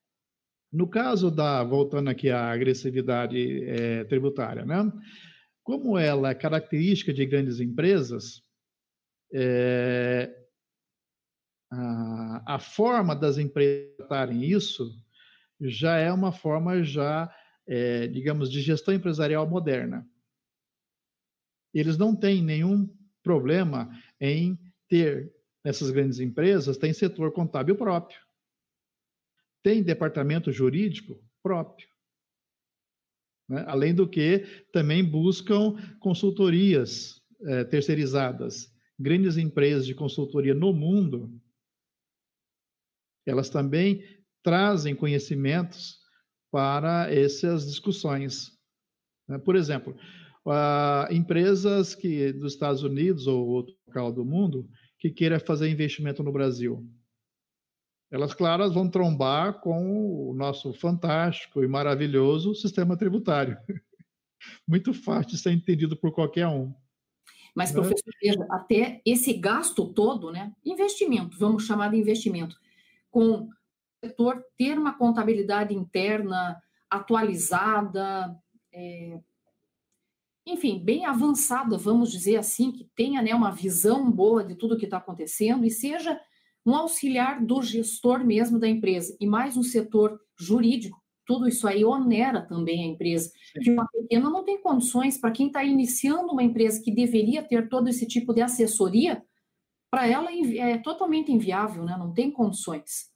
No 0.72 0.88
caso 0.88 1.32
da, 1.32 1.64
voltando 1.64 2.10
aqui 2.10 2.30
à 2.30 2.52
agressividade 2.52 3.64
é, 3.66 4.04
tributária, 4.06 4.64
né? 4.66 4.92
como 5.64 5.98
ela 5.98 6.30
é 6.30 6.36
característica 6.36 7.14
de 7.14 7.26
grandes 7.26 7.60
empresas, 7.60 8.42
é, 9.34 10.36
a, 11.72 12.56
a, 12.56 12.60
forma 12.60 13.16
das 13.16 13.38
empresas 13.38 13.96
tratarem 13.98 14.44
isso 14.44 14.92
já 15.62 15.98
é 15.98 16.12
uma 16.12 16.32
forma 16.32 16.84
já, 16.84 17.32
é, 17.68 18.08
digamos, 18.08 18.52
de 18.52 18.62
gestão 18.62 18.94
empresarial 18.94 19.48
moderna. 19.48 20.08
Eles 21.74 21.98
não 21.98 22.16
têm 22.16 22.44
nenhum 22.44 22.90
problema 23.24 23.90
em 24.20 24.58
ter, 24.88 25.32
nessas 25.64 25.92
grandes 25.92 26.20
empresas, 26.20 26.78
tem 26.78 26.94
setor 26.94 27.32
contábil 27.32 27.76
próprio 27.76 28.20
tem 29.64 29.84
departamento 29.84 30.52
jurídico 30.52 31.22
próprio. 31.44 31.88
Né? 33.48 33.64
Além 33.68 33.94
do 33.94 34.08
que, 34.08 34.66
também 34.72 35.04
buscam 35.04 35.76
consultorias 36.00 37.22
é, 37.42 37.64
terceirizadas. 37.64 38.74
Grandes 38.98 39.38
empresas 39.38 39.86
de 39.86 39.96
consultoria 39.96 40.54
no 40.54 40.74
mundo, 40.74 41.32
elas 43.26 43.50
também 43.50 44.04
trazem 44.44 44.96
conhecimentos 44.96 46.00
para 46.52 47.14
essas 47.14 47.66
discussões. 47.68 48.52
Né? 49.28 49.38
Por 49.38 49.56
exemplo, 49.56 49.96
uh, 50.46 51.12
empresas 51.12 51.96
que 51.96 52.32
dos 52.34 52.54
Estados 52.54 52.84
Unidos 52.84 53.28
ou 53.28 53.48
outro 53.48 53.76
local 53.88 54.12
do 54.12 54.26
mundo 54.26 54.70
que 54.98 55.10
queira 55.10 55.40
fazer 55.40 55.70
investimento 55.70 56.24
no 56.24 56.32
Brasil 56.32 56.88
elas, 58.12 58.34
claras 58.34 58.74
vão 58.74 58.90
trombar 58.90 59.60
com 59.62 60.30
o 60.30 60.34
nosso 60.34 60.74
fantástico 60.74 61.64
e 61.64 61.68
maravilhoso 61.68 62.56
sistema 62.56 62.98
tributário. 62.98 63.58
Muito 64.68 64.94
fácil 64.94 65.32
de 65.32 65.38
ser 65.38 65.52
entendido 65.52 65.96
por 65.96 66.12
qualquer 66.12 66.48
um. 66.48 66.74
Mas, 67.56 67.72
né? 67.72 67.82
professor, 67.82 68.14
veja, 68.22 68.48
até 68.50 69.02
esse 69.06 69.34
gasto 69.34 69.86
todo, 69.94 70.32
né? 70.32 70.54
Investimento, 70.66 71.38
vamos 71.38 71.66
chamar 71.66 71.92
de 71.92 71.98
investimento, 71.98 72.60
com 73.12 73.44
o 73.44 73.50
setor 74.04 74.44
ter 74.58 74.78
uma 74.78 74.98
contabilidade 74.98 75.76
interna 75.76 76.60
atualizada, 76.90 78.36
é, 78.74 79.20
enfim, 80.50 80.80
bem 80.84 81.06
avançada, 81.06 81.78
vamos 81.78 82.12
dizer 82.12 82.38
assim, 82.38 82.72
que 82.72 82.90
tenha 82.96 83.22
né, 83.22 83.34
uma 83.34 83.52
visão 83.52 84.10
boa 84.10 84.44
de 84.44 84.56
tudo 84.56 84.78
que 84.78 84.86
está 84.86 84.98
acontecendo 84.98 85.66
e 85.66 85.72
seja 85.72 86.20
um 86.66 86.76
auxiliar 86.76 87.44
do 87.44 87.62
gestor 87.62 88.26
mesmo 88.26 88.60
da 88.60 88.68
empresa 88.68 89.16
e 89.20 89.26
mais 89.26 89.56
um 89.56 89.64
setor 89.64 90.20
jurídico, 90.38 91.02
tudo 91.26 91.48
isso 91.48 91.68
aí 91.68 91.86
onera 91.86 92.42
também 92.42 92.84
a 92.84 92.88
empresa. 92.88 93.32
Que 93.62 93.72
uma 93.72 93.88
pequena 93.88 94.30
não 94.30 94.44
tem 94.44 94.62
condições 94.62 95.18
para 95.18 95.32
quem 95.32 95.48
está 95.48 95.64
iniciando 95.64 96.32
uma 96.32 96.44
empresa 96.44 96.82
que 96.84 96.92
deveria 96.92 97.44
ter 97.44 97.70
todo 97.70 97.88
esse 97.88 98.08
tipo 98.08 98.34
de 98.34 98.42
assessoria, 98.42 99.24
para 99.92 100.08
ela 100.08 100.30
é 100.32 100.78
totalmente 100.80 101.32
inviável, 101.32 101.84
né? 101.84 101.96
Não 101.98 102.14
tem 102.14 102.32
condições. 102.32 103.10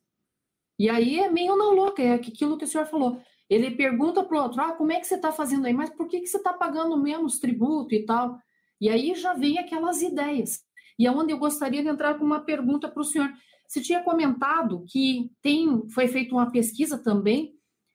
E 0.78 0.89
aí 0.89 1.19
é 1.19 1.30
meio 1.30 1.56
não 1.56 1.74
louca, 1.74 2.02
é 2.02 2.13
aquilo 2.13 2.58
que 2.58 2.65
o 2.65 2.67
senhor 2.67 2.86
falou. 2.86 3.19
Ele 3.54 3.72
pergunta 3.72 4.24
para 4.24 4.39
o 4.39 4.42
outro, 4.42 4.62
ah, 4.62 4.72
como 4.74 4.92
é 4.92 5.00
que 5.00 5.06
você 5.06 5.13
está 5.13 5.32
fazendo 5.32 5.68
aí? 5.68 5.74
Mas 5.74 5.92
por 5.92 6.08
que, 6.08 6.20
que 6.20 6.28
você 6.28 6.38
está 6.38 6.54
pagando 6.54 6.98
menos 6.98 7.38
tributo 7.38 7.94
e 7.94 8.04
tal? 8.04 8.39
E 8.82 8.89
aí 8.89 9.13
já 9.13 9.34
vem 9.34 9.60
aquelas 9.60 10.02
ideias. 10.02 10.63
E 10.98 11.06
é 11.06 11.12
onde 11.12 11.32
eu 11.32 11.38
gostaria 11.38 11.84
de 11.84 11.88
entrar 11.88 12.16
com 12.16 12.26
uma 12.26 12.39
pergunta 12.39 12.89
para 12.89 13.02
o 13.02 13.06
senhor. 13.06 13.32
Você 13.68 13.80
tinha 13.80 14.02
comentado 14.02 14.84
que 14.88 15.30
tem, 15.39 15.88
foi 15.89 16.08
feita 16.08 16.34
uma 16.34 16.50
pesquisa 16.52 16.98
também 16.98 17.54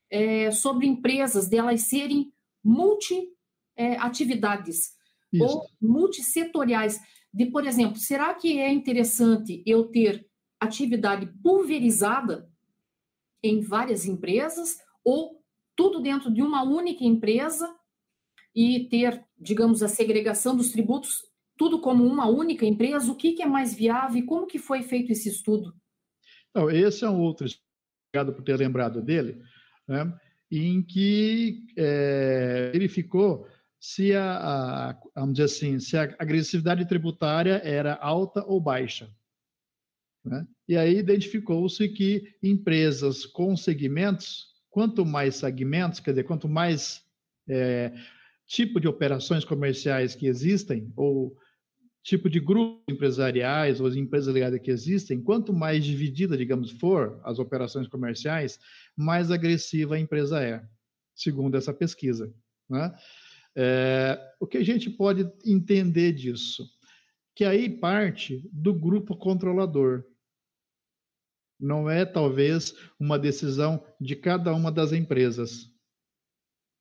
é, 0.09 0.49
sobre 0.49 0.87
empresas 0.87 1.49
delas 1.49 1.81
serem 1.81 2.31
multi-atividades 2.63 4.93
é, 5.33 5.43
ou 5.43 5.65
multissetoriais. 5.81 7.01
De, 7.33 7.47
por 7.47 7.67
exemplo, 7.67 7.97
será 7.97 8.33
que 8.33 8.59
é 8.59 8.71
interessante 8.71 9.61
eu 9.65 9.89
ter 9.89 10.25
atividade 10.57 11.25
pulverizada 11.43 12.49
em 13.43 13.59
várias 13.61 14.05
empresas 14.05 14.77
ou 15.03 15.38
tudo 15.79 16.01
dentro 16.01 16.29
de 16.29 16.41
uma 16.41 16.61
única 16.61 17.05
empresa 17.05 17.73
e 18.53 18.89
ter, 18.89 19.25
digamos, 19.39 19.81
a 19.81 19.87
segregação 19.87 20.53
dos 20.53 20.73
tributos 20.73 21.23
tudo 21.57 21.79
como 21.79 22.05
uma 22.05 22.27
única 22.27 22.65
empresa? 22.65 23.09
O 23.09 23.15
que, 23.15 23.31
que 23.31 23.41
é 23.41 23.45
mais 23.45 23.73
viável 23.73 24.17
e 24.17 24.25
como 24.25 24.45
que 24.45 24.59
foi 24.59 24.83
feito 24.83 25.13
esse 25.13 25.29
estudo? 25.29 25.73
Não, 26.53 26.69
esse 26.69 27.05
é 27.05 27.09
um 27.09 27.21
outro 27.21 27.47
obrigado 28.09 28.35
por 28.35 28.43
ter 28.43 28.57
lembrado 28.57 29.01
dele, 29.01 29.41
né, 29.87 30.13
em 30.51 30.81
que 30.81 31.65
é, 31.77 32.71
verificou 32.73 33.47
se 33.79 34.13
a, 34.13 34.89
a, 34.89 35.01
vamos 35.15 35.35
dizer 35.35 35.45
assim, 35.45 35.79
se 35.79 35.95
a 35.95 36.13
agressividade 36.19 36.85
tributária 36.89 37.61
era 37.63 37.95
alta 37.95 38.43
ou 38.43 38.59
baixa. 38.59 39.09
Né? 40.25 40.45
E 40.67 40.75
aí 40.75 40.97
identificou-se 40.97 41.87
que 41.87 42.35
empresas 42.43 43.25
com 43.25 43.55
segmentos, 43.55 44.48
quanto 44.69 45.05
mais 45.05 45.35
segmentos, 45.35 45.99
quer 45.99 46.11
dizer, 46.11 46.23
quanto 46.23 46.47
mais 46.47 47.03
é, 47.47 47.93
tipo 48.45 48.79
de 48.79 48.87
operações 48.87 49.43
comerciais 49.43 50.15
que 50.15 50.27
existem, 50.27 50.91
ou 50.95 51.37
tipo 52.03 52.29
de 52.29 52.39
grupos 52.39 52.83
empresariais 52.89 53.79
ou 53.79 53.87
as 53.87 53.95
empresas 53.95 54.33
ligadas 54.33 54.59
que 54.59 54.71
existem, 54.71 55.21
quanto 55.21 55.53
mais 55.53 55.83
dividida, 55.83 56.37
digamos, 56.37 56.71
for 56.71 57.19
as 57.23 57.39
operações 57.39 57.87
comerciais, 57.87 58.59
mais 58.95 59.31
agressiva 59.31 59.95
a 59.95 59.99
empresa 59.99 60.41
é, 60.41 60.63
segundo 61.13 61.55
essa 61.55 61.73
pesquisa. 61.73 62.33
Né? 62.69 62.93
É, 63.55 64.19
o 64.39 64.47
que 64.47 64.57
a 64.57 64.63
gente 64.63 64.89
pode 64.89 65.29
entender 65.45 66.13
disso? 66.13 66.65
Que 67.35 67.43
aí 67.45 67.69
parte 67.69 68.47
do 68.51 68.73
grupo 68.73 69.15
controlador. 69.15 70.03
Não 71.59 71.89
é, 71.89 72.05
talvez, 72.05 72.73
uma 72.99 73.19
decisão 73.19 73.83
de 73.99 74.15
cada 74.15 74.53
uma 74.53 74.71
das 74.71 74.93
empresas. 74.93 75.69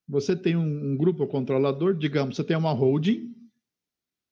Você 0.09 0.37
tem 0.37 0.57
um, 0.57 0.93
um 0.93 0.97
grupo 0.97 1.27
controlador, 1.27 1.95
digamos, 1.95 2.37
você 2.37 2.45
tem 2.45 2.57
uma 2.57 2.73
holding, 2.73 3.35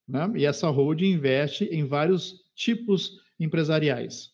né? 0.09 0.31
E 0.37 0.47
essa 0.47 0.69
holding 0.69 1.13
investe 1.13 1.65
em 1.65 1.85
vários 1.85 2.45
tipos 2.55 3.21
empresariais, 3.39 4.33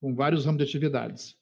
com 0.00 0.14
vários 0.14 0.44
ramos 0.44 0.58
de 0.58 0.64
atividades. 0.64 1.36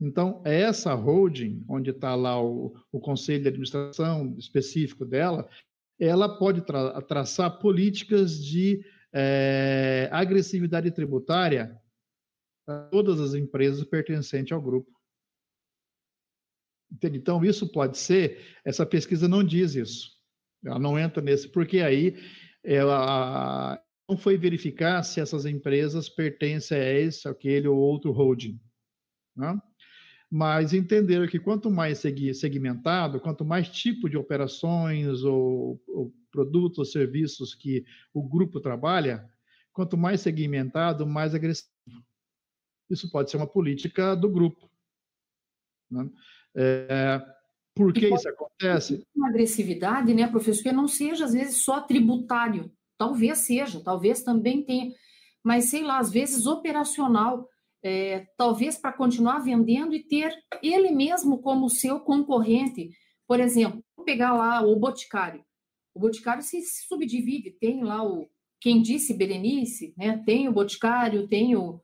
Então, 0.00 0.42
é 0.44 0.62
essa 0.62 0.94
holding, 0.94 1.64
onde 1.68 1.90
está 1.90 2.14
lá 2.14 2.42
o, 2.42 2.74
o, 2.90 2.98
conselho 2.98 3.42
de 3.42 3.48
administração 3.48 4.34
específico 4.36 5.04
dela, 5.04 5.48
ela 6.00 6.28
pode 6.28 6.62
tra 6.62 7.00
traçar 7.02 7.60
políticas 7.60 8.42
de 8.44 8.84
é, 9.12 10.08
agressividade 10.10 10.90
tributária 10.90 11.80
todas 12.90 13.20
as 13.20 13.34
empresas 13.34 13.84
pertencentes 13.84 14.52
ao 14.52 14.62
grupo. 14.62 14.90
Então, 17.02 17.44
isso 17.44 17.70
pode 17.70 17.96
ser, 17.98 18.40
essa 18.64 18.84
pesquisa 18.84 19.26
não 19.26 19.42
diz 19.42 19.74
isso. 19.74 20.10
Ela 20.64 20.78
não 20.78 20.98
entra 20.98 21.22
nesse, 21.22 21.48
porque 21.48 21.80
aí 21.80 22.16
ela 22.62 23.82
não 24.08 24.16
foi 24.16 24.36
verificar 24.36 25.02
se 25.02 25.20
essas 25.20 25.46
empresas 25.46 26.08
pertencem 26.08 26.78
a 26.78 26.92
esse, 26.92 27.26
aquele 27.26 27.66
ou 27.66 27.78
outro 27.78 28.12
holding. 28.12 28.60
Né? 29.36 29.58
Mas 30.30 30.72
entender 30.72 31.28
que 31.30 31.38
quanto 31.38 31.70
mais 31.70 31.98
segmentado, 31.98 33.20
quanto 33.20 33.44
mais 33.44 33.68
tipo 33.68 34.08
de 34.08 34.16
operações 34.16 35.22
ou, 35.24 35.82
ou 35.88 36.14
produtos 36.30 36.78
ou 36.78 36.84
serviços 36.84 37.54
que 37.54 37.84
o 38.14 38.22
grupo 38.22 38.60
trabalha, 38.60 39.28
quanto 39.72 39.96
mais 39.96 40.20
segmentado, 40.20 41.06
mais 41.06 41.34
agressivo. 41.34 41.70
Isso 42.92 43.10
pode 43.10 43.30
ser 43.30 43.38
uma 43.38 43.46
política 43.46 44.14
do 44.14 44.28
grupo. 44.28 44.70
Né? 45.90 46.10
É, 46.54 47.20
Por 47.74 47.92
que 47.92 48.06
isso 48.06 48.28
acontece? 48.28 49.02
Uma 49.16 49.30
agressividade, 49.30 50.12
né, 50.12 50.28
professor, 50.28 50.62
que 50.62 50.72
não 50.72 50.86
seja, 50.86 51.24
às 51.24 51.32
vezes, 51.32 51.64
só 51.64 51.80
tributário. 51.80 52.70
Talvez 52.98 53.38
seja, 53.38 53.80
talvez 53.82 54.22
também 54.22 54.62
tenha, 54.62 54.92
mas 55.42 55.64
sei 55.64 55.82
lá, 55.82 55.98
às 55.98 56.10
vezes 56.10 56.46
operacional, 56.46 57.48
é, 57.82 58.26
talvez 58.36 58.76
para 58.76 58.92
continuar 58.92 59.40
vendendo 59.40 59.94
e 59.94 60.04
ter 60.04 60.32
ele 60.62 60.90
mesmo 60.90 61.40
como 61.40 61.68
seu 61.68 61.98
concorrente. 61.98 62.90
Por 63.26 63.40
exemplo, 63.40 63.82
pegar 64.04 64.34
lá 64.34 64.60
o 64.60 64.76
Boticário. 64.76 65.44
O 65.94 66.00
Boticário 66.00 66.42
se 66.42 66.62
subdivide, 66.62 67.50
tem 67.58 67.82
lá 67.82 68.04
o 68.04 68.28
quem 68.60 68.80
disse 68.80 69.12
Berenice, 69.12 69.92
né? 69.96 70.22
Tem 70.24 70.48
o 70.48 70.52
Boticário, 70.52 71.26
tem 71.26 71.56
o 71.56 71.80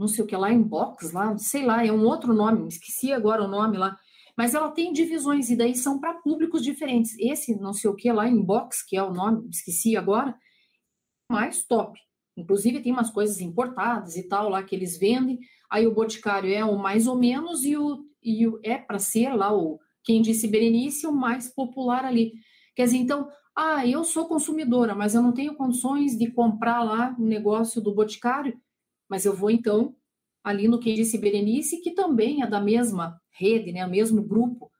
não 0.00 0.08
sei 0.08 0.24
o 0.24 0.26
que 0.26 0.34
lá, 0.34 0.50
inbox 0.50 1.12
lá, 1.12 1.36
sei 1.36 1.62
lá, 1.62 1.84
é 1.84 1.92
um 1.92 2.06
outro 2.06 2.32
nome, 2.32 2.66
esqueci 2.66 3.12
agora 3.12 3.44
o 3.44 3.48
nome 3.48 3.76
lá. 3.76 3.98
Mas 4.34 4.54
ela 4.54 4.70
tem 4.70 4.94
divisões, 4.94 5.50
e 5.50 5.56
daí 5.56 5.76
são 5.76 6.00
para 6.00 6.14
públicos 6.14 6.62
diferentes. 6.62 7.14
Esse 7.18 7.54
não 7.60 7.74
sei 7.74 7.90
o 7.90 7.94
que 7.94 8.10
lá, 8.10 8.26
inbox, 8.26 8.82
que 8.82 8.96
é 8.96 9.02
o 9.02 9.12
nome, 9.12 9.46
esqueci 9.50 9.98
agora, 9.98 10.34
mais 11.30 11.62
top. 11.66 12.00
Inclusive 12.34 12.80
tem 12.80 12.92
umas 12.92 13.10
coisas 13.10 13.42
importadas 13.42 14.16
e 14.16 14.26
tal 14.26 14.48
lá 14.48 14.62
que 14.62 14.74
eles 14.74 14.96
vendem. 14.96 15.38
Aí 15.70 15.86
o 15.86 15.94
Boticário 15.94 16.50
é 16.50 16.64
o 16.64 16.78
mais 16.78 17.06
ou 17.06 17.18
menos 17.18 17.62
e 17.62 17.76
o, 17.76 18.02
e 18.22 18.46
o 18.46 18.58
é 18.64 18.78
para 18.78 18.98
ser 18.98 19.34
lá 19.34 19.54
o 19.54 19.78
quem 20.02 20.22
disse 20.22 20.48
Berenice 20.48 21.06
o 21.06 21.12
mais 21.12 21.52
popular 21.52 22.06
ali. 22.06 22.32
Quer 22.74 22.84
dizer, 22.84 22.96
então, 22.96 23.28
ah, 23.54 23.86
eu 23.86 24.02
sou 24.02 24.26
consumidora, 24.26 24.94
mas 24.94 25.14
eu 25.14 25.20
não 25.20 25.32
tenho 25.32 25.54
condições 25.54 26.16
de 26.16 26.30
comprar 26.30 26.82
lá 26.82 27.14
um 27.18 27.26
negócio 27.26 27.82
do 27.82 27.94
Boticário, 27.94 28.58
mas 29.10 29.24
eu 29.24 29.34
vou 29.34 29.50
então 29.50 29.94
ali 30.42 30.68
no 30.68 30.78
quem 30.78 30.94
disse 30.94 31.18
Berenice, 31.18 31.82
que 31.82 31.90
também 31.90 32.42
é 32.42 32.46
da 32.46 32.60
mesma 32.60 33.20
rede, 33.30 33.72
né, 33.72 33.84
o 33.84 33.90
mesmo 33.90 34.22
grupo. 34.22 34.70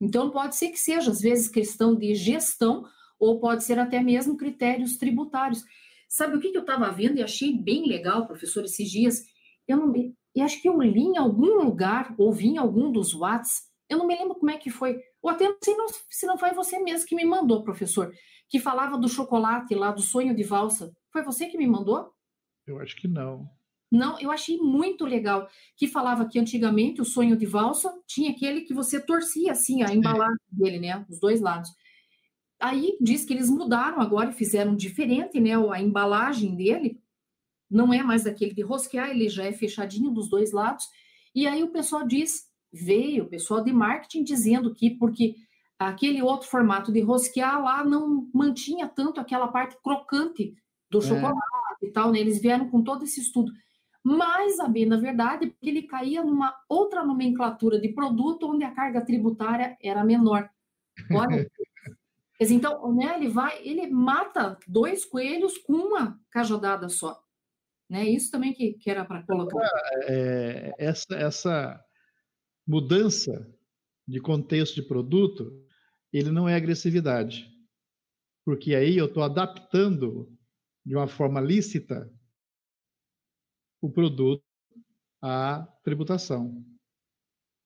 Então 0.00 0.30
pode 0.30 0.56
ser 0.56 0.68
que 0.68 0.78
seja 0.78 1.10
às 1.10 1.20
vezes 1.20 1.48
questão 1.48 1.94
de 1.94 2.14
gestão 2.14 2.84
ou 3.18 3.38
pode 3.38 3.64
ser 3.64 3.78
até 3.78 4.02
mesmo 4.02 4.36
critérios 4.36 4.96
tributários. 4.96 5.62
Sabe 6.08 6.36
o 6.36 6.40
que, 6.40 6.50
que 6.50 6.56
eu 6.56 6.62
estava 6.62 6.90
vendo 6.90 7.18
e 7.18 7.22
achei 7.22 7.56
bem 7.56 7.86
legal, 7.86 8.26
professor, 8.26 8.64
esses 8.64 8.90
dias? 8.90 9.22
Eu 9.68 9.76
não 9.76 9.92
e 10.34 10.40
acho 10.40 10.60
que 10.60 10.68
eu 10.68 10.80
li 10.80 11.02
em 11.02 11.16
algum 11.16 11.62
lugar, 11.62 12.14
ouvi 12.16 12.48
em 12.48 12.58
algum 12.58 12.90
dos 12.90 13.14
Whats, 13.14 13.68
eu 13.88 13.98
não 13.98 14.06
me 14.06 14.16
lembro 14.16 14.36
como 14.36 14.50
é 14.50 14.56
que 14.56 14.70
foi, 14.70 15.00
ou 15.20 15.28
até 15.28 15.48
não 15.48 15.58
sei 15.62 15.74
se 16.08 16.26
não 16.26 16.38
foi 16.38 16.52
você 16.52 16.78
mesmo 16.78 17.06
que 17.06 17.16
me 17.16 17.24
mandou, 17.24 17.64
professor, 17.64 18.12
que 18.48 18.60
falava 18.60 18.96
do 18.96 19.08
chocolate 19.08 19.74
lá, 19.74 19.90
do 19.90 20.00
sonho 20.00 20.34
de 20.34 20.44
valsa. 20.44 20.92
Foi 21.12 21.22
você 21.22 21.46
que 21.46 21.58
me 21.58 21.66
mandou? 21.66 22.12
Eu 22.66 22.78
acho 22.78 22.94
que 22.96 23.08
não. 23.08 23.48
Não, 23.90 24.18
eu 24.20 24.30
achei 24.30 24.56
muito 24.58 25.04
legal 25.04 25.48
que 25.76 25.88
falava 25.88 26.26
que 26.26 26.38
antigamente 26.38 27.00
o 27.00 27.04
sonho 27.04 27.36
de 27.36 27.44
valsa 27.44 27.92
tinha 28.06 28.30
aquele 28.30 28.60
que 28.60 28.72
você 28.72 29.00
torcia 29.00 29.52
assim 29.52 29.82
a 29.82 29.92
embalagem 29.92 30.38
dele, 30.52 30.78
né, 30.78 31.04
os 31.08 31.18
dois 31.18 31.40
lados. 31.40 31.70
Aí 32.60 32.96
diz 33.00 33.24
que 33.24 33.32
eles 33.32 33.48
mudaram 33.48 34.00
agora 34.00 34.30
e 34.30 34.34
fizeram 34.34 34.76
diferente, 34.76 35.40
né? 35.40 35.52
A 35.72 35.80
embalagem 35.80 36.54
dele 36.54 37.00
não 37.70 37.92
é 37.92 38.02
mais 38.02 38.26
aquele 38.26 38.52
de 38.52 38.60
rosquear, 38.60 39.10
ele 39.10 39.30
já 39.30 39.44
é 39.44 39.52
fechadinho 39.52 40.10
dos 40.10 40.28
dois 40.28 40.52
lados. 40.52 40.84
E 41.34 41.46
aí 41.46 41.62
o 41.62 41.70
pessoal 41.70 42.06
diz, 42.06 42.44
veio 42.70 43.24
o 43.24 43.28
pessoal 43.28 43.64
de 43.64 43.72
marketing 43.72 44.22
dizendo 44.24 44.74
que 44.74 44.90
porque 44.90 45.36
aquele 45.78 46.20
outro 46.20 46.48
formato 46.48 46.92
de 46.92 47.00
rosquear 47.00 47.62
lá 47.62 47.82
não 47.82 48.28
mantinha 48.34 48.86
tanto 48.86 49.18
aquela 49.18 49.48
parte 49.48 49.76
crocante 49.82 50.54
do 50.90 50.98
é. 50.98 51.00
chocolate 51.00 51.40
e 51.82 51.90
tal, 51.90 52.12
né? 52.12 52.20
Eles 52.20 52.40
vieram 52.40 52.68
com 52.68 52.82
todo 52.82 53.04
esse 53.04 53.20
estudo. 53.20 53.50
Mas, 54.02 54.58
a 54.58 54.66
bem 54.66 54.88
da 54.88 54.96
verdade, 54.96 55.48
porque 55.48 55.68
ele 55.68 55.82
caía 55.82 56.24
numa 56.24 56.54
outra 56.68 57.04
nomenclatura 57.04 57.78
de 57.78 57.90
produto 57.90 58.50
onde 58.50 58.64
a 58.64 58.74
carga 58.74 59.04
tributária 59.04 59.76
era 59.82 60.02
menor. 60.02 60.48
Olha, 61.10 61.46
então, 62.40 62.94
né, 62.94 63.16
ele 63.16 63.28
vai, 63.28 63.62
ele 63.62 63.86
mata 63.88 64.58
dois 64.66 65.04
coelhos 65.04 65.58
com 65.58 65.74
uma 65.74 66.18
cajadada 66.30 66.88
só. 66.88 67.22
Né? 67.90 68.08
Isso 68.08 68.30
também 68.30 68.54
que, 68.54 68.72
que 68.74 68.88
era 68.88 69.04
para 69.04 69.22
colocar. 69.22 69.68
É, 70.04 70.72
essa, 70.78 71.14
essa 71.14 71.84
mudança 72.66 73.46
de 74.08 74.20
contexto 74.20 74.76
de 74.76 74.82
produto, 74.82 75.52
ele 76.12 76.30
não 76.30 76.48
é 76.48 76.54
agressividade. 76.54 77.50
Porque 78.46 78.74
aí 78.74 78.96
eu 78.96 79.06
estou 79.06 79.22
adaptando 79.22 80.32
de 80.86 80.96
uma 80.96 81.06
forma 81.06 81.40
lícita 81.40 82.10
o 83.80 83.90
produto 83.90 84.44
à 85.22 85.66
tributação. 85.82 86.64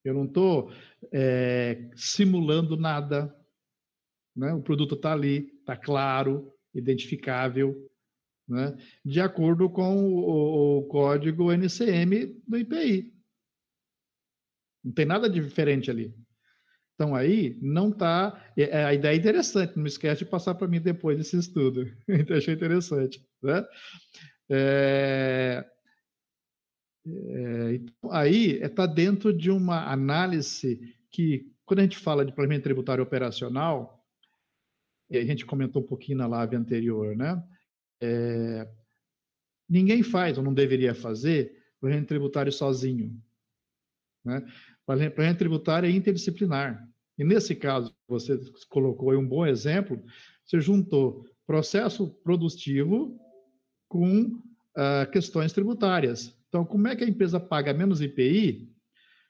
Eu 0.05 0.14
não 0.14 0.24
estou 0.24 0.70
é, 1.12 1.90
simulando 1.96 2.77
nada, 2.77 3.35
né? 4.37 4.53
O 4.53 4.62
produto 4.62 4.94
está 4.94 5.12
ali, 5.12 5.50
está 5.61 5.77
claro, 5.77 6.53
identificável, 6.74 7.90
né? 8.48 8.77
de 9.05 9.20
acordo 9.20 9.70
com 9.70 9.96
o, 9.96 10.79
o, 10.79 10.87
código 10.88 11.53
NCM 11.53 12.42
do 12.46 12.59
IPI. 12.59 13.14
Não 14.85 14.92
tem 14.92 15.07
nada 15.07 15.31
de 15.31 15.40
diferente 15.40 15.90
ali. 15.90 16.14
Então 16.94 17.14
aí 17.14 17.59
não 17.61 17.88
está. 17.88 18.53
É, 18.57 18.62
é, 18.64 18.85
a 18.85 18.94
ideia 18.94 19.14
é 19.14 19.18
interessante, 19.18 19.77
não 19.77 19.87
esquece 19.87 20.24
de 20.24 20.31
passar 20.31 20.55
para 20.55 20.68
mim 20.68 20.81
depois 20.81 21.16
desse 21.16 21.38
estudo. 21.38 21.90
Então, 22.09 22.37
achei 22.37 22.55
interessante. 22.55 23.27
Né? 23.42 23.66
É, 24.50 25.64
é, 27.07 27.75
então, 27.75 28.11
aí 28.11 28.62
está 28.62 28.87
dentro 28.87 29.33
de 29.33 29.51
uma 29.51 29.90
análise 29.90 30.81
que, 31.11 31.51
quando 31.64 31.81
a 31.81 31.83
gente 31.83 31.99
fala 31.99 32.25
de 32.25 32.33
planejamento 32.33 32.64
tributário 32.64 33.05
operacional, 33.05 34.05
e 35.11 35.19
a 35.19 35.25
gente 35.25 35.45
comentou 35.45 35.83
um 35.83 35.87
pouquinho 35.87 36.19
na 36.19 36.27
live 36.27 36.57
anterior, 36.57 37.14
né? 37.14 37.43
É, 38.01 38.69
ninguém 39.69 40.03
faz, 40.03 40.38
ou 40.38 40.45
não 40.45 40.55
deveria 40.55 40.95
fazer, 40.95 41.62
planejamento 41.81 42.09
tributário 42.09 42.53
sozinho. 42.53 43.23
Né? 44.25 44.45
Planejamento 44.87 45.38
tributário 45.38 45.88
é 45.88 45.93
interdisciplinar. 45.93 46.83
E 47.19 47.25
nesse 47.25 47.55
caso, 47.55 47.95
você 48.09 48.38
colocou 48.69 49.11
aí 49.11 49.17
um 49.17 49.29
bom 49.29 49.47
exemplo, 49.47 50.03
você 50.45 50.61
juntou 50.61 51.25
processo 51.47 52.09
produtivo 52.23 53.19
com 53.88 54.23
uh, 54.23 55.11
questões 55.12 55.53
tributárias. 55.53 56.35
Então, 56.55 56.64
como 56.64 56.87
é 56.87 56.95
que 56.95 57.03
a 57.03 57.09
empresa 57.09 57.40
paga 57.40 57.75
menos 57.75 58.01
IPI 58.01 58.73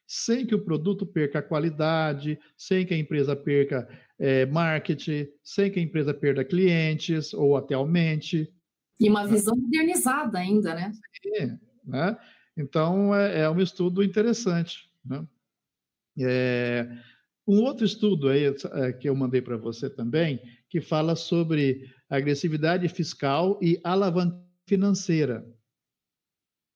sem 0.07 0.45
que 0.45 0.55
o 0.55 0.63
produto 0.63 1.07
perca 1.07 1.41
qualidade, 1.41 2.39
sem 2.55 2.85
que 2.85 2.93
a 2.93 2.99
empresa 2.99 3.35
perca 3.35 3.89
é, 4.19 4.45
marketing, 4.45 5.27
sem 5.43 5.71
que 5.71 5.81
a 5.81 5.83
empresa 5.83 6.13
perda 6.13 6.45
clientes 6.45 7.33
ou 7.33 7.57
até 7.57 7.73
aumente. 7.73 8.53
E 9.01 9.09
uma 9.09 9.27
visão 9.27 9.57
modernizada 9.57 10.39
ainda, 10.39 10.75
né? 10.75 10.93
Sim, 11.23 11.59
né? 11.87 12.15
Então, 12.55 13.15
é, 13.15 13.41
é 13.41 13.51
um 13.51 13.59
estudo 13.59 14.05
interessante. 14.05 14.91
Né? 15.03 15.27
É, 16.21 16.87
um 17.49 17.63
outro 17.63 17.87
estudo 17.87 18.29
aí 18.29 18.45
é, 18.45 18.93
que 18.93 19.09
eu 19.09 19.17
mandei 19.17 19.41
para 19.41 19.57
você 19.57 19.89
também, 19.89 20.43
que 20.69 20.79
fala 20.79 21.17
sobre 21.17 21.91
agressividade 22.11 22.87
fiscal 22.91 23.59
e 23.63 23.81
alavanca 23.83 24.45
financeira. 24.67 25.43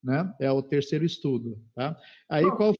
Né? 0.03 0.33
É 0.41 0.51
o 0.51 0.63
terceiro 0.63 1.05
estudo. 1.05 1.61
Tá? 1.75 1.97
Aí, 2.29 2.45
Bom, 2.45 2.57
qual 2.57 2.75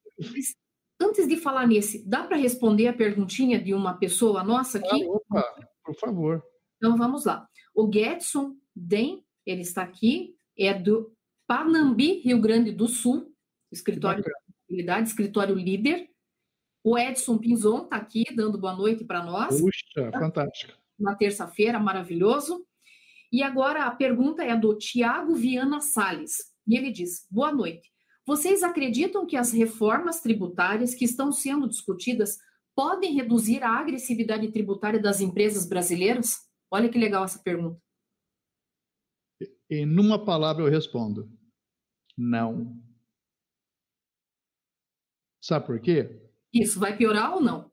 Antes 1.01 1.29
de 1.29 1.37
falar 1.37 1.67
nesse, 1.67 2.05
dá 2.09 2.25
para 2.25 2.37
responder 2.37 2.89
a 2.89 2.93
perguntinha 2.93 3.63
de 3.63 3.73
uma 3.73 3.95
pessoa 3.95 4.43
nossa 4.43 4.79
aqui? 4.79 5.05
Ah, 5.05 5.09
opa, 5.09 5.69
por 5.85 5.95
favor. 5.95 6.43
Então 6.77 6.97
vamos 6.97 7.25
lá. 7.25 7.49
O 7.73 7.91
Getson 7.93 8.57
Den, 8.75 9.25
ele 9.47 9.63
está 9.63 9.83
aqui, 9.83 10.37
é 10.59 10.75
do 10.75 11.13
Panambi, 11.47 12.21
Rio 12.21 12.41
Grande 12.41 12.73
do 12.73 12.89
Sul, 12.89 13.33
escritório 13.71 14.25
de 14.25 14.31
contabilidade, 14.31 15.09
escritório 15.09 15.55
líder. 15.55 16.11
O 16.83 16.99
Edson 16.99 17.39
Pinzon 17.39 17.85
está 17.85 17.97
aqui 17.97 18.25
dando 18.35 18.59
boa 18.59 18.75
noite 18.75 19.05
para 19.05 19.23
nós. 19.23 19.61
Puxa, 19.61 20.11
tá? 20.11 20.19
fantástico. 20.19 20.73
Na 20.99 21.15
terça-feira, 21.15 21.79
maravilhoso. 21.79 22.67
E 23.31 23.43
agora 23.43 23.85
a 23.85 23.91
pergunta 23.91 24.43
é 24.43 24.57
do 24.57 24.77
Tiago 24.77 25.35
Viana 25.35 25.81
Sales. 25.81 26.37
E 26.69 26.77
ele 26.77 26.93
diz: 26.93 27.27
Boa 27.31 27.51
noite. 27.51 27.91
Vocês 28.27 28.63
acreditam 28.63 29.27
que 29.27 29.37
as 29.37 29.51
reformas 29.53 30.21
tributárias 30.21 30.95
que 30.95 31.07
estão 31.07 31.33
sendo 31.33 31.67
discutidas 31.67 32.37
podem 32.77 33.15
reduzir 33.15 33.63
a 33.63 33.71
agressividade 33.71 34.53
tributária 34.53 35.01
das 35.01 35.23
empresas 35.23 35.67
brasileiras? 35.67 36.37
Olha 36.71 36.91
que 36.91 36.99
legal 36.99 37.25
essa 37.25 37.43
pergunta. 37.43 37.81
Em 39.71 39.87
numa 39.87 40.23
palavra 40.23 40.63
eu 40.63 40.71
respondo: 40.71 41.33
não. 42.17 42.79
Sabe 45.43 45.67
por 45.67 45.81
quê? 45.81 46.21
Isso 46.53 46.79
vai 46.79 46.95
piorar 46.95 47.35
ou 47.35 47.41
não? 47.41 47.73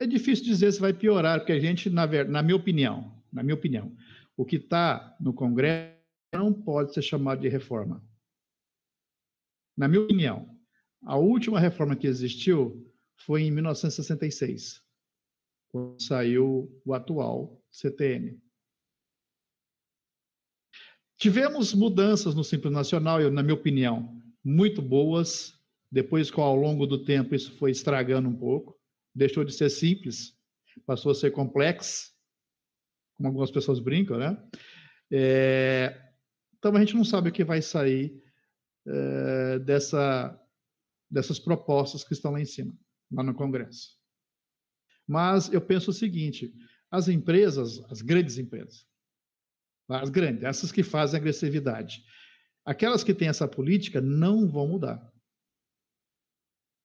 É 0.00 0.06
difícil 0.06 0.44
dizer 0.44 0.70
se 0.70 0.80
vai 0.80 0.92
piorar, 0.92 1.40
porque 1.40 1.52
a 1.52 1.58
gente, 1.58 1.90
na, 1.90 2.06
na 2.24 2.40
minha 2.40 2.54
opinião, 2.54 3.20
na 3.32 3.42
minha 3.42 3.54
opinião, 3.54 3.96
o 4.36 4.44
que 4.44 4.56
está 4.56 5.16
no 5.20 5.32
Congresso 5.32 5.97
não 6.32 6.52
pode 6.52 6.94
ser 6.94 7.02
chamado 7.02 7.40
de 7.40 7.48
reforma 7.48 8.02
na 9.78 9.86
minha 9.86 10.02
opinião, 10.02 10.58
a 11.04 11.16
última 11.16 11.60
reforma 11.60 11.94
que 11.94 12.08
existiu 12.08 12.92
foi 13.24 13.42
em 13.42 13.50
1966, 13.52 14.82
quando 15.68 16.02
saiu 16.02 16.68
o 16.84 16.92
atual 16.92 17.62
CTN. 17.70 18.36
Tivemos 21.16 21.72
mudanças 21.72 22.34
no 22.34 22.42
Simples 22.42 22.72
Nacional, 22.72 23.20
eu, 23.20 23.30
na 23.30 23.40
minha 23.40 23.54
opinião, 23.54 24.20
muito 24.44 24.82
boas. 24.82 25.54
Depois, 25.90 26.30
ao 26.32 26.56
longo 26.56 26.84
do 26.84 27.04
tempo, 27.04 27.36
isso 27.36 27.56
foi 27.56 27.70
estragando 27.70 28.28
um 28.28 28.36
pouco. 28.36 28.76
Deixou 29.14 29.44
de 29.44 29.52
ser 29.52 29.70
simples, 29.70 30.36
passou 30.84 31.12
a 31.12 31.14
ser 31.14 31.30
complexo, 31.30 32.12
como 33.14 33.28
algumas 33.28 33.50
pessoas 33.50 33.78
brincam, 33.78 34.18
né? 34.18 34.36
É, 35.10 36.07
então, 36.58 36.74
a 36.74 36.80
gente 36.80 36.94
não 36.94 37.04
sabe 37.04 37.28
o 37.28 37.32
que 37.32 37.44
vai 37.44 37.62
sair 37.62 38.22
é, 38.86 39.58
dessa, 39.60 40.38
dessas 41.10 41.38
propostas 41.38 42.02
que 42.02 42.12
estão 42.12 42.32
lá 42.32 42.40
em 42.40 42.44
cima, 42.44 42.74
lá 43.12 43.22
no 43.22 43.34
Congresso. 43.34 43.96
Mas 45.06 45.52
eu 45.52 45.60
penso 45.60 45.90
o 45.90 45.94
seguinte: 45.94 46.52
as 46.90 47.08
empresas, 47.08 47.82
as 47.90 48.02
grandes 48.02 48.38
empresas, 48.38 48.86
as 49.88 50.10
grandes, 50.10 50.42
essas 50.42 50.72
que 50.72 50.82
fazem 50.82 51.18
agressividade, 51.18 52.02
aquelas 52.64 53.04
que 53.04 53.14
têm 53.14 53.28
essa 53.28 53.46
política 53.46 54.00
não 54.00 54.48
vão 54.48 54.66
mudar. 54.68 55.12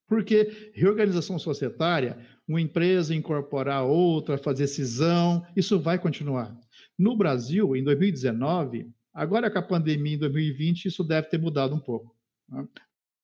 Porque 0.06 0.72
reorganização 0.74 1.38
societária, 1.38 2.18
uma 2.46 2.60
empresa 2.60 3.14
incorporar 3.14 3.84
outra, 3.84 4.38
fazer 4.38 4.66
cisão, 4.66 5.46
isso 5.56 5.80
vai 5.80 5.98
continuar. 5.98 6.54
No 6.98 7.16
Brasil, 7.16 7.74
em 7.74 7.82
2019, 7.82 8.92
agora 9.14 9.50
com 9.50 9.58
a 9.58 9.62
pandemia 9.62 10.16
em 10.16 10.18
2020, 10.18 10.86
isso 10.86 11.04
deve 11.04 11.28
ter 11.28 11.38
mudado 11.38 11.74
um 11.74 11.80
pouco. 11.80 12.14
Né? 12.48 12.66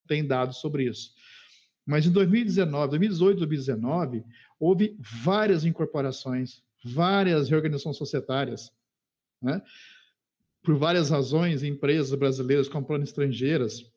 Tem 0.07 0.27
dados 0.27 0.59
sobre 0.59 0.85
isso. 0.85 1.13
Mas 1.85 2.07
em 2.07 2.13
2019, 2.13 2.91
2018, 2.91 3.39
2019, 3.39 4.25
houve 4.59 4.97
várias 5.01 5.65
incorporações, 5.65 6.63
várias 6.85 7.49
reorganizações 7.49 7.97
societárias, 7.97 8.71
né? 9.43 9.61
por 10.63 10.77
várias 10.77 11.11
razões, 11.11 11.63
empresas 11.63 12.17
brasileiras 12.17 12.69
comprando 12.69 13.03
estrangeiras, 13.03 13.91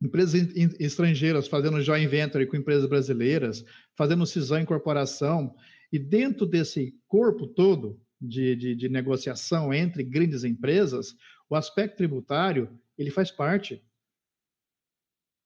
empresas 0.00 0.34
estrangeiras 0.78 1.48
fazendo 1.48 1.80
joint 1.80 2.06
venture 2.06 2.46
com 2.46 2.56
empresas 2.56 2.88
brasileiras, 2.88 3.64
fazendo 3.96 4.26
cisão 4.26 4.60
incorporação, 4.60 5.54
e 5.90 5.98
dentro 5.98 6.46
desse 6.46 6.94
corpo 7.08 7.46
todo 7.46 7.98
de, 8.20 8.56
de, 8.56 8.74
de 8.74 8.88
negociação 8.88 9.72
entre 9.72 10.02
grandes 10.02 10.44
empresas, 10.44 11.14
o 11.48 11.54
aspecto 11.54 11.96
tributário 11.96 12.78
ele 12.96 13.10
faz 13.10 13.30
parte. 13.30 13.84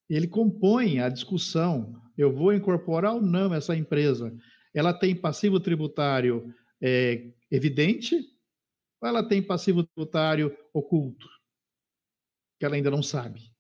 Ele 0.09 0.27
compõe 0.27 1.01
a 1.01 1.09
discussão. 1.09 2.01
Eu 2.17 2.33
vou 2.33 2.53
incorporar 2.53 3.15
ou 3.15 3.23
não 3.23 3.55
essa 3.55 3.77
empresa? 3.77 4.35
Ela 4.75 4.93
tem 4.93 5.15
passivo 5.15 5.59
tributário 5.61 6.55
é, 6.81 7.33
evidente 7.51 8.17
ou 9.01 9.09
ela 9.09 9.27
tem 9.27 9.43
passivo 9.43 9.85
tributário 9.85 10.57
oculto? 10.73 11.27
Que 12.59 12.67
ela 12.67 12.75
ainda 12.75 12.91
não 12.91 13.03
sabe. 13.03 13.51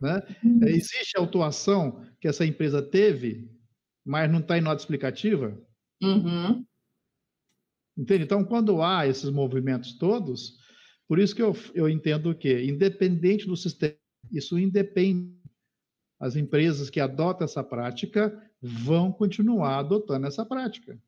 Né? 0.00 0.20
Uhum. 0.42 0.64
Existe 0.64 1.16
autuação 1.16 2.04
que 2.20 2.26
essa 2.26 2.44
empresa 2.44 2.82
teve, 2.82 3.50
mas 4.04 4.30
não 4.30 4.40
está 4.40 4.58
em 4.58 4.60
nota 4.60 4.80
explicativa? 4.80 5.56
Uhum. 6.02 6.64
Entende? 7.96 8.24
Então, 8.24 8.44
quando 8.44 8.82
há 8.82 9.06
esses 9.06 9.30
movimentos 9.30 9.98
todos, 9.98 10.58
por 11.06 11.18
isso 11.18 11.34
que 11.34 11.42
eu, 11.42 11.54
eu 11.74 11.88
entendo 11.88 12.34
que, 12.34 12.64
independente 12.64 13.46
do 13.46 13.56
sistema, 13.56 13.94
isso 14.30 14.58
independe. 14.58 15.30
As 16.18 16.36
empresas 16.36 16.88
que 16.88 17.00
adotam 17.00 17.44
essa 17.44 17.64
prática 17.64 18.32
vão 18.62 19.10
continuar 19.10 19.78
adotando 19.78 20.26
essa 20.26 20.46
prática. 20.46 20.98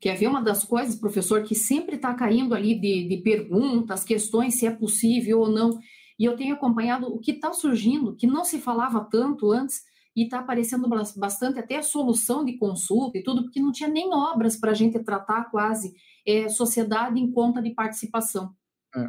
Quer 0.00 0.16
ver 0.16 0.26
uma 0.26 0.42
das 0.42 0.64
coisas, 0.64 0.96
professor, 0.96 1.42
que 1.44 1.54
sempre 1.54 1.96
está 1.96 2.12
caindo 2.14 2.54
ali 2.54 2.74
de, 2.74 3.08
de 3.08 3.16
perguntas, 3.18 4.04
questões 4.04 4.58
se 4.58 4.66
é 4.66 4.70
possível 4.70 5.40
ou 5.40 5.48
não. 5.48 5.78
E 6.18 6.24
eu 6.24 6.36
tenho 6.36 6.54
acompanhado 6.54 7.06
o 7.06 7.20
que 7.20 7.30
está 7.30 7.52
surgindo, 7.52 8.14
que 8.16 8.26
não 8.26 8.44
se 8.44 8.58
falava 8.58 9.00
tanto 9.04 9.52
antes, 9.52 9.82
e 10.18 10.24
está 10.24 10.40
aparecendo 10.40 10.88
bastante 11.16 11.60
até 11.60 11.76
a 11.76 11.82
solução 11.82 12.44
de 12.44 12.58
consulta 12.58 13.16
e 13.16 13.22
tudo, 13.22 13.44
porque 13.44 13.60
não 13.60 13.70
tinha 13.70 13.88
nem 13.88 14.12
obras 14.12 14.56
para 14.56 14.72
a 14.72 14.74
gente 14.74 14.98
tratar 14.98 15.44
quase 15.44 15.94
é, 16.26 16.48
sociedade 16.48 17.20
em 17.20 17.30
conta 17.30 17.62
de 17.62 17.70
participação. 17.70 18.52
É. 18.96 19.08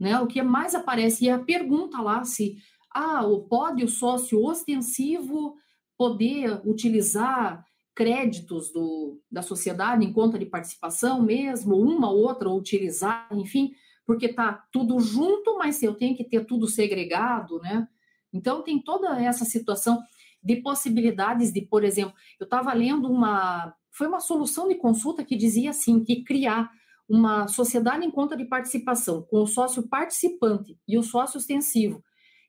Né? 0.00 0.18
O 0.18 0.26
que 0.26 0.42
mais 0.42 0.74
aparece, 0.74 1.26
e 1.26 1.30
a 1.30 1.38
pergunta 1.38 2.02
lá 2.02 2.24
se 2.24 2.56
ah, 2.92 3.22
pode 3.48 3.84
o 3.84 3.88
sócio 3.88 4.44
ostensivo 4.44 5.54
poder 5.96 6.62
utilizar 6.66 7.64
créditos 7.94 8.72
do, 8.72 9.20
da 9.30 9.40
sociedade 9.40 10.04
em 10.04 10.12
conta 10.12 10.36
de 10.36 10.46
participação 10.46 11.22
mesmo, 11.22 11.76
uma 11.76 12.10
ou 12.10 12.24
outra 12.24 12.50
utilizar, 12.50 13.28
enfim, 13.30 13.70
porque 14.04 14.26
está 14.26 14.64
tudo 14.72 14.98
junto, 14.98 15.56
mas 15.58 15.80
eu 15.80 15.94
tenho 15.94 16.16
que 16.16 16.24
ter 16.24 16.44
tudo 16.44 16.66
segregado, 16.66 17.60
né? 17.60 17.86
Então 18.32 18.62
tem 18.62 18.80
toda 18.80 19.20
essa 19.22 19.44
situação 19.44 20.02
de 20.42 20.56
possibilidades 20.56 21.52
de, 21.52 21.62
por 21.62 21.84
exemplo, 21.84 22.14
eu 22.38 22.44
estava 22.44 22.72
lendo 22.72 23.10
uma, 23.10 23.74
foi 23.90 24.06
uma 24.06 24.20
solução 24.20 24.68
de 24.68 24.76
consulta 24.76 25.24
que 25.24 25.36
dizia 25.36 25.70
assim, 25.70 26.02
que 26.02 26.22
criar 26.22 26.70
uma 27.08 27.48
sociedade 27.48 28.04
em 28.04 28.10
conta 28.10 28.36
de 28.36 28.44
participação 28.44 29.22
com 29.22 29.42
o 29.42 29.46
sócio 29.46 29.88
participante 29.88 30.78
e 30.86 30.98
o 30.98 31.02
sócio 31.02 31.38
ostensivo, 31.38 32.02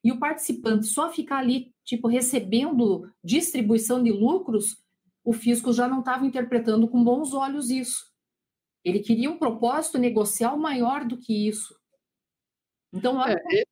e 0.04 0.12
o 0.12 0.18
participante 0.18 0.86
só 0.86 1.10
ficar 1.10 1.38
ali, 1.38 1.74
tipo, 1.84 2.08
recebendo 2.08 3.10
distribuição 3.24 4.02
de 4.02 4.12
lucros, 4.12 4.78
o 5.24 5.32
fisco 5.32 5.72
já 5.72 5.88
não 5.88 6.00
estava 6.00 6.26
interpretando 6.26 6.88
com 6.88 7.02
bons 7.02 7.34
olhos 7.34 7.70
isso. 7.70 8.10
Ele 8.84 9.00
queria 9.00 9.30
um 9.30 9.38
propósito 9.38 9.98
negocial 9.98 10.58
maior 10.58 11.04
do 11.04 11.18
que 11.18 11.48
isso. 11.48 11.74
Então, 12.92 13.16
olha 13.16 13.34
é, 13.34 13.64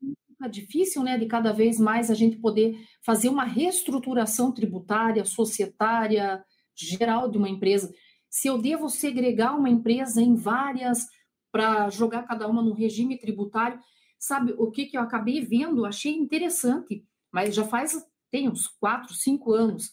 é 0.43 0.49
difícil, 0.49 1.03
né, 1.03 1.19
de 1.19 1.27
cada 1.27 1.53
vez 1.53 1.79
mais 1.79 2.11
a 2.11 2.15
gente 2.15 2.37
poder 2.37 2.79
fazer 3.03 3.29
uma 3.29 3.45
reestruturação 3.45 4.53
tributária, 4.53 5.25
societária, 5.25 6.45
geral 6.75 7.29
de 7.29 7.39
uma 7.39 7.49
empresa. 7.49 7.93
Se 8.31 8.47
eu 8.47 8.59
devo 8.59 8.89
segregar 8.89 9.57
uma 9.57 9.69
empresa 9.69 10.23
em 10.23 10.35
várias 10.35 11.07
para 11.51 11.89
jogar 11.91 12.23
cada 12.23 12.47
uma 12.47 12.63
no 12.63 12.73
regime 12.73 13.19
tributário, 13.19 13.81
sabe 14.19 14.55
o 14.59 14.71
que, 14.71 14.87
que 14.87 14.97
eu 14.97 15.01
acabei 15.01 15.41
vendo? 15.41 15.85
Achei 15.85 16.13
interessante, 16.13 17.05
mas 17.33 17.55
já 17.55 17.65
faz 17.65 17.97
tem 18.31 18.49
uns 18.49 18.67
quatro, 18.67 19.15
cinco 19.15 19.53
anos 19.53 19.91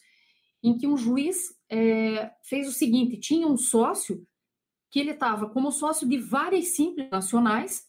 em 0.62 0.78
que 0.78 0.88
um 0.88 0.98
juiz 0.98 1.56
é, 1.70 2.32
fez 2.44 2.68
o 2.68 2.72
seguinte: 2.72 3.18
tinha 3.18 3.48
um 3.48 3.58
sócio 3.58 4.26
que 4.92 5.00
ele 5.00 5.12
estava 5.12 5.50
como 5.50 5.72
sócio 5.72 6.08
de 6.08 6.18
várias 6.18 6.70
simples 6.70 7.10
nacionais, 7.10 7.86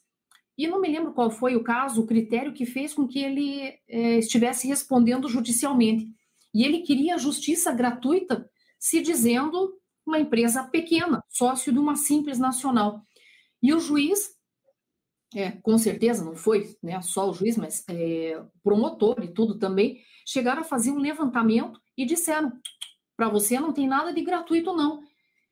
e 0.56 0.66
não 0.66 0.80
me 0.80 0.88
lembro 0.88 1.12
qual 1.12 1.30
foi 1.30 1.54
o 1.54 1.62
caso, 1.62 2.02
o 2.02 2.06
critério 2.06 2.52
que 2.52 2.64
fez 2.64 2.94
com 2.94 3.06
que 3.06 3.18
ele 3.18 3.78
é, 3.88 4.18
estivesse 4.18 4.66
respondendo 4.66 5.28
judicialmente. 5.28 6.08
E 6.54 6.64
ele 6.64 6.80
queria 6.80 7.18
justiça 7.18 7.72
gratuita, 7.72 8.48
se 8.78 9.02
dizendo 9.02 9.74
uma 10.06 10.18
empresa 10.18 10.64
pequena, 10.64 11.22
sócio 11.28 11.72
de 11.72 11.78
uma 11.78 11.96
simples 11.96 12.38
nacional. 12.38 13.02
E 13.62 13.74
o 13.74 13.80
juiz, 13.80 14.30
é, 15.34 15.50
com 15.50 15.76
certeza 15.76 16.24
não 16.24 16.36
foi 16.36 16.74
né, 16.82 17.02
só 17.02 17.28
o 17.28 17.34
juiz, 17.34 17.56
mas 17.56 17.84
é, 17.90 18.42
promotor 18.62 19.22
e 19.22 19.28
tudo 19.28 19.58
também, 19.58 20.00
chegaram 20.26 20.62
a 20.62 20.64
fazer 20.64 20.90
um 20.90 20.98
levantamento 20.98 21.78
e 21.96 22.06
disseram: 22.06 22.50
para 23.16 23.28
você 23.28 23.58
não 23.58 23.72
tem 23.72 23.86
nada 23.86 24.12
de 24.12 24.22
gratuito, 24.22 24.74
não. 24.74 25.02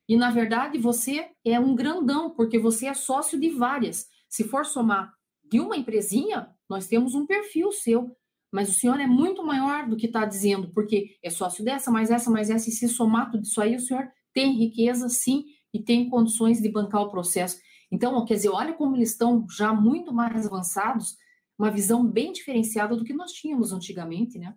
E, 0.09 0.17
na 0.17 0.31
verdade, 0.31 0.79
você 0.79 1.31
é 1.45 1.59
um 1.59 1.75
grandão, 1.75 2.31
porque 2.31 2.59
você 2.59 2.87
é 2.87 2.95
sócio 2.95 3.41
de 3.41 3.49
várias. 3.49 4.07
Se 4.29 4.45
for 4.45 4.65
somar 4.65 5.13
de 5.51 5.61
uma 5.61 5.77
empresinha, 5.77 6.49
nós 6.69 6.87
temos 6.87 7.15
um 7.15 7.27
perfil 7.27 7.71
seu. 7.73 8.17
Mas 8.53 8.69
o 8.69 8.73
senhor 8.73 9.01
é 9.01 9.07
muito 9.07 9.45
maior 9.45 9.89
do 9.89 9.97
que 9.97 10.07
está 10.07 10.25
dizendo, 10.25 10.71
porque 10.73 11.17
é 11.23 11.29
sócio 11.29 11.65
dessa, 11.65 11.91
mais 11.91 12.11
essa, 12.11 12.31
mais 12.31 12.51
essa, 12.51 12.69
e 12.69 12.73
se 12.73 12.89
somar 12.89 13.31
tudo 13.31 13.43
isso 13.43 13.61
aí, 13.61 13.75
o 13.75 13.81
senhor 13.81 14.09
tem 14.33 14.57
riqueza, 14.57 15.09
sim, 15.09 15.45
e 15.73 15.83
tem 15.83 16.09
condições 16.09 16.61
de 16.61 16.69
bancar 16.69 17.03
o 17.03 17.11
processo. 17.11 17.59
Então, 17.91 18.25
quer 18.25 18.35
dizer, 18.35 18.51
olha 18.51 18.73
como 18.73 18.97
eles 18.97 19.11
estão 19.11 19.45
já 19.51 19.73
muito 19.73 20.13
mais 20.13 20.47
avançados, 20.47 21.17
uma 21.59 21.71
visão 21.71 22.07
bem 22.07 22.33
diferenciada 22.33 22.97
do 22.97 23.05
que 23.05 23.13
nós 23.13 23.33
tínhamos 23.33 23.73
antigamente, 23.73 24.39
né? 24.39 24.55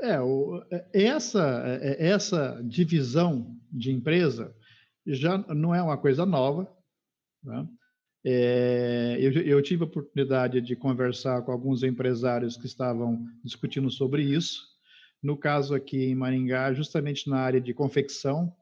É, 0.00 0.20
o, 0.20 0.62
é, 0.70 1.04
essa, 1.04 1.62
é, 1.64 1.92
é, 1.92 2.08
essa 2.08 2.60
divisão 2.64 3.56
de 3.70 3.92
empresa 3.92 4.54
já 5.06 5.38
não 5.38 5.74
é 5.74 5.82
uma 5.82 5.96
coisa 5.96 6.26
nova. 6.26 6.74
Né? 7.42 7.68
É, 8.24 9.16
eu, 9.18 9.32
eu, 9.32 9.62
tive 9.62 9.82
a 9.82 9.86
oportunidade 9.86 10.60
de 10.60 10.76
conversar 10.76 11.42
com 11.42 11.50
alguns 11.50 11.82
empresários 11.82 12.56
que 12.56 12.66
estavam 12.66 13.26
discutindo 13.42 13.90
sobre 13.90 14.22
isso. 14.22 14.62
No 15.20 15.36
caso 15.36 15.74
aqui 15.74 16.04
em 16.04 16.14
Maringá, 16.14 16.72
justamente 16.72 17.28
na 17.28 17.38
área 17.38 17.60
de 17.60 17.74
confecção, 17.74 18.54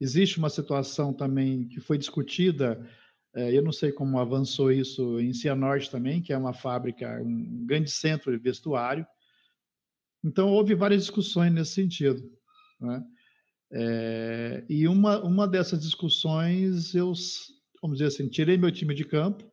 existe 0.00 0.38
uma 0.38 0.48
situação 0.48 1.12
também 1.12 1.66
que 1.68 1.80
foi 1.80 1.98
discutida. 1.98 2.88
eu 3.34 3.62
não 3.62 3.72
sei 3.72 3.90
como 3.90 4.18
avançou 4.18 4.70
isso 4.70 5.18
em 5.20 5.32
Cianorte 5.32 5.90
também, 5.90 6.22
que 6.22 6.32
é 6.32 6.38
uma 6.38 6.52
fábrica, 6.52 7.20
um 7.22 7.66
grande 7.66 7.90
centro 7.90 8.30
de 8.30 8.38
vestuário 8.38 9.06
Então, 10.24 10.50
houve 10.50 10.74
várias 10.74 11.02
discussões 11.02 11.52
nesse 11.52 11.72
sentido. 11.72 12.22
Né? 12.80 13.04
É, 13.72 14.64
e 14.68 14.88
uma, 14.88 15.22
uma 15.22 15.46
dessas 15.46 15.80
discussões, 15.80 16.94
eu, 16.94 17.12
vamos 17.80 17.98
dizer 17.98 18.08
assim, 18.08 18.28
tirei 18.28 18.56
meu 18.56 18.72
time 18.72 18.94
de 18.94 19.04
campo, 19.04 19.44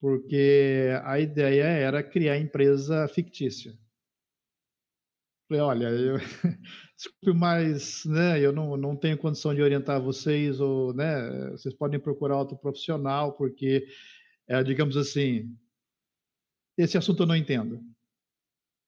porque 0.00 0.88
a 1.04 1.18
ideia 1.18 1.64
era 1.64 2.02
criar 2.02 2.38
empresa 2.38 3.08
fictícia. 3.08 3.76
Falei, 5.48 5.62
olha, 5.62 5.86
eu, 5.88 6.16
desculpe, 6.94 7.32
mas 7.32 8.04
né, 8.04 8.38
eu 8.38 8.52
não, 8.52 8.76
não 8.76 8.94
tenho 8.94 9.16
condição 9.16 9.54
de 9.54 9.62
orientar 9.62 10.00
vocês, 10.00 10.60
ou 10.60 10.92
né, 10.92 11.50
vocês 11.52 11.74
podem 11.74 11.98
procurar 11.98 12.36
outro 12.36 12.56
profissional, 12.56 13.32
porque, 13.32 13.86
é, 14.46 14.62
digamos 14.62 14.96
assim, 14.96 15.56
esse 16.76 16.98
assunto 16.98 17.22
eu 17.22 17.26
não 17.26 17.34
entendo. 17.34 17.80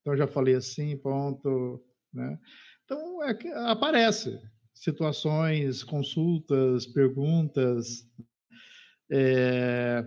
Então, 0.00 0.16
já 0.16 0.26
falei 0.26 0.54
assim, 0.54 0.96
ponto. 0.96 1.82
Né? 2.12 2.38
Então, 2.84 3.22
é, 3.22 3.36
aparece 3.70 4.40
situações, 4.74 5.82
consultas, 5.82 6.86
perguntas. 6.86 8.06
É, 9.10 10.04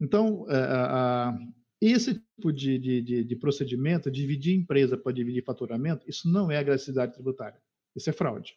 então, 0.00 0.46
é, 0.48 0.56
a, 0.56 1.28
a, 1.28 1.38
esse 1.80 2.14
tipo 2.14 2.52
de, 2.52 2.78
de, 2.78 3.24
de, 3.24 3.36
procedimento, 3.36 4.10
dividir 4.10 4.54
empresa 4.54 4.96
para 4.96 5.12
dividir 5.12 5.44
faturamento, 5.44 6.08
isso 6.08 6.30
não 6.30 6.50
é 6.50 6.56
agressividade 6.56 7.14
tributária. 7.14 7.60
Isso 7.96 8.08
é 8.08 8.12
fraude. 8.12 8.56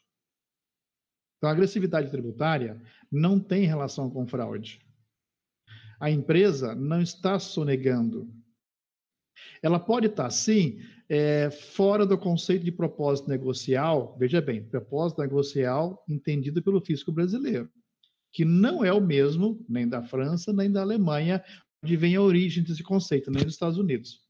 Então, 1.37 1.49
a 1.49 1.53
agressividade 1.53 2.11
tributária 2.11 2.81
não 3.11 3.39
tem 3.39 3.65
relação 3.65 4.09
com 4.09 4.27
fraude. 4.27 4.79
A 5.99 6.09
empresa 6.11 6.75
não 6.75 7.01
está 7.01 7.39
sonegando 7.39 8.31
ela 9.61 9.79
pode 9.79 10.07
estar, 10.07 10.29
sim, 10.29 10.79
é, 11.07 11.49
fora 11.51 12.05
do 12.05 12.17
conceito 12.17 12.63
de 12.63 12.71
propósito 12.71 13.29
negocial, 13.29 14.15
veja 14.17 14.41
bem, 14.41 14.63
propósito 14.63 15.21
negocial 15.21 16.03
entendido 16.07 16.61
pelo 16.63 16.81
fisco 16.81 17.11
brasileiro, 17.11 17.69
que 18.31 18.45
não 18.45 18.83
é 18.83 18.93
o 18.93 19.01
mesmo 19.01 19.63
nem 19.67 19.87
da 19.87 20.01
França, 20.03 20.53
nem 20.53 20.71
da 20.71 20.81
Alemanha, 20.81 21.43
onde 21.83 21.97
vem 21.97 22.15
a 22.15 22.21
origem 22.21 22.63
desse 22.63 22.83
conceito, 22.83 23.31
nem 23.31 23.43
dos 23.43 23.53
Estados 23.53 23.77
Unidos. 23.77 24.21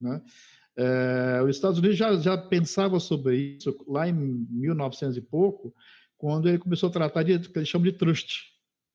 Né? 0.00 0.22
É, 0.76 1.42
os 1.42 1.56
Estados 1.56 1.78
Unidos 1.78 1.96
já, 1.96 2.14
já 2.16 2.38
pensava 2.38 3.00
sobre 3.00 3.56
isso 3.56 3.76
lá 3.86 4.08
em 4.08 4.12
1900 4.12 5.16
e 5.16 5.20
pouco, 5.20 5.74
quando 6.16 6.48
ele 6.48 6.58
começou 6.58 6.88
a 6.88 6.92
tratar 6.92 7.22
de 7.24 7.38
que 7.38 7.58
eles 7.58 7.68
chamam 7.68 7.90
de 7.90 7.96
trust, 7.96 8.52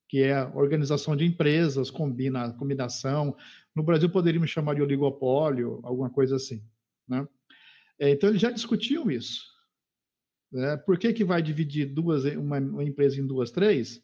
que 0.07 0.21
é 0.21 0.34
a 0.34 0.51
organização 0.55 1.15
de 1.15 1.25
empresas, 1.25 1.89
combina, 1.89 2.53
combinação. 2.53 3.36
No 3.75 3.81
Brasil 3.81 4.09
poderíamos 4.09 4.49
chamar 4.49 4.75
de 4.75 4.81
oligopólio, 4.81 5.79
alguma 5.84 6.09
coisa 6.09 6.36
assim. 6.36 6.63
Né? 7.07 7.27
É, 7.99 8.11
então, 8.11 8.29
eles 8.29 8.41
já 8.41 8.51
discutiam 8.51 9.09
isso. 9.09 9.53
Né? 10.54 10.78
Por 10.78 10.99
que, 10.99 11.12
que 11.12 11.24
vai 11.24 11.41
dividir 11.41 11.88
duas, 11.88 12.24
uma, 12.36 12.60
uma, 12.60 12.84
empresa 12.84 13.20
em 13.20 13.26
duas, 13.26 13.49
três, 13.49 14.01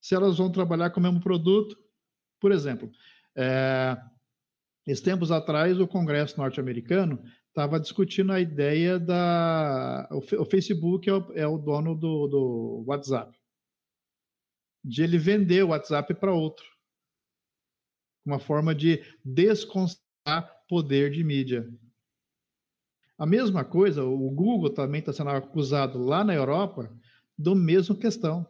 se 0.00 0.14
elas 0.14 0.38
vão 0.38 0.50
trabalhar 0.50 0.90
com 0.90 1.00
o 1.00 1.02
mesmo 1.02 1.20
produto? 1.20 1.76
Por 2.40 2.52
exemplo, 2.52 2.90
é, 3.36 3.96
esses 4.86 5.02
tempos 5.02 5.32
atrás, 5.32 5.78
o 5.80 5.88
Congresso 5.88 6.38
norte-americano 6.38 7.20
estava 7.48 7.80
discutindo 7.80 8.32
a 8.32 8.40
ideia 8.40 8.98
da. 8.98 10.08
O, 10.12 10.44
Facebook 10.44 11.10
é 11.10 11.12
o, 11.12 11.32
é 11.34 11.46
o 11.46 11.58
dono 11.58 11.96
do, 11.96 12.28
do 12.28 12.84
WhatsApp 12.86 13.36
de 14.84 15.02
ele 15.02 15.18
vender 15.18 15.64
o 15.64 15.68
WhatsApp 15.68 16.14
para 16.14 16.32
outro. 16.32 16.64
Uma 18.24 18.38
forma 18.38 18.74
de 18.74 19.02
desconcentrar 19.24 19.98
poder 20.68 21.10
de 21.10 21.24
mídia. 21.24 21.68
A 23.18 23.26
mesma 23.26 23.64
coisa, 23.64 24.04
o 24.04 24.30
Google 24.30 24.70
também 24.70 25.00
está 25.00 25.12
sendo 25.12 25.30
acusado 25.30 25.98
lá 25.98 26.22
na 26.22 26.32
Europa 26.32 26.88
do 27.36 27.54
mesmo 27.54 27.96
questão. 27.96 28.46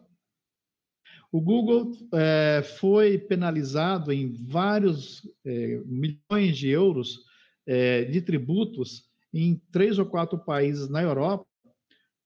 O 1.33 1.41
Google 1.41 1.93
é, 2.13 2.63
foi 2.63 3.19
penalizado 3.19 4.13
em 4.13 4.31
vários 4.31 5.23
é, 5.45 5.81
milhões 5.87 6.57
de 6.57 6.69
euros 6.69 7.25
é, 7.67 8.05
de 8.05 8.21
tributos 8.21 9.09
em 9.33 9.57
três 9.71 9.99
ou 9.99 10.07
quatro 10.07 10.39
países 10.39 10.89
na 10.89 11.03
Europa 11.03 11.47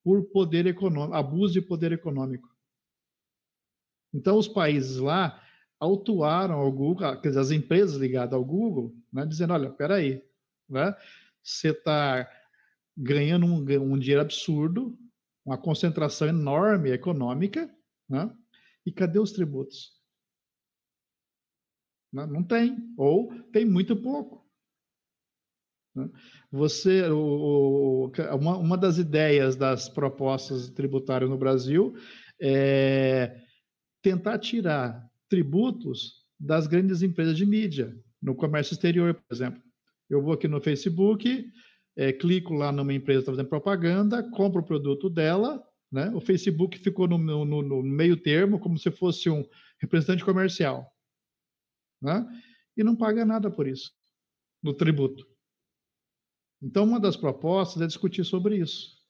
por 0.05 0.25
poder 0.31 0.67
econômico, 0.67 1.15
abuso 1.15 1.53
de 1.53 1.63
poder 1.63 1.93
econômico. 1.93 2.49
Então, 4.13 4.37
os 4.37 4.49
países 4.49 4.99
lá 4.99 5.41
autuaram 5.81 6.57
ao 6.57 6.71
Google, 6.71 7.21
quer 7.21 7.29
dizer, 7.29 7.41
as 7.41 7.51
empresas 7.51 7.97
ligadas 7.97 8.35
ao 8.35 8.45
Google, 8.45 8.95
né, 9.13 9.27
dizendo, 9.27 9.53
olha, 9.53 9.71
peraí, 9.71 10.23
né, 10.69 10.95
você 11.43 11.71
está 11.71 12.29
ganhando 12.97 13.47
um, 13.47 13.59
um 13.59 13.99
dinheiro 13.99 14.21
absurdo, 14.21 14.99
uma 15.45 15.59
concentração 15.59 16.29
enorme 16.29 16.91
econômica, 16.91 17.69
né, 18.09 18.31
e 18.87 18.93
cadê 18.93 19.19
os 19.19 19.33
tributos? 19.33 19.93
Não, 22.13 22.27
né, 22.27 22.33
não 22.33 22.45
tem, 22.45 22.77
ou 22.97 23.33
tem 23.51 23.65
muito 23.65 23.97
pouco. 23.97 24.47
Né. 25.95 26.09
Você, 26.51 27.09
o, 27.11 28.13
uma, 28.39 28.59
uma 28.59 28.79
das 28.79 28.99
ideias 28.99 29.57
das 29.57 29.89
propostas 29.89 30.69
tributárias 30.71 31.31
no 31.31 31.39
Brasil 31.39 31.95
é 32.41 33.41
tentar 34.03 34.39
tirar 34.39 35.09
tributos 35.29 36.27
das 36.39 36.67
grandes 36.67 37.03
empresas 37.03 37.37
de 37.37 37.47
mídia, 37.47 37.97
no 38.21 38.35
comércio 38.35 38.75
exterior, 38.75 39.15
por 39.15 39.35
exemplo. 39.35 39.63
Eu 40.13 40.21
vou 40.21 40.35
aqui 40.35 40.47
no 40.47 40.61
Facebook, 40.61 41.51
é, 41.97 42.13
clico 42.13 42.53
lá 42.53 42.71
numa 42.71 42.93
empresa 42.93 43.21
que 43.21 43.23
está 43.23 43.33
fazendo 43.33 43.49
propaganda, 43.49 44.23
compro 44.31 44.61
o 44.61 44.65
produto 44.65 45.09
dela, 45.09 45.67
né? 45.91 46.11
o 46.15 46.21
Facebook 46.21 46.79
ficou 46.79 47.09
no, 47.09 47.17
no, 47.17 47.63
no, 47.63 47.83
meio 47.83 48.15
termo, 48.17 48.61
como 48.61 48.79
se 48.79 48.91
fosse 48.91 49.31
um 49.31 49.43
representante 49.79 50.23
comercial. 50.23 50.87
Né? 52.01 52.27
E 52.77 52.85
não 52.85 52.95
paga 52.95 53.25
nada 53.25 53.51
por 53.51 53.67
isso, 53.67 53.91
no 54.63 54.75
tributo. 54.75 55.27
Então, 56.61 56.85
uma 56.85 57.01
das 57.01 57.17
propostas 57.17 57.81
é 57.81 57.87
discutir 57.87 58.25
sobre 58.25 58.59
isso. 58.59 59.01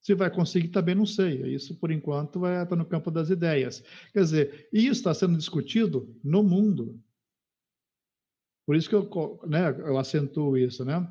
Se 0.00 0.14
vai 0.14 0.34
conseguir, 0.34 0.68
também 0.68 0.96
não 0.96 1.06
sei. 1.06 1.54
Isso, 1.54 1.76
por 1.76 1.92
enquanto, 1.92 2.44
estar 2.44 2.74
no 2.74 2.84
campo 2.84 3.08
das 3.08 3.30
ideias. 3.30 3.84
Quer 4.12 4.20
dizer, 4.20 4.68
isso 4.72 4.98
está 4.98 5.14
sendo 5.14 5.38
discutido 5.38 6.12
no 6.24 6.42
mundo. 6.42 7.00
Por 8.66 8.76
isso 8.76 8.88
que 8.88 8.94
eu, 8.94 9.40
né, 9.46 9.70
eu 9.78 9.98
acentuo 9.98 10.56
isso, 10.56 10.84
né? 10.84 11.06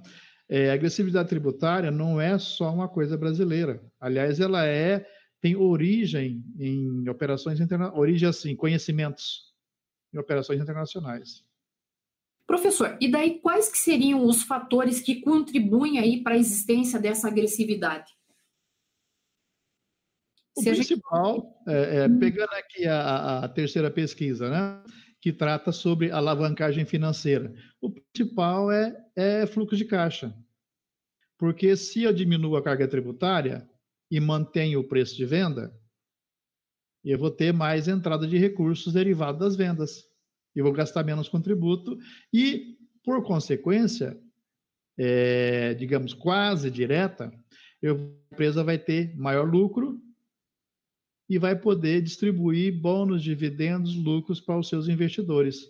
É, 0.49 0.69
a 0.69 0.73
agressividade 0.73 1.29
tributária 1.29 1.91
não 1.91 2.19
é 2.19 2.37
só 2.37 2.73
uma 2.73 2.87
coisa 2.87 3.17
brasileira. 3.17 3.81
Aliás, 3.99 4.39
ela 4.39 4.65
é 4.65 5.05
tem 5.41 5.55
origem 5.55 6.43
em 6.59 7.09
operações 7.09 7.59
internacionais, 7.59 7.99
origem 7.99 8.29
assim, 8.29 8.55
conhecimentos 8.55 9.51
em 10.13 10.19
operações 10.19 10.61
internacionais. 10.61 11.43
Professor, 12.45 12.97
e 13.01 13.09
daí 13.09 13.39
quais 13.39 13.71
que 13.71 13.77
seriam 13.77 14.25
os 14.25 14.43
fatores 14.43 14.99
que 14.99 15.21
contribuem 15.21 15.99
aí 15.99 16.21
para 16.21 16.35
a 16.35 16.37
existência 16.37 16.99
dessa 16.99 17.27
agressividade? 17.27 18.11
O 20.55 20.61
principal, 20.61 21.35
gente... 21.65 21.75
é, 21.75 21.95
é, 21.95 22.07
hum. 22.07 22.19
pegando 22.19 22.53
aqui 22.53 22.85
a, 22.85 23.39
a, 23.39 23.49
terceira 23.49 23.89
pesquisa, 23.89 24.49
né, 24.49 24.83
que 25.21 25.31
trata 25.31 25.71
sobre 25.71 26.09
alavancagem 26.09 26.83
financeira, 26.83 27.53
o 27.79 27.91
principal 27.91 28.71
é, 28.71 28.95
é 29.15 29.45
fluxo 29.45 29.77
de 29.77 29.85
caixa. 29.85 30.35
Porque 31.37 31.75
se 31.77 32.03
eu 32.03 32.11
diminuo 32.11 32.55
a 32.55 32.63
carga 32.63 32.87
tributária 32.87 33.69
e 34.09 34.19
mantenho 34.19 34.79
o 34.79 34.87
preço 34.87 35.15
de 35.15 35.25
venda, 35.25 35.73
eu 37.03 37.17
vou 37.17 37.29
ter 37.29 37.53
mais 37.53 37.87
entrada 37.87 38.27
de 38.27 38.37
recursos 38.37 38.93
derivados 38.93 39.39
das 39.39 39.55
vendas. 39.55 40.03
Eu 40.55 40.63
vou 40.63 40.73
gastar 40.73 41.03
menos 41.03 41.29
com 41.29 41.41
tributo 41.41 41.97
e, 42.33 42.77
por 43.03 43.23
consequência, 43.23 44.19
é, 44.97 45.73
digamos, 45.75 46.13
quase 46.13 46.69
direta, 46.69 47.31
eu, 47.81 47.95
a 48.31 48.33
empresa 48.33 48.63
vai 48.63 48.77
ter 48.77 49.15
maior 49.15 49.49
lucro 49.49 49.99
e 51.31 51.37
vai 51.37 51.57
poder 51.57 52.01
distribuir 52.01 52.77
bônus, 52.77 53.23
dividendos, 53.23 53.95
lucros 53.95 54.41
para 54.41 54.59
os 54.59 54.67
seus 54.67 54.89
investidores. 54.89 55.65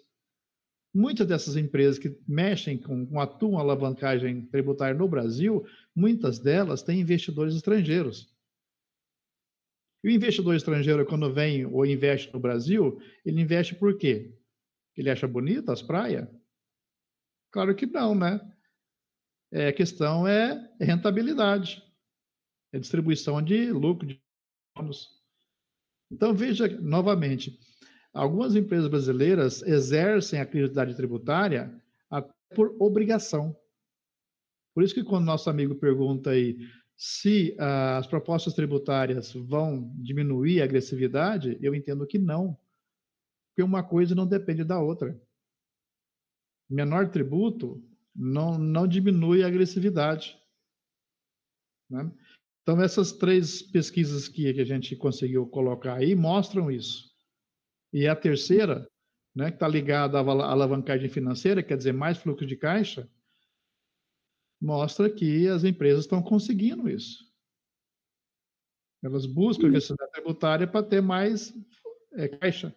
Muitas 0.91 1.27
dessas 1.27 1.55
empresas 1.55 1.99
que 1.99 2.19
mexem 2.27 2.79
com, 2.79 3.05
com 3.05 3.19
atuam 3.19 3.59
alavancagem 3.59 4.47
tributária 4.47 4.97
no 4.97 5.07
Brasil, 5.07 5.63
muitas 5.95 6.39
delas 6.39 6.81
têm 6.81 6.99
investidores 6.99 7.53
estrangeiros. 7.53 8.35
E 10.03 10.07
o 10.07 10.11
investidor 10.11 10.55
estrangeiro, 10.55 11.05
quando 11.05 11.31
vem 11.31 11.63
ou 11.63 11.85
investe 11.85 12.33
no 12.33 12.39
Brasil, 12.39 12.99
ele 13.23 13.39
investe 13.39 13.75
por 13.75 13.99
quê? 13.99 14.35
Ele 14.97 15.11
acha 15.11 15.27
bonita 15.27 15.71
as 15.71 15.83
praias? 15.83 16.27
Claro 17.51 17.75
que 17.75 17.85
não, 17.85 18.15
né? 18.15 18.41
É, 19.51 19.67
a 19.67 19.73
questão 19.73 20.27
é 20.27 20.73
rentabilidade, 20.79 21.83
é 22.73 22.79
distribuição 22.79 23.39
de 23.43 23.71
lucro, 23.71 24.07
de 24.07 24.19
bônus. 24.75 25.20
Então, 26.11 26.33
veja 26.33 26.67
novamente: 26.81 27.57
algumas 28.13 28.55
empresas 28.55 28.89
brasileiras 28.89 29.61
exercem 29.63 30.39
a 30.39 30.43
atividade 30.43 30.95
tributária 30.95 31.73
por 32.53 32.75
obrigação. 32.79 33.55
Por 34.73 34.83
isso 34.83 34.93
que 34.93 35.03
quando 35.03 35.25
nosso 35.25 35.49
amigo 35.49 35.75
pergunta 35.75 36.31
aí 36.31 36.57
se 36.95 37.55
uh, 37.59 37.97
as 37.97 38.07
propostas 38.07 38.53
tributárias 38.53 39.33
vão 39.33 39.91
diminuir 39.97 40.61
a 40.61 40.65
agressividade, 40.65 41.57
eu 41.61 41.73
entendo 41.73 42.05
que 42.05 42.19
não. 42.19 42.55
Porque 43.49 43.63
uma 43.63 43.83
coisa 43.83 44.13
não 44.13 44.27
depende 44.27 44.63
da 44.63 44.79
outra. 44.79 45.19
Menor 46.69 47.09
tributo 47.09 47.83
não, 48.15 48.57
não 48.57 48.87
diminui 48.87 49.43
a 49.43 49.47
agressividade. 49.47 50.37
Né? 51.89 52.09
Então, 52.61 52.81
essas 52.81 53.11
três 53.11 53.61
pesquisas 53.61 54.27
que, 54.27 54.53
que 54.53 54.61
a 54.61 54.65
gente 54.65 54.95
conseguiu 54.95 55.47
colocar 55.47 55.95
aí 55.95 56.15
mostram 56.15 56.69
isso. 56.69 57.09
E 57.91 58.07
a 58.07 58.15
terceira, 58.15 58.87
né, 59.35 59.49
que 59.49 59.55
está 59.55 59.67
ligada 59.67 60.19
à 60.19 60.21
alavancagem 60.21 61.09
financeira, 61.09 61.63
quer 61.63 61.77
dizer, 61.77 61.91
mais 61.91 62.17
fluxo 62.17 62.45
de 62.45 62.55
caixa, 62.55 63.09
mostra 64.61 65.09
que 65.09 65.47
as 65.47 65.63
empresas 65.63 66.05
estão 66.05 66.21
conseguindo 66.21 66.87
isso. 66.87 67.25
Elas 69.03 69.25
buscam 69.25 69.65
a 69.65 69.69
agressividade 69.69 70.11
tributária 70.11 70.67
para 70.67 70.85
ter 70.85 71.01
mais 71.01 71.51
é, 72.13 72.27
caixa. 72.27 72.75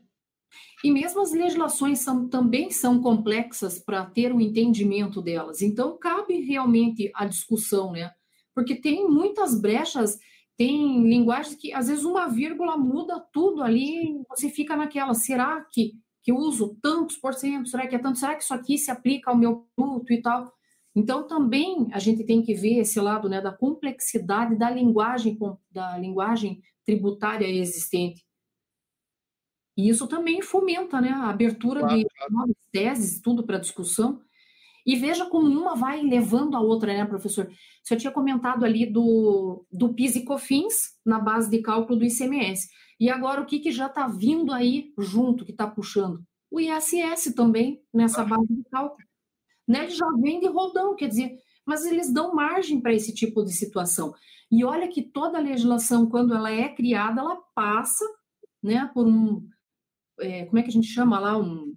E 0.82 0.90
mesmo 0.90 1.20
as 1.20 1.32
legislações 1.32 1.98
são, 1.98 2.26
também 2.28 2.70
são 2.70 3.02
complexas 3.02 3.78
para 3.78 4.06
ter 4.06 4.32
o 4.32 4.36
um 4.36 4.40
entendimento 4.40 5.20
delas. 5.20 5.60
Então, 5.60 5.98
cabe 5.98 6.40
realmente 6.40 7.10
a 7.14 7.26
discussão, 7.26 7.92
né? 7.92 8.14
Porque 8.54 8.76
tem 8.76 9.08
muitas 9.08 9.60
brechas, 9.60 10.18
tem 10.56 11.02
linguagens 11.02 11.56
que, 11.56 11.72
às 11.72 11.88
vezes, 11.88 12.04
uma 12.04 12.28
vírgula 12.28 12.76
muda 12.76 13.20
tudo 13.32 13.62
ali, 13.62 14.22
você 14.28 14.48
fica 14.48 14.76
naquela, 14.76 15.14
será 15.14 15.60
que, 15.72 15.94
que 16.22 16.30
eu 16.30 16.36
uso 16.36 16.76
tantos 16.80 17.16
por 17.16 17.34
cento? 17.34 17.68
Será 17.68 17.86
que 17.86 17.96
é 17.96 17.98
tanto? 17.98 18.18
Será 18.18 18.34
que 18.34 18.42
isso 18.42 18.54
aqui 18.54 18.78
se 18.78 18.90
aplica 18.90 19.30
ao 19.30 19.36
meu 19.36 19.66
produto 19.74 20.12
e 20.12 20.22
tal? 20.22 20.52
Então, 20.94 21.26
também 21.26 21.88
a 21.92 21.98
gente 21.98 22.24
tem 22.24 22.40
que 22.40 22.54
ver 22.54 22.78
esse 22.78 23.00
lado 23.00 23.28
né, 23.28 23.40
da 23.40 23.52
complexidade 23.52 24.56
da 24.56 24.70
linguagem, 24.70 25.36
da 25.70 25.98
linguagem 25.98 26.62
tributária 26.84 27.48
existente. 27.48 28.24
E 29.76 29.88
isso 29.88 30.06
também 30.06 30.40
fomenta 30.40 31.00
né, 31.00 31.08
a 31.08 31.30
abertura 31.30 31.80
claro, 31.80 31.96
de 31.96 32.06
claro. 32.06 32.32
novas 32.32 32.56
teses, 32.70 33.20
tudo 33.20 33.44
para 33.44 33.58
discussão. 33.58 34.22
E 34.86 34.96
veja 34.96 35.26
como 35.26 35.46
uma 35.46 35.74
vai 35.74 36.02
levando 36.02 36.56
a 36.56 36.60
outra, 36.60 36.92
né, 36.92 37.04
professor? 37.04 37.50
Você 37.82 37.96
tinha 37.96 38.12
comentado 38.12 38.64
ali 38.64 38.84
do, 38.86 39.64
do 39.72 39.94
PIS 39.94 40.16
e 40.16 40.24
COFINS 40.24 40.98
na 41.04 41.18
base 41.18 41.50
de 41.50 41.62
cálculo 41.62 41.98
do 41.98 42.04
ICMS. 42.04 42.68
E 43.00 43.08
agora 43.10 43.40
o 43.40 43.46
que, 43.46 43.58
que 43.58 43.72
já 43.72 43.86
está 43.86 44.06
vindo 44.06 44.52
aí 44.52 44.92
junto, 44.98 45.44
que 45.44 45.52
está 45.52 45.66
puxando? 45.66 46.22
O 46.50 46.60
ISS 46.60 47.34
também 47.34 47.82
nessa 47.92 48.22
ah. 48.22 48.24
base 48.24 48.54
de 48.54 48.64
cálculo 48.70 49.04
né? 49.66 49.84
Ele 49.84 49.90
já 49.90 50.06
vem 50.20 50.40
de 50.40 50.46
rodão, 50.46 50.94
quer 50.94 51.08
dizer, 51.08 51.38
mas 51.66 51.84
eles 51.84 52.12
dão 52.12 52.34
margem 52.34 52.80
para 52.80 52.92
esse 52.92 53.12
tipo 53.14 53.42
de 53.42 53.52
situação. 53.52 54.14
E 54.50 54.64
olha 54.64 54.88
que 54.88 55.02
toda 55.02 55.38
a 55.38 55.42
legislação, 55.42 56.08
quando 56.08 56.34
ela 56.34 56.50
é 56.50 56.68
criada, 56.68 57.20
ela 57.20 57.36
passa, 57.54 58.04
né, 58.62 58.90
por 58.94 59.06
um, 59.06 59.48
é, 60.20 60.44
como 60.46 60.58
é 60.58 60.62
que 60.62 60.68
a 60.68 60.72
gente 60.72 60.86
chama 60.86 61.18
lá, 61.18 61.36
um, 61.36 61.73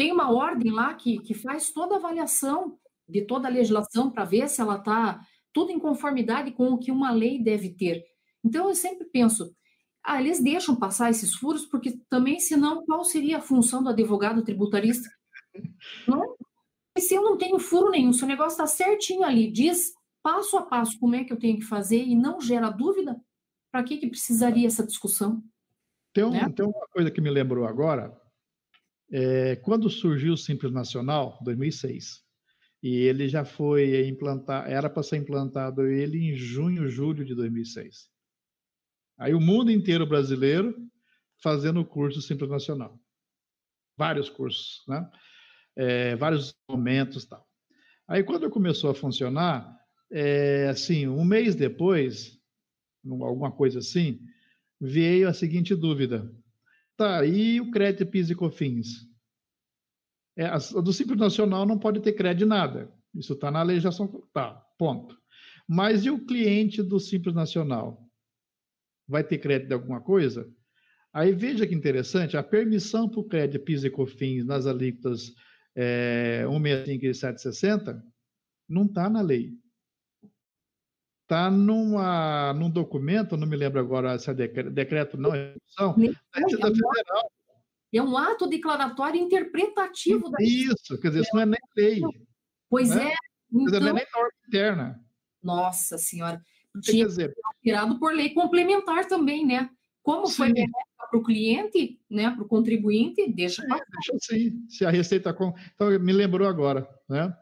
tem 0.00 0.12
uma 0.12 0.32
ordem 0.32 0.72
lá 0.72 0.94
que, 0.94 1.18
que 1.18 1.34
faz 1.34 1.70
toda 1.72 1.94
a 1.94 1.98
avaliação 1.98 2.78
de 3.06 3.20
toda 3.20 3.48
a 3.48 3.50
legislação 3.50 4.10
para 4.10 4.24
ver 4.24 4.48
se 4.48 4.58
ela 4.58 4.76
está 4.76 5.20
tudo 5.52 5.72
em 5.72 5.78
conformidade 5.78 6.52
com 6.52 6.72
o 6.72 6.78
que 6.78 6.90
uma 6.90 7.10
lei 7.10 7.38
deve 7.38 7.68
ter. 7.68 8.02
Então, 8.42 8.66
eu 8.66 8.74
sempre 8.74 9.04
penso, 9.04 9.54
ah, 10.02 10.18
eles 10.18 10.42
deixam 10.42 10.74
passar 10.74 11.10
esses 11.10 11.34
furos, 11.34 11.66
porque 11.66 12.00
também, 12.08 12.40
senão, 12.40 12.82
qual 12.86 13.04
seria 13.04 13.36
a 13.36 13.42
função 13.42 13.82
do 13.82 13.90
advogado 13.90 14.42
tributarista? 14.42 15.06
Não, 16.08 16.34
e 16.96 17.00
se 17.02 17.14
eu 17.14 17.22
não 17.22 17.36
tenho 17.36 17.58
furo 17.58 17.90
nenhum, 17.90 18.14
se 18.14 18.24
o 18.24 18.26
negócio 18.26 18.52
está 18.52 18.66
certinho 18.66 19.22
ali, 19.22 19.52
diz 19.52 19.92
passo 20.22 20.56
a 20.56 20.62
passo 20.62 20.98
como 20.98 21.14
é 21.14 21.24
que 21.24 21.32
eu 21.34 21.38
tenho 21.38 21.58
que 21.58 21.66
fazer 21.66 22.02
e 22.02 22.16
não 22.16 22.40
gera 22.40 22.70
dúvida, 22.70 23.20
para 23.70 23.82
que, 23.82 23.98
que 23.98 24.08
precisaria 24.08 24.66
essa 24.66 24.86
discussão? 24.86 25.44
Tem, 26.14 26.24
um, 26.24 26.30
né? 26.30 26.48
tem 26.48 26.64
uma 26.64 26.88
coisa 26.90 27.10
que 27.10 27.20
me 27.20 27.28
lembrou 27.28 27.66
agora. 27.66 28.18
É, 29.12 29.56
quando 29.56 29.90
surgiu 29.90 30.34
o 30.34 30.38
Simples 30.38 30.72
Nacional, 30.72 31.38
2006, 31.42 32.22
e 32.82 32.96
ele 32.96 33.28
já 33.28 33.44
foi 33.44 34.08
implantar, 34.08 34.70
era 34.70 34.88
para 34.88 35.02
ser 35.02 35.16
implantado 35.16 35.86
ele 35.86 36.18
em 36.18 36.34
junho, 36.34 36.88
julho 36.88 37.24
de 37.24 37.34
2006. 37.34 38.08
Aí 39.18 39.34
o 39.34 39.40
mundo 39.40 39.70
inteiro 39.70 40.06
brasileiro 40.06 40.74
fazendo 41.42 41.80
o 41.80 41.84
curso 41.84 42.22
Simples 42.22 42.50
Nacional. 42.50 42.98
Vários 43.98 44.30
cursos, 44.30 44.82
né? 44.88 45.06
é, 45.76 46.16
vários 46.16 46.54
momentos 46.68 47.24
tal. 47.24 47.46
Aí 48.08 48.22
quando 48.22 48.50
começou 48.50 48.90
a 48.90 48.94
funcionar, 48.94 49.78
é, 50.10 50.68
assim, 50.68 51.06
um 51.06 51.24
mês 51.24 51.54
depois, 51.54 52.38
alguma 53.06 53.52
coisa 53.52 53.78
assim, 53.78 54.20
veio 54.80 55.28
a 55.28 55.32
seguinte 55.32 55.74
dúvida. 55.74 56.30
Tá, 57.00 57.24
e 57.24 57.58
o 57.62 57.70
crédito 57.70 58.04
PIS 58.04 58.28
e 58.28 58.34
COFINS? 58.34 59.08
É, 60.36 60.44
a, 60.44 60.58
do 60.58 60.92
Simples 60.92 61.18
Nacional 61.18 61.64
não 61.64 61.78
pode 61.78 61.98
ter 62.00 62.12
crédito 62.12 62.40
de 62.40 62.44
nada. 62.44 62.92
Isso 63.14 63.32
está 63.32 63.50
na 63.50 63.62
legislação. 63.62 64.06
Tá, 64.34 64.62
ponto. 64.78 65.18
Mas 65.66 66.04
e 66.04 66.10
o 66.10 66.22
cliente 66.26 66.82
do 66.82 67.00
Simples 67.00 67.34
Nacional? 67.34 68.06
Vai 69.08 69.24
ter 69.24 69.38
crédito 69.38 69.68
de 69.68 69.72
alguma 69.72 70.02
coisa? 70.02 70.46
Aí 71.10 71.32
veja 71.32 71.66
que 71.66 71.74
interessante, 71.74 72.36
a 72.36 72.42
permissão 72.42 73.08
para 73.08 73.20
o 73.20 73.26
crédito 73.26 73.64
PIS 73.64 73.84
e 73.84 73.88
COFINS 73.88 74.44
nas 74.44 74.66
alíquotas 74.66 75.32
é, 75.74 76.44
165 76.46 77.06
e 77.06 77.14
760, 77.14 78.04
não 78.68 78.84
está 78.84 79.08
na 79.08 79.22
lei. 79.22 79.54
Está 81.30 81.48
num 81.48 82.68
documento, 82.68 83.36
não 83.36 83.46
me 83.46 83.54
lembro 83.54 83.78
agora 83.78 84.18
se 84.18 84.28
é 84.28 84.34
decreto, 84.34 84.68
decreto 84.68 85.16
não, 85.16 85.32
é 85.32 85.54
resolução, 86.34 86.58
da 86.58 86.66
Federal. 86.66 87.32
É 87.94 88.02
um 88.02 88.18
ato 88.18 88.48
declaratório 88.48 89.20
interpretativo 89.20 90.28
da 90.28 90.38
Isso, 90.40 91.00
quer 91.00 91.10
dizer, 91.10 91.20
isso 91.20 91.30
não 91.32 91.42
é 91.42 91.46
nem 91.46 91.60
lei. 91.76 92.00
Pois 92.68 92.88
né? 92.88 93.12
é. 93.12 93.14
Então... 93.52 93.78
Não 93.78 93.88
é 93.90 93.92
nem 93.92 94.06
norma 94.12 94.30
interna. 94.48 95.00
Nossa 95.40 95.98
Senhora. 95.98 96.42
Tinha 96.82 97.06
dizer, 97.06 97.32
tirado 97.62 97.96
por 98.00 98.12
lei 98.12 98.34
complementar 98.34 99.06
também, 99.06 99.46
né? 99.46 99.70
Como 100.02 100.26
Sim. 100.26 100.34
foi 100.34 100.52
para 100.52 101.16
o 101.16 101.22
cliente, 101.22 102.00
né, 102.10 102.30
para 102.30 102.42
o 102.42 102.48
contribuinte, 102.48 103.32
deixa 103.32 103.64
para 103.66 103.76
Deixa 103.76 104.18
sim. 104.20 104.66
Se 104.68 104.84
a 104.84 104.90
receita. 104.90 105.32
Com... 105.32 105.54
Então, 105.74 105.96
me 106.00 106.12
lembrou 106.12 106.48
agora, 106.48 106.88
né? 107.08 107.32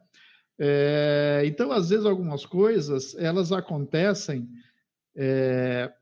É, 0.59 1.43
então, 1.45 1.71
às 1.71 1.91
vezes, 1.91 2.05
algumas 2.05 2.45
coisas 2.45 3.15
elas 3.17 3.53
acontecem. 3.53 4.49
É, 5.15 5.93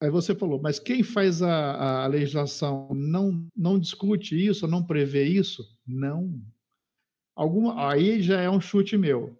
aí 0.00 0.10
você 0.10 0.34
falou, 0.34 0.60
mas 0.60 0.78
quem 0.78 1.02
faz 1.02 1.42
a, 1.42 2.04
a, 2.04 2.06
legislação 2.06 2.88
não, 2.94 3.46
não 3.56 3.78
discute 3.78 4.36
isso, 4.36 4.68
não 4.68 4.84
prevê 4.84 5.24
isso? 5.24 5.64
Não. 5.86 6.40
Alguma, 7.34 7.90
aí 7.90 8.22
já 8.22 8.40
é 8.40 8.48
um 8.48 8.60
chute 8.60 8.96
meu. 8.96 9.36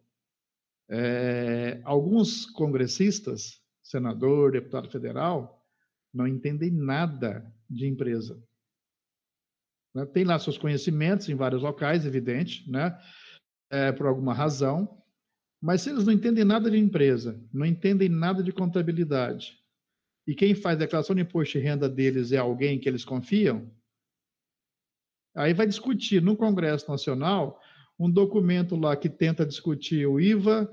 É, 0.90 1.80
alguns 1.84 2.46
congressistas, 2.46 3.60
senador, 3.82 4.52
deputado 4.52 4.90
federal, 4.90 5.64
não 6.12 6.26
entendem 6.26 6.70
nada 6.70 7.52
de 7.68 7.86
empresa. 7.86 8.42
Né? 9.94 10.06
Tem 10.06 10.24
lá 10.24 10.38
seus 10.38 10.56
conhecimentos 10.56 11.28
em 11.28 11.34
vários 11.34 11.62
locais, 11.62 12.06
evidente, 12.06 12.68
né? 12.70 12.98
É, 13.70 13.92
por 13.92 14.06
alguma 14.06 14.32
razão, 14.32 15.02
mas 15.60 15.82
se 15.82 15.90
eles 15.90 16.06
não 16.06 16.12
entendem 16.12 16.44
nada 16.44 16.70
de 16.70 16.78
empresa, 16.78 17.38
não 17.52 17.66
entendem 17.66 18.08
nada 18.08 18.42
de 18.42 18.52
contabilidade, 18.52 19.58
e 20.26 20.34
quem 20.34 20.54
faz 20.54 20.76
a 20.76 20.80
declaração 20.80 21.16
de 21.16 21.22
imposto 21.22 21.58
de 21.58 21.64
renda 21.64 21.88
deles 21.88 22.32
é 22.32 22.38
alguém 22.38 22.78
que 22.78 22.88
eles 22.88 23.04
confiam, 23.04 23.70
aí 25.34 25.52
vai 25.52 25.66
discutir 25.66 26.22
no 26.22 26.36
Congresso 26.36 26.90
Nacional 26.90 27.60
um 27.98 28.10
documento 28.10 28.76
lá 28.76 28.96
que 28.96 29.08
tenta 29.08 29.44
discutir 29.44 30.06
o 30.06 30.20
IVA, 30.20 30.70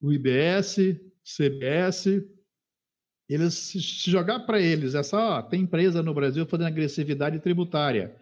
o 0.00 0.12
IBS, 0.12 0.76
CBS, 1.24 2.22
eles 3.28 3.54
se 3.54 4.10
jogar 4.10 4.40
para 4.40 4.60
eles 4.60 4.94
essa, 4.94 5.18
ó, 5.18 5.42
tem 5.42 5.62
empresa 5.62 6.02
no 6.02 6.14
Brasil 6.14 6.46
fazendo 6.46 6.66
agressividade 6.66 7.40
tributária. 7.40 8.14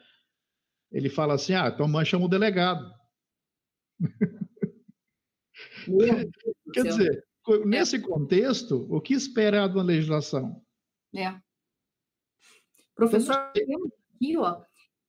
Ele 0.90 1.08
fala 1.08 1.34
assim: 1.34 1.54
"Ah, 1.54 1.68
então 1.68 1.88
mancha 1.88 2.16
o 2.16 2.28
delegado". 2.28 3.01
Quer 6.72 6.82
dizer, 6.82 7.24
nesse 7.64 8.00
contexto, 8.00 8.86
o 8.90 9.00
que 9.00 9.14
esperar 9.14 9.68
de 9.68 9.74
uma 9.74 9.82
legislação? 9.82 10.62
É. 11.14 11.34
Professor, 12.94 13.50
temos 13.52 13.90
aqui, 14.14 14.36
ó, 14.36 14.60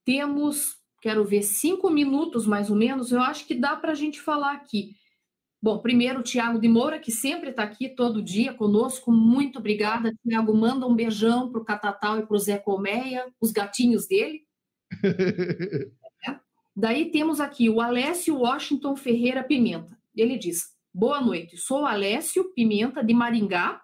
temos, 0.06 0.78
quero 1.02 1.24
ver, 1.24 1.44
cinco 1.44 1.90
minutos 1.90 2.48
mais 2.48 2.70
ou 2.70 2.76
menos, 2.76 3.12
eu 3.12 3.22
acho 3.22 3.46
que 3.46 3.56
dá 3.56 3.76
para 3.76 3.92
a 3.92 3.96
gente 3.96 4.20
falar 4.20 4.54
aqui. 4.54 4.96
Bom, 5.62 5.80
primeiro 5.80 6.20
o 6.20 6.24
Tiago 6.24 6.60
de 6.60 6.68
Moura, 6.68 7.00
que 7.00 7.12
sempre 7.12 7.52
está 7.52 7.64
aqui 7.64 7.88
todo 7.88 8.22
dia 8.22 8.54
conosco, 8.54 9.12
muito 9.12 9.60
obrigada. 9.60 10.14
Tiago, 10.28 10.54
manda 10.54 10.86
um 10.86 10.94
beijão 10.94 11.50
para 11.50 11.62
o 11.62 11.64
Catatal 11.64 12.20
e 12.20 12.26
para 12.26 12.36
o 12.36 12.40
Zé 12.40 12.58
Colmeia, 12.58 13.32
os 13.40 13.52
gatinhos 13.52 14.06
dele. 14.06 14.46
Daí 16.76 17.12
temos 17.12 17.40
aqui 17.40 17.70
o 17.70 17.80
Alessio 17.80 18.40
Washington 18.40 18.96
Ferreira 18.96 19.44
Pimenta. 19.44 19.98
Ele 20.16 20.38
diz: 20.38 20.74
Boa 20.94 21.22
noite, 21.22 21.58
sou 21.58 21.86
Alessio 21.86 22.54
Pimenta, 22.54 23.04
de 23.04 23.14
Maringá. 23.14 23.82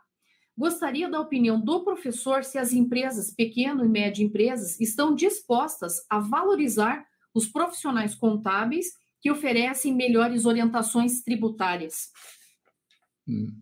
Gostaria 0.58 1.10
da 1.10 1.20
opinião 1.20 1.60
do 1.60 1.84
professor 1.84 2.44
se 2.44 2.58
as 2.58 2.74
empresas, 2.74 3.34
pequeno 3.34 3.86
e 3.86 3.88
médio 3.88 4.26
empresas, 4.26 4.80
estão 4.80 5.16
dispostas 5.16 6.06
a 6.10 6.20
valorizar 6.20 7.06
os 7.34 7.48
profissionais 7.48 8.14
contábeis 8.16 8.88
que 9.22 9.32
oferecem 9.32 9.96
melhores 9.96 10.46
orientações 10.46 11.22
tributárias. 11.22 12.10
Hum. 13.28 13.56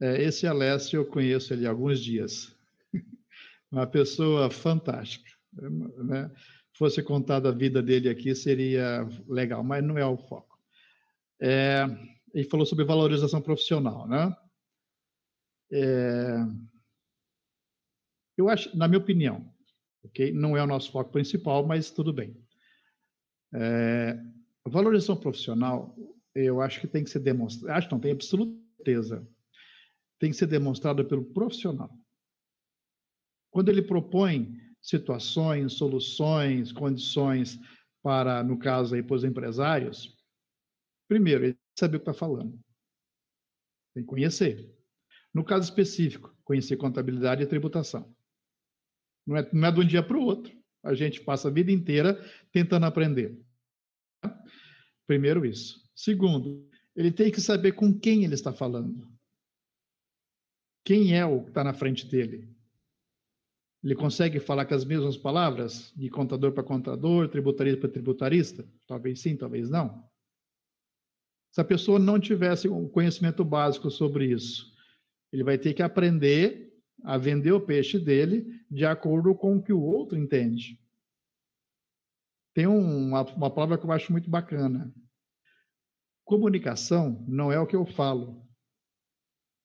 É, 0.00 0.22
esse 0.22 0.46
Alessio 0.46 0.98
eu 0.98 1.06
conheço 1.06 1.52
ele 1.54 1.66
há 1.66 1.70
alguns 1.70 2.00
dias. 2.02 2.54
Uma 3.70 3.86
pessoa 3.86 4.50
fantástica. 4.50 5.30
Né? 5.52 6.30
Fosse 6.76 7.02
contada 7.02 7.48
a 7.48 7.52
vida 7.52 7.82
dele 7.82 8.08
aqui, 8.08 8.34
seria 8.34 9.06
legal, 9.28 9.62
mas 9.62 9.82
não 9.82 9.96
é 9.96 10.04
o 10.04 10.16
foco. 10.16 10.58
É, 11.40 11.84
ele 12.32 12.48
falou 12.48 12.66
sobre 12.66 12.84
valorização 12.84 13.40
profissional, 13.40 14.08
né? 14.08 14.36
É, 15.72 16.36
eu 18.36 18.48
acho, 18.48 18.76
na 18.76 18.88
minha 18.88 18.98
opinião, 18.98 19.48
ok? 20.02 20.32
Não 20.32 20.56
é 20.56 20.62
o 20.62 20.66
nosso 20.66 20.90
foco 20.90 21.12
principal, 21.12 21.64
mas 21.64 21.90
tudo 21.90 22.12
bem. 22.12 22.36
É, 23.54 24.18
valorização 24.66 25.16
profissional, 25.16 25.96
eu 26.34 26.60
acho 26.60 26.80
que 26.80 26.88
tem 26.88 27.04
que 27.04 27.10
ser 27.10 27.20
demonstrada, 27.20 27.78
acho 27.78 27.88
que 27.88 27.94
não, 27.94 28.00
tenho 28.00 28.14
absoluta 28.14 28.60
certeza, 28.76 29.28
tem 30.18 30.30
que 30.30 30.36
ser 30.36 30.46
demonstrada 30.46 31.04
pelo 31.04 31.24
profissional. 31.24 31.96
Quando 33.52 33.68
ele 33.68 33.82
propõe 33.82 34.60
situações, 34.84 35.72
soluções, 35.72 36.70
condições 36.70 37.58
para, 38.02 38.44
no 38.44 38.58
caso 38.58 38.94
aí, 38.94 39.02
para 39.02 39.16
os 39.16 39.24
empresários, 39.24 40.14
primeiro, 41.08 41.46
ele 41.46 41.58
saber 41.78 41.96
o 41.96 42.00
que 42.00 42.10
está 42.10 42.12
falando. 42.12 42.60
Tem 43.94 44.04
que 44.04 44.08
conhecer. 44.08 44.70
No 45.32 45.42
caso 45.42 45.64
específico, 45.64 46.36
conhecer 46.44 46.76
contabilidade 46.76 47.42
e 47.42 47.46
tributação. 47.46 48.14
Não 49.26 49.38
é, 49.38 49.50
não 49.52 49.68
é 49.68 49.72
de 49.72 49.80
um 49.80 49.86
dia 49.86 50.02
para 50.02 50.18
o 50.18 50.22
outro. 50.22 50.54
A 50.82 50.94
gente 50.94 51.22
passa 51.22 51.48
a 51.48 51.50
vida 51.50 51.72
inteira 51.72 52.22
tentando 52.52 52.84
aprender. 52.84 53.40
Primeiro, 55.06 55.46
isso. 55.46 55.82
Segundo, 55.96 56.68
ele 56.94 57.10
tem 57.10 57.32
que 57.32 57.40
saber 57.40 57.72
com 57.72 57.98
quem 57.98 58.24
ele 58.24 58.34
está 58.34 58.52
falando. 58.52 59.10
Quem 60.84 61.16
é 61.16 61.24
o 61.24 61.42
que 61.42 61.48
está 61.48 61.64
na 61.64 61.72
frente 61.72 62.06
dele? 62.06 62.53
Ele 63.84 63.94
consegue 63.94 64.40
falar 64.40 64.64
com 64.64 64.74
as 64.74 64.82
mesmas 64.82 65.14
palavras, 65.14 65.92
de 65.94 66.08
contador 66.08 66.52
para 66.52 66.62
contador, 66.62 67.28
tributarista 67.28 67.80
para 67.82 67.90
tributarista? 67.90 68.66
Talvez 68.86 69.20
sim, 69.20 69.36
talvez 69.36 69.68
não. 69.68 70.08
Se 71.52 71.60
a 71.60 71.64
pessoa 71.64 71.98
não 71.98 72.18
tivesse 72.18 72.66
um 72.66 72.88
conhecimento 72.88 73.44
básico 73.44 73.90
sobre 73.90 74.32
isso, 74.32 74.74
ele 75.30 75.44
vai 75.44 75.58
ter 75.58 75.74
que 75.74 75.82
aprender 75.82 76.72
a 77.02 77.18
vender 77.18 77.52
o 77.52 77.60
peixe 77.60 77.98
dele 77.98 78.58
de 78.70 78.86
acordo 78.86 79.34
com 79.34 79.58
o 79.58 79.62
que 79.62 79.72
o 79.72 79.82
outro 79.82 80.18
entende. 80.18 80.80
Tem 82.54 82.66
uma, 82.66 83.22
uma 83.34 83.50
palavra 83.50 83.76
que 83.76 83.84
eu 83.84 83.92
acho 83.92 84.10
muito 84.10 84.30
bacana. 84.30 84.94
Comunicação 86.24 87.22
não 87.28 87.52
é 87.52 87.60
o 87.60 87.66
que 87.66 87.76
eu 87.76 87.84
falo. 87.84 88.48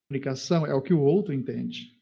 Comunicação 0.09 0.65
é 0.65 0.73
o 0.73 0.81
que 0.81 0.93
o 0.93 0.99
outro 0.99 1.33
entende. 1.33 1.98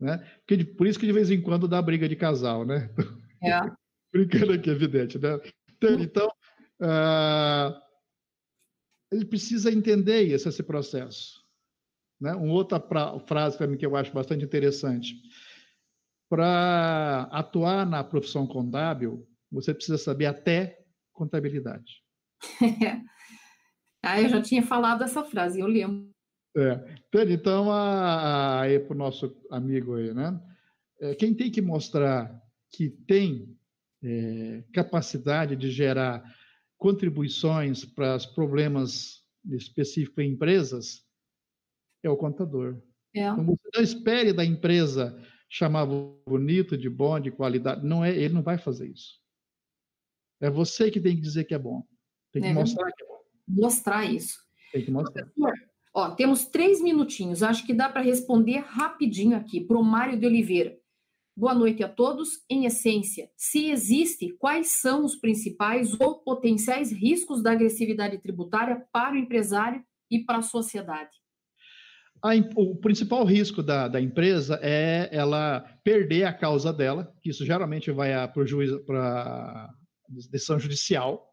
Né? 0.00 0.18
Porque, 0.46 0.64
por 0.64 0.86
isso 0.86 0.98
que 0.98 1.06
de 1.06 1.12
vez 1.12 1.30
em 1.30 1.40
quando 1.40 1.66
dá 1.66 1.80
briga 1.80 2.08
de 2.08 2.16
casal, 2.16 2.64
né? 2.64 2.90
É. 3.42 3.60
Brincando 4.12 4.52
aqui, 4.52 4.70
evidente, 4.70 5.18
né? 5.18 5.38
Então, 5.76 6.00
então 6.00 6.28
uh, 6.80 7.74
ele 9.10 9.24
precisa 9.24 9.70
entender 9.70 10.28
esse, 10.28 10.48
esse 10.48 10.62
processo. 10.62 11.44
Né? 12.20 12.34
Uma 12.34 12.52
outra 12.52 12.80
pra, 12.80 13.18
frase 13.20 13.56
para 13.56 13.66
mim 13.66 13.76
que 13.76 13.84
eu 13.84 13.96
acho 13.96 14.12
bastante 14.12 14.44
interessante. 14.44 15.14
Para 16.28 17.28
atuar 17.30 17.86
na 17.86 18.02
profissão 18.02 18.46
contábil, 18.46 19.26
você 19.50 19.72
precisa 19.72 19.98
saber 19.98 20.26
até 20.26 20.78
contabilidade. 21.12 22.02
ah, 24.02 24.20
eu 24.20 24.28
já 24.28 24.42
tinha 24.42 24.62
falado 24.62 25.04
essa 25.04 25.24
frase, 25.24 25.60
eu 25.60 25.66
lembro. 25.66 26.15
É. 26.56 26.96
Então, 27.30 27.70
aí 27.70 28.78
para 28.80 28.94
o 28.94 28.98
nosso 28.98 29.36
amigo 29.50 29.94
aí, 29.96 30.14
né? 30.14 30.40
É, 31.00 31.14
quem 31.14 31.34
tem 31.34 31.50
que 31.50 31.60
mostrar 31.60 32.42
que 32.70 32.88
tem 32.88 33.54
é, 34.02 34.64
capacidade 34.72 35.54
de 35.54 35.70
gerar 35.70 36.24
contribuições 36.78 37.84
para 37.84 38.16
os 38.16 38.24
problemas 38.24 39.22
específicos 39.50 40.24
em 40.24 40.30
empresas 40.30 41.04
é 42.02 42.08
o 42.08 42.16
contador. 42.16 42.82
É. 43.14 43.28
Então, 43.28 43.44
você 43.44 43.68
não 43.74 43.82
espere 43.82 44.32
da 44.32 44.44
empresa 44.44 45.22
chamar 45.48 45.86
bonito, 45.86 46.76
de 46.76 46.88
bom, 46.88 47.20
de 47.20 47.30
qualidade. 47.30 47.84
Não 47.84 48.04
é, 48.04 48.14
ele 48.14 48.34
não 48.34 48.42
vai 48.42 48.58
fazer 48.58 48.88
isso. 48.88 49.20
É 50.40 50.50
você 50.50 50.90
que 50.90 51.00
tem 51.00 51.16
que 51.16 51.22
dizer 51.22 51.44
que 51.44 51.54
é 51.54 51.58
bom. 51.58 51.82
Tem 52.32 52.42
que 52.42 52.48
é, 52.48 52.52
mostrar 52.52 52.90
que 52.92 53.02
é 53.02 53.06
bom. 53.06 53.20
Mostrar 53.48 54.04
isso. 54.04 54.38
Tem 54.72 54.84
que 54.84 54.90
mostrar. 54.90 55.24
Professor, 55.24 55.54
ó, 55.96 56.10
temos 56.10 56.44
três 56.44 56.82
minutinhos. 56.82 57.42
Acho 57.42 57.66
que 57.66 57.72
dá 57.72 57.88
para 57.88 58.02
responder 58.02 58.58
rapidinho 58.58 59.34
aqui 59.34 59.60
para 59.60 59.78
o 59.78 59.82
Mário 59.82 60.20
de 60.20 60.26
Oliveira. 60.26 60.76
Boa 61.34 61.54
noite 61.54 61.82
a 61.82 61.88
todos. 61.88 62.44
Em 62.50 62.66
essência, 62.66 63.30
se 63.34 63.70
existe, 63.70 64.28
quais 64.38 64.80
são 64.80 65.04
os 65.04 65.16
principais 65.16 65.98
ou 65.98 66.20
potenciais 66.20 66.92
riscos 66.92 67.42
da 67.42 67.52
agressividade 67.52 68.18
tributária 68.18 68.86
para 68.92 69.14
o 69.14 69.18
empresário 69.18 69.82
e 70.10 70.18
para 70.18 70.38
a 70.38 70.42
sociedade? 70.42 71.10
A, 72.22 72.30
o 72.56 72.76
principal 72.76 73.24
risco 73.24 73.62
da, 73.62 73.88
da, 73.88 74.00
empresa 74.00 74.58
é 74.62 75.08
ela 75.12 75.60
perder 75.84 76.24
a 76.24 76.32
causa 76.32 76.72
dela, 76.72 77.12
que 77.22 77.30
isso 77.30 77.44
geralmente 77.44 77.90
vai 77.90 78.10
para 78.28 78.42
o 78.42 78.46
juiz, 78.46 78.70
para 78.86 79.70
decisão 80.30 80.58
judicial. 80.58 81.30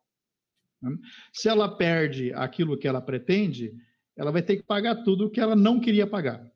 Né? 0.81 0.91
Se 1.33 1.47
ela 1.47 1.77
perde 1.77 2.33
aquilo 2.33 2.77
que 2.77 2.87
ela 2.87 3.01
pretende, 3.01 3.71
ela 4.15 4.31
vai 4.31 4.41
ter 4.41 4.57
que 4.57 4.63
pagar 4.63 5.03
tudo 5.03 5.25
o 5.25 5.29
que 5.29 5.39
ela 5.39 5.55
não 5.55 5.79
queria 5.79 6.07
pagar, 6.07 6.49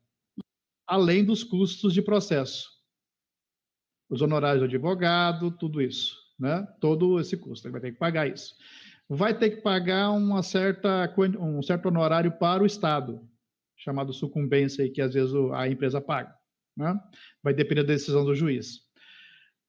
além 0.86 1.24
dos 1.24 1.42
custos 1.44 1.92
de 1.92 2.02
processo, 2.02 2.68
os 4.08 4.22
honorários 4.22 4.60
do 4.60 4.64
advogado, 4.64 5.50
tudo 5.50 5.82
isso, 5.82 6.16
né? 6.38 6.66
Todo 6.80 7.20
esse 7.20 7.36
custo, 7.36 7.66
ele 7.66 7.72
vai 7.72 7.80
ter 7.80 7.92
que 7.92 7.98
pagar 7.98 8.26
isso. 8.26 8.54
Vai 9.08 9.36
ter 9.36 9.50
que 9.50 9.62
pagar 9.62 10.10
uma 10.10 10.42
certa, 10.42 11.12
um 11.40 11.62
certo 11.62 11.86
honorário 11.86 12.32
para 12.38 12.62
o 12.62 12.66
Estado, 12.66 13.26
chamado 13.76 14.12
sucumbência, 14.12 14.90
que 14.90 15.00
às 15.00 15.14
vezes 15.14 15.34
a 15.54 15.68
empresa 15.68 16.00
paga. 16.00 16.34
Né? 16.76 16.98
Vai 17.42 17.54
depender 17.54 17.82
da 17.82 17.94
decisão 17.94 18.24
do 18.24 18.34
juiz. 18.34 18.80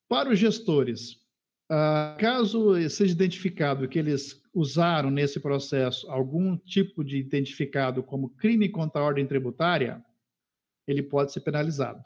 Para 0.07 0.29
os 0.29 0.39
gestores, 0.39 1.17
uh, 1.71 2.17
caso 2.19 2.89
seja 2.89 3.13
identificado 3.13 3.87
que 3.87 3.99
eles 3.99 4.41
usaram 4.53 5.09
nesse 5.09 5.39
processo 5.39 6.09
algum 6.09 6.57
tipo 6.57 7.03
de 7.03 7.17
identificado 7.17 8.03
como 8.03 8.29
crime 8.29 8.69
contra 8.69 9.01
a 9.01 9.05
ordem 9.05 9.25
tributária, 9.25 10.03
ele 10.87 11.03
pode 11.03 11.31
ser 11.31 11.41
penalizado 11.41 12.03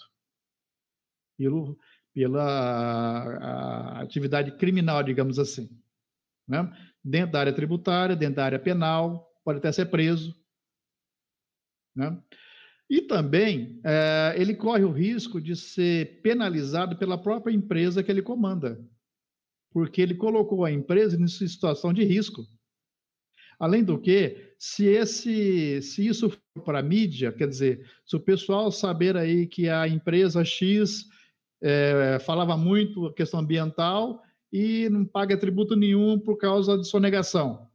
pelo, 1.38 1.78
pela 2.14 2.44
a, 2.44 3.98
a 3.98 4.02
atividade 4.02 4.52
criminal, 4.58 5.02
digamos 5.04 5.40
assim. 5.40 5.70
Né? 6.48 6.72
Dentro 7.04 7.34
da 7.34 7.40
área 7.40 7.54
tributária, 7.54 8.16
dentro 8.16 8.36
da 8.36 8.46
área 8.46 8.60
penal, 8.60 9.30
pode 9.44 9.60
até 9.60 9.72
ser 9.72 9.86
preso, 9.88 10.36
né? 11.96 12.22
E 12.90 13.02
também 13.02 13.80
é, 13.84 14.36
ele 14.38 14.54
corre 14.56 14.84
o 14.84 14.92
risco 14.92 15.42
de 15.42 15.56
ser 15.56 16.22
penalizado 16.22 16.98
pela 16.98 17.18
própria 17.18 17.54
empresa 17.54 18.04
que 18.04 18.12
ele 18.12 18.22
comanda, 18.22 18.80
porque 19.74 20.02
ele 20.02 20.14
colocou 20.14 20.64
a 20.64 20.72
empresa 20.72 21.20
em 21.20 21.28
situação 21.28 21.92
de 21.92 22.04
risco. 22.04 22.46
Além 23.60 23.84
do 23.84 24.00
que, 24.00 24.54
se, 24.60 24.86
esse, 24.86 25.82
se 25.82 26.08
isso 26.08 26.30
for 26.30 26.64
para 26.64 26.80
a 26.80 26.84
mídia, 26.84 27.32
quer 27.32 27.48
dizer, 27.48 27.90
se 28.06 28.16
o 28.16 28.20
pessoal 28.20 28.72
saber 28.72 29.18
aí 29.18 29.48
que 29.48 29.68
a 29.68 29.88
empresa 29.88 30.46
X 30.46 31.06
é, 31.62 32.20
falava 32.20 32.56
muito 32.56 33.08
a 33.08 33.14
questão 33.14 33.40
ambiental 33.40 34.22
e 34.52 34.88
não 34.90 35.06
paga 35.06 35.38
tributo 35.38 35.76
nenhum 35.76 36.20
por 36.20 36.38
causa 36.38 36.78
de 36.78 36.88
sonegação. 36.88 37.68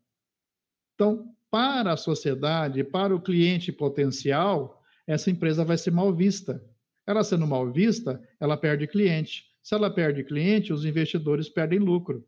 Então, 0.95 1.35
para 1.51 1.95
a 1.95 1.97
sociedade, 1.97 2.85
para 2.85 3.15
o 3.15 3.21
cliente 3.21 3.73
potencial, 3.73 4.83
essa 5.07 5.31
empresa 5.31 5.65
vai 5.65 5.79
ser 5.79 5.91
mal 5.91 6.15
vista. 6.15 6.63
Ela 7.07 7.25
sendo 7.25 7.47
mal 7.47 7.73
vista, 7.73 8.23
ela 8.39 8.57
perde 8.57 8.87
cliente. 8.87 9.48
Se 9.69 9.75
ela 9.75 9.93
perde 9.93 10.25
cliente, 10.25 10.73
os 10.73 10.87
investidores 10.87 11.47
perdem 11.47 11.79
lucro. 11.79 12.27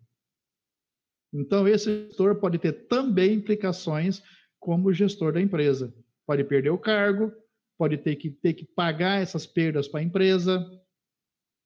Então, 1.33 1.67
esse 1.67 2.09
gestor 2.09 2.39
pode 2.39 2.59
ter 2.59 2.87
também 2.87 3.33
implicações 3.33 4.23
como 4.59 4.93
gestor 4.93 5.33
da 5.33 5.41
empresa. 5.41 5.91
Pode 6.27 6.45
perder 6.45 6.69
o 6.69 6.77
cargo, 6.77 7.33
pode 7.79 7.97
ter 7.97 8.17
que, 8.17 8.31
ter 8.31 8.53
que 8.53 8.67
pagar 8.67 9.23
essas 9.23 9.47
perdas 9.47 9.89
para 9.89 10.01
a 10.01 10.03
empresa. 10.03 10.71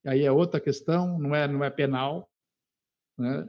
Aí 0.07 0.23
é 0.23 0.31
outra 0.31 0.61
questão, 0.61 1.19
não 1.19 1.35
é, 1.35 1.49
não 1.49 1.65
é 1.65 1.71
penal. 1.71 2.33
Né? 3.19 3.49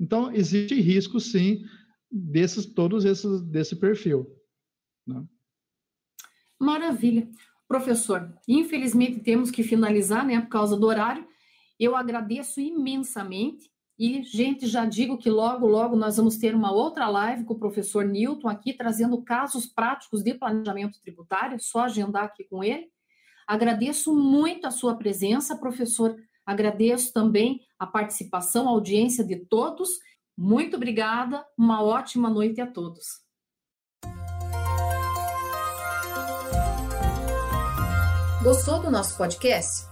Então, 0.00 0.34
existe 0.34 0.74
risco, 0.80 1.20
sim, 1.20 1.64
desses 2.10 2.66
todos 2.66 3.04
esses 3.04 3.40
desse 3.40 3.76
perfil. 3.76 4.36
Né? 5.06 5.24
Maravilha. 6.58 7.30
Professor, 7.68 8.36
infelizmente 8.48 9.20
temos 9.20 9.52
que 9.52 9.62
finalizar, 9.62 10.26
né, 10.26 10.40
por 10.40 10.48
causa 10.48 10.76
do 10.76 10.88
horário. 10.88 11.30
Eu 11.78 11.96
agradeço 11.96 12.60
imensamente 12.60 13.70
e, 13.98 14.22
gente, 14.22 14.66
já 14.66 14.84
digo 14.84 15.18
que 15.18 15.30
logo, 15.30 15.66
logo 15.66 15.94
nós 15.94 16.16
vamos 16.16 16.36
ter 16.36 16.54
uma 16.54 16.72
outra 16.72 17.08
live 17.08 17.44
com 17.44 17.54
o 17.54 17.58
professor 17.58 18.04
Newton 18.04 18.48
aqui, 18.48 18.72
trazendo 18.72 19.22
casos 19.22 19.66
práticos 19.66 20.22
de 20.22 20.34
planejamento 20.34 21.00
tributário, 21.00 21.60
só 21.60 21.84
agendar 21.84 22.24
aqui 22.24 22.44
com 22.44 22.64
ele. 22.64 22.90
Agradeço 23.46 24.14
muito 24.14 24.66
a 24.66 24.70
sua 24.70 24.96
presença, 24.96 25.56
professor. 25.56 26.16
Agradeço 26.44 27.12
também 27.12 27.60
a 27.78 27.86
participação, 27.86 28.66
a 28.66 28.70
audiência 28.70 29.24
de 29.24 29.36
todos. 29.36 29.88
Muito 30.36 30.76
obrigada, 30.76 31.44
uma 31.56 31.82
ótima 31.82 32.30
noite 32.30 32.60
a 32.60 32.66
todos. 32.66 33.22
Gostou 38.42 38.82
do 38.82 38.90
nosso 38.90 39.16
podcast? 39.16 39.91